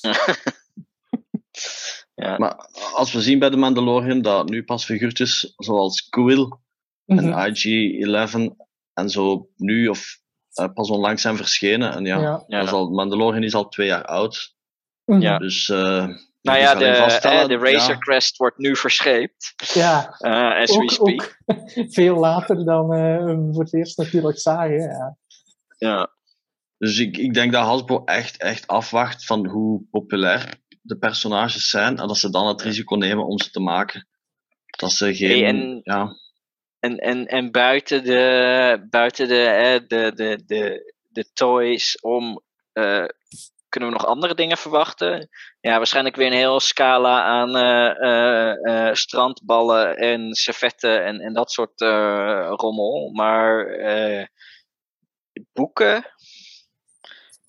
ja. 2.16 2.38
Maar 2.38 2.68
als 2.94 3.12
we 3.12 3.20
zien 3.22 3.38
bij 3.38 3.50
de 3.50 3.56
Mandalorian 3.56 4.22
dat 4.22 4.48
nu 4.48 4.64
pas 4.64 4.84
figuurtjes 4.84 5.52
zoals 5.56 6.08
Quill 6.08 6.52
mhm, 7.04 7.32
en 7.32 7.54
IG-11 7.54 8.56
en 8.92 9.10
zo 9.10 9.48
nu 9.56 9.88
of 9.88 10.18
eh, 10.52 10.72
pas 10.74 10.90
onlangs 10.90 11.22
zijn 11.22 11.36
verschenen. 11.36 11.92
En 11.92 12.04
ja, 12.04 12.44
ja. 12.46 12.60
Is 12.60 12.70
al, 12.70 12.90
Mandalorian 12.90 13.42
is 13.42 13.54
al 13.54 13.68
twee 13.68 13.86
jaar 13.86 14.04
oud. 14.04 14.54
mhm, 15.04 15.20
Ja. 15.20 15.38
Dus 15.38 15.68
eh 15.68 16.08
Nou 16.42 16.58
ja, 16.58 16.74
de, 16.74 16.84
eh, 16.84 17.46
de 17.46 17.56
Razor 17.58 17.94
ja, 17.94 17.98
Crest 17.98 18.36
wordt 18.36 18.58
nu 18.58 18.76
verscheept, 18.76 19.54
ja. 19.74 20.16
eh, 20.18 20.60
as 20.62 20.76
we 20.76 20.82
Ook, 20.82 20.90
speak. 20.90 21.38
ook 21.46 21.60
veel 21.98 22.16
later 22.16 22.64
dan 22.64 22.92
eh, 22.92 23.24
we 23.24 23.48
voor 23.52 23.62
het 23.62 23.74
eerst 23.74 23.98
natuurlijk 23.98 24.38
zagen. 24.38 24.80
Ja. 24.80 25.16
Ja. 25.78 26.14
Dus 26.78 26.98
ik, 26.98 27.16
ik 27.16 27.34
denk 27.34 27.52
dat 27.52 27.64
Hasbro 27.64 28.04
echt, 28.04 28.36
echt 28.36 28.66
afwacht 28.66 29.24
van 29.24 29.46
hoe 29.46 29.82
populair 29.90 30.60
de 30.86 30.96
personages 30.98 31.68
zijn 31.70 31.98
en 31.98 32.08
dat 32.08 32.18
ze 32.18 32.30
dan 32.30 32.46
het 32.46 32.62
risico 32.62 32.94
nemen 32.96 33.26
om 33.26 33.38
ze 33.40 33.50
te 33.50 33.60
maken. 33.60 34.08
Dat 34.66 34.92
ze 34.92 35.14
geen... 35.14 35.28
Hey, 35.30 35.44
en- 35.46 35.80
ja, 35.82 36.16
En, 36.78 36.96
en, 36.98 37.26
en 37.26 37.50
buiten 37.50 38.04
de, 38.04 38.86
buiten 38.90 39.28
de, 39.28 39.84
de, 39.86 40.12
de, 40.14 40.42
de, 40.46 40.94
de 41.08 41.32
toys 41.32 42.00
om. 42.00 42.42
eh, 42.72 43.04
kunnen 43.68 43.90
we 43.90 43.96
nog 43.96 44.06
andere 44.06 44.34
dingen 44.34 44.56
verwachten? 44.56 45.28
Ja, 45.60 45.76
waarschijnlijk 45.76 46.16
weer 46.16 46.26
een 46.26 46.32
heel 46.32 46.60
scala 46.60 47.22
aan 47.22 47.56
eh, 47.56 48.88
eh, 48.88 48.94
strandballen 48.94 49.96
en 49.96 50.34
servetten 50.34 51.04
en, 51.04 51.20
en 51.20 51.32
dat 51.32 51.50
soort 51.52 51.80
rommel. 52.60 53.10
Maar 53.12 53.66
boeken, 55.52 56.04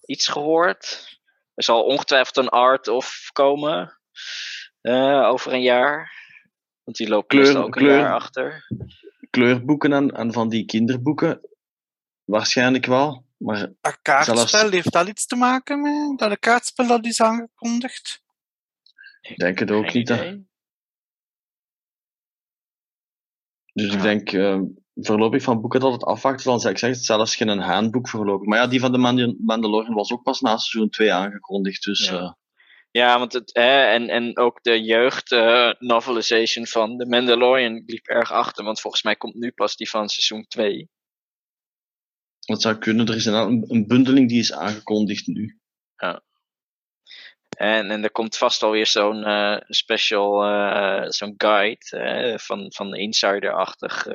iets 0.05 0.27
gehoord. 0.27 1.15
Er 1.57 1.63
zal 1.63 1.83
ongetwijfeld 1.83 2.37
een 2.37 2.49
art 2.49 2.87
of 2.87 3.29
komen 3.33 3.99
eh, 4.81 5.23
over 5.29 5.53
een 5.53 5.61
jaar. 5.61 6.11
Want 6.83 6.97
die 6.97 7.07
loopt 7.09 7.27
Kleur- 7.27 7.57
ook 7.57 7.65
een 7.65 7.71
kleur- 7.71 7.99
jaar 7.99 8.13
achter. 8.13 8.67
kleurboeken 9.29 9.93
en, 9.93 10.11
en 10.11 10.33
van 10.33 10.49
die 10.49 10.65
kinderboeken. 10.65 11.41
Waarschijnlijk 12.23 12.85
wel. 12.85 13.25
Maar 13.37 13.69
kaartspel, 14.01 14.47
Zelfs- 14.47 14.69
heeft 14.71 14.91
dat 14.91 15.07
iets 15.07 15.25
te 15.25 15.35
maken 15.35 15.81
met 15.81 16.19
dat 16.19 16.29
de 16.29 16.37
kaartspel 16.37 16.87
dat 16.87 17.05
is 17.05 17.21
aangekondigd? 17.21 18.21
ik 19.21 19.37
denk 19.37 19.59
het 19.59 19.71
ook 19.71 19.85
Geen 19.85 19.93
niet. 19.97 20.09
hè. 20.09 20.37
Dus 23.78 23.88
Ja. 23.91 23.95
ik 23.95 24.01
denk 24.01 24.32
eh, 24.32 24.59
voorlopig 24.95 25.43
van 25.43 25.61
boeken 25.61 25.80
dat 25.80 25.91
het 25.91 26.03
afwachten. 26.03 26.49
Dan 26.49 26.59
zeg 26.59 26.71
ik 26.71 26.78
zeg 26.78 26.89
het 26.89 27.05
zelfs 27.05 27.36
geen 27.36 27.59
handboek 27.59 28.09
voorlopig. 28.09 28.47
Maar 28.47 28.57
ja, 28.59 28.67
die 28.67 28.80
van 28.80 28.91
de 28.91 28.97
Mand- 28.97 29.39
Mandalorian 29.39 29.93
was 29.93 30.11
ook 30.11 30.23
pas 30.23 30.41
na 30.41 30.57
seizoen 30.57 30.89
2 30.89 31.13
aangekondigd. 31.13 31.84
Dus 31.84 32.07
Ja. 32.07 32.19
eh, 32.19 32.32
Ja, 32.91 33.19
want 33.19 33.34
het, 33.34 33.49
hè, 33.53 33.82
en, 33.84 34.09
en 34.09 34.38
ook 34.38 34.63
de 34.63 34.82
jeugd 34.82 35.32
eh, 35.32 35.71
novelization 35.80 36.65
van 36.67 36.97
The 36.97 37.05
Mandalorian 37.05 37.84
liep 37.86 38.05
erg 38.07 38.32
achter. 38.32 38.63
Want 38.63 38.82
volgens 38.82 39.03
mij 39.03 39.15
komt 39.15 39.36
nu 39.36 39.51
pas 39.51 39.75
die 39.75 39.89
van 39.89 40.09
seizoen 40.09 40.45
2. 40.47 40.89
dat 42.45 42.61
zou 42.61 42.78
kunnen. 42.78 43.07
Er 43.07 43.15
is 43.15 43.25
een, 43.25 43.63
een 43.67 43.88
bundeling 43.88 44.30
die 44.30 44.39
is 44.39 44.53
aangekondigd 44.53 45.28
nu. 45.28 45.59
En, 47.57 47.91
en 47.91 48.03
er 48.03 48.11
komt 48.11 48.37
vast 48.37 48.63
alweer 48.63 48.87
zo'n 48.87 49.23
eh, 49.23 49.57
special, 49.67 50.43
eh, 50.43 51.09
zo'n 51.09 51.33
guide 51.37 51.89
eh, 51.89 52.37
van, 52.37 52.71
van 52.73 52.95
insider-achtig 52.95 54.07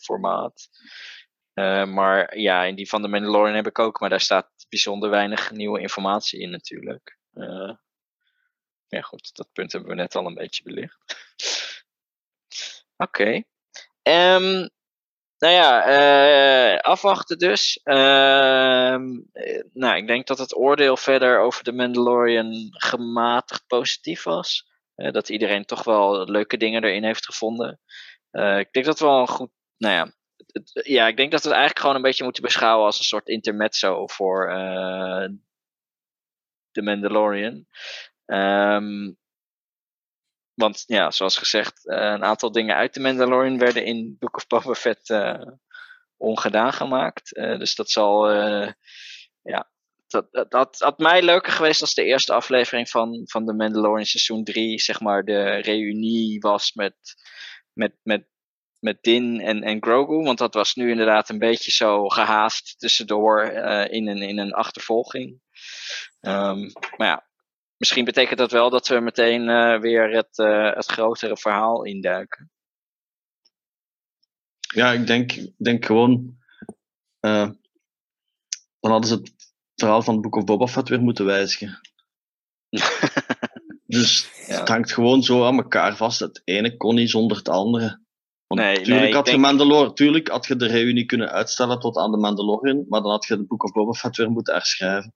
formaat. 0.00 0.68
Maar 1.88 2.38
ja, 2.38 2.64
in 2.64 2.74
die 2.74 2.88
van 2.88 3.02
de 3.02 3.08
Mandalorian 3.08 3.54
heb 3.54 3.66
ik 3.66 3.78
ook, 3.78 4.00
maar 4.00 4.08
daar 4.08 4.20
staat 4.20 4.50
bijzonder 4.68 5.10
weinig 5.10 5.50
nieuwe 5.50 5.80
informatie 5.80 6.40
in 6.40 6.50
natuurlijk. 6.50 7.18
Ja 8.88 9.00
goed, 9.00 9.36
dat 9.36 9.48
punt 9.52 9.72
hebben 9.72 9.90
we 9.90 9.96
net 9.96 10.14
al 10.14 10.26
een 10.26 10.34
beetje 10.34 10.62
belicht. 10.62 10.98
Oké. 13.06 13.42
Ehm, 14.02 14.68
nou 15.44 15.56
ja, 15.56 15.84
eh, 15.84 16.78
afwachten 16.78 17.38
dus. 17.38 17.80
Ehm, 17.82 19.20
eh, 19.32 19.62
nou, 19.72 19.96
ik 19.96 20.06
denk 20.06 20.26
dat 20.26 20.38
het 20.38 20.56
oordeel 20.56 20.96
verder 20.96 21.40
over 21.40 21.64
de 21.64 21.72
Mandalorian 21.72 22.68
gematigd 22.70 23.66
positief 23.66 24.22
was. 24.22 24.66
Eh, 24.94 25.12
dat 25.12 25.28
iedereen 25.28 25.64
toch 25.64 25.84
wel 25.84 26.24
leuke 26.24 26.56
dingen 26.56 26.84
erin 26.84 27.04
heeft 27.04 27.24
gevonden. 27.24 27.80
Ik 28.32 28.72
denk 28.72 28.86
dat 28.86 28.98
wel 28.98 29.20
een 29.20 29.28
goed. 29.28 29.50
Nou 29.76 29.94
ja, 29.94 30.12
ja, 30.82 31.06
ik 31.06 31.16
denk 31.16 31.30
dat 31.30 31.42
we 31.42 31.48
het 31.48 31.56
eigenlijk 31.56 31.78
gewoon 31.78 31.96
een 31.96 32.02
beetje 32.02 32.24
moeten 32.24 32.42
beschouwen 32.42 32.86
als 32.86 32.98
een 32.98 33.04
soort 33.04 33.28
intermezzo 33.28 34.06
voor 34.06 34.46
de 36.70 36.82
Mandalorian. 36.82 37.66
Ehm, 38.26 39.12
want 40.54 40.84
ja, 40.86 41.10
zoals 41.10 41.36
gezegd, 41.38 41.88
eh, 41.88 41.98
een 41.98 42.24
aantal 42.24 42.52
dingen 42.52 42.76
uit 42.76 42.94
de 42.94 43.00
Mandalorian 43.00 43.58
werden 43.58 43.84
in 43.84 44.16
Book 44.18 44.36
of 44.36 44.46
Boba 44.46 44.74
Fett 44.74 45.10
eh, 45.10 45.46
ongedaan 46.16 46.72
gemaakt. 46.72 47.34
Eh, 47.36 47.58
dus 47.58 47.74
dat 47.74 47.90
zal, 47.90 48.30
ja, 49.42 49.70
dat, 50.06 50.32
dat, 50.32 50.50
dat 50.50 50.78
had 50.78 50.98
mij 50.98 51.22
leuker 51.22 51.52
geweest 51.52 51.80
als 51.80 51.94
de 51.94 52.04
eerste 52.04 52.32
aflevering 52.32 52.88
van, 52.88 53.20
van 53.24 53.46
de 53.46 53.54
Mandalorian 53.54 54.04
seizoen 54.04 54.44
3, 54.44 54.80
zeg 54.80 55.00
maar, 55.00 55.24
de 55.24 55.54
reunie 55.54 56.40
was 56.40 56.72
met, 56.72 56.96
met, 57.72 57.92
met, 58.02 58.26
met 58.78 59.02
Din 59.02 59.40
en, 59.40 59.62
en 59.62 59.82
Grogu. 59.82 60.22
Want 60.22 60.38
dat 60.38 60.54
was 60.54 60.74
nu 60.74 60.90
inderdaad 60.90 61.28
een 61.28 61.38
beetje 61.38 61.70
zo 61.70 62.08
gehaast 62.08 62.78
tussendoor 62.78 63.42
in, 63.90 64.08
een, 64.08 64.22
in 64.22 64.38
een 64.38 64.52
achtervolging. 64.52 65.40
Ehm, 66.20 66.70
maar 66.96 67.08
ja, 67.08 67.26
misschien 67.76 68.04
betekent 68.04 68.38
dat 68.38 68.52
wel 68.52 68.70
dat 68.70 68.88
we 68.88 69.00
meteen 69.00 69.48
eh, 69.48 69.80
weer 69.80 70.10
het, 70.16 70.38
eh, 70.38 70.74
het 70.74 70.86
grotere 70.86 71.36
verhaal 71.36 71.84
induiken. 71.84 72.50
Ja, 74.74 74.92
ik 74.92 75.06
denk, 75.06 75.32
denk 75.56 75.84
gewoon. 75.84 76.36
eh, 77.20 77.50
dan 78.80 78.90
hadden 78.92 79.08
ze 79.10 79.14
het 79.14 79.34
verhaal 79.74 80.02
van 80.02 80.20
Book 80.20 80.36
of 80.36 80.44
Boba 80.44 80.66
Fett 80.66 80.88
weer 80.88 81.00
moeten 81.00 81.24
wijzigen. 81.24 81.80
Dus 83.86 84.30
Ja. 84.46 84.58
het 84.58 84.68
hangt 84.68 84.92
gewoon 84.92 85.22
zo 85.22 85.46
aan 85.46 85.56
elkaar 85.56 85.96
vast. 85.96 86.20
Het 86.20 86.40
ene 86.44 86.76
kon 86.76 86.94
niet 86.94 87.10
zonder 87.10 87.36
het 87.36 87.48
andere. 87.48 88.02
Want 88.46 88.60
Nee, 88.60 88.74
tuurlijk, 88.76 89.04
nee, 89.04 89.14
had 89.14 89.24
je 89.24 89.30
denk- 89.30 89.42
Mandalor, 89.44 89.94
tuurlijk 89.94 90.28
had 90.28 90.46
je 90.46 90.56
de 90.56 90.66
reunie 90.66 91.04
kunnen 91.04 91.30
uitstellen 91.30 91.78
tot 91.78 91.96
aan 91.96 92.10
de 92.10 92.16
Mandalorian, 92.16 92.84
maar 92.88 93.00
dan 93.02 93.10
had 93.10 93.26
je 93.26 93.36
de 93.36 93.44
Book 93.46 93.64
of 93.64 93.72
Boba 93.72 93.92
Fett 93.92 94.16
weer 94.16 94.30
moeten 94.30 94.54
herschrijven. 94.54 95.12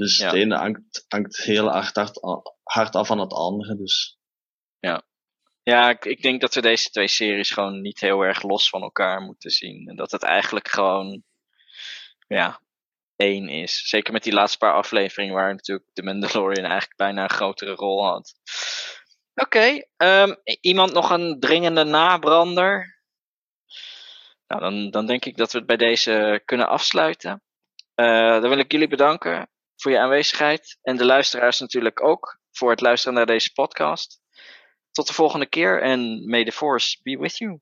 Dus 0.00 0.16
Ja. 0.16 0.26
het 0.26 0.34
ene 0.34 0.56
hangt, 0.56 1.04
hangt 1.08 1.36
heel 1.36 1.68
hard, 1.68 1.96
hard, 1.96 2.20
hard 2.62 2.94
af 2.94 3.06
van 3.06 3.18
het 3.18 3.32
andere. 3.32 3.76
Dus 3.76 4.18
Ja, 5.62 5.90
ik, 5.90 6.04
ik 6.04 6.22
denk 6.22 6.40
dat 6.40 6.54
we 6.54 6.60
deze 6.60 6.90
twee 6.90 7.08
series 7.08 7.50
gewoon 7.50 7.80
niet 7.80 8.00
heel 8.00 8.20
erg 8.22 8.42
los 8.42 8.68
van 8.68 8.82
elkaar 8.82 9.20
moeten 9.20 9.50
zien. 9.50 9.88
En 9.88 9.96
dat 9.96 10.10
het 10.10 10.22
eigenlijk 10.22 10.68
gewoon, 10.68 11.22
ja, 12.26 12.60
één 13.16 13.48
is. 13.48 13.88
Zeker 13.88 14.12
met 14.12 14.22
die 14.22 14.32
laatste 14.32 14.58
paar 14.58 14.74
afleveringen 14.74 15.34
waar 15.34 15.54
natuurlijk 15.54 15.88
de 15.92 16.02
Mandalorian 16.02 16.64
eigenlijk 16.64 16.96
bijna 16.96 17.22
een 17.22 17.30
grotere 17.30 17.74
rol 17.74 18.04
had. 18.04 18.34
Oké, 19.34 19.84
ehm, 19.96 20.34
iemand 20.60 20.92
nog 20.92 21.10
een 21.10 21.40
dringende 21.40 21.84
nabrander? 21.84 23.00
Nou, 24.46 24.60
dan, 24.60 24.90
dan 24.90 25.06
denk 25.06 25.24
ik 25.24 25.36
dat 25.36 25.52
we 25.52 25.58
het 25.58 25.66
bij 25.66 25.76
deze 25.76 26.42
kunnen 26.44 26.68
afsluiten. 26.68 27.42
Eh, 27.94 28.40
dan 28.40 28.48
wil 28.48 28.58
ik 28.58 28.72
jullie 28.72 28.88
bedanken 28.88 29.48
voor 29.80 29.90
je 29.92 29.98
aanwezigheid. 29.98 30.78
En 30.82 30.96
de 30.96 31.04
luisteraars 31.04 31.60
natuurlijk 31.60 32.04
ook 32.04 32.40
voor 32.50 32.70
het 32.70 32.80
luisteren 32.80 33.14
naar 33.14 33.26
deze 33.26 33.52
podcast. 33.52 34.20
Tot 34.90 35.06
de 35.06 35.12
volgende 35.12 35.46
keer 35.46 35.82
en 35.82 36.28
may 36.28 36.44
the 36.44 36.52
force 36.52 36.98
be 37.02 37.18
with 37.18 37.36
you. 37.36 37.60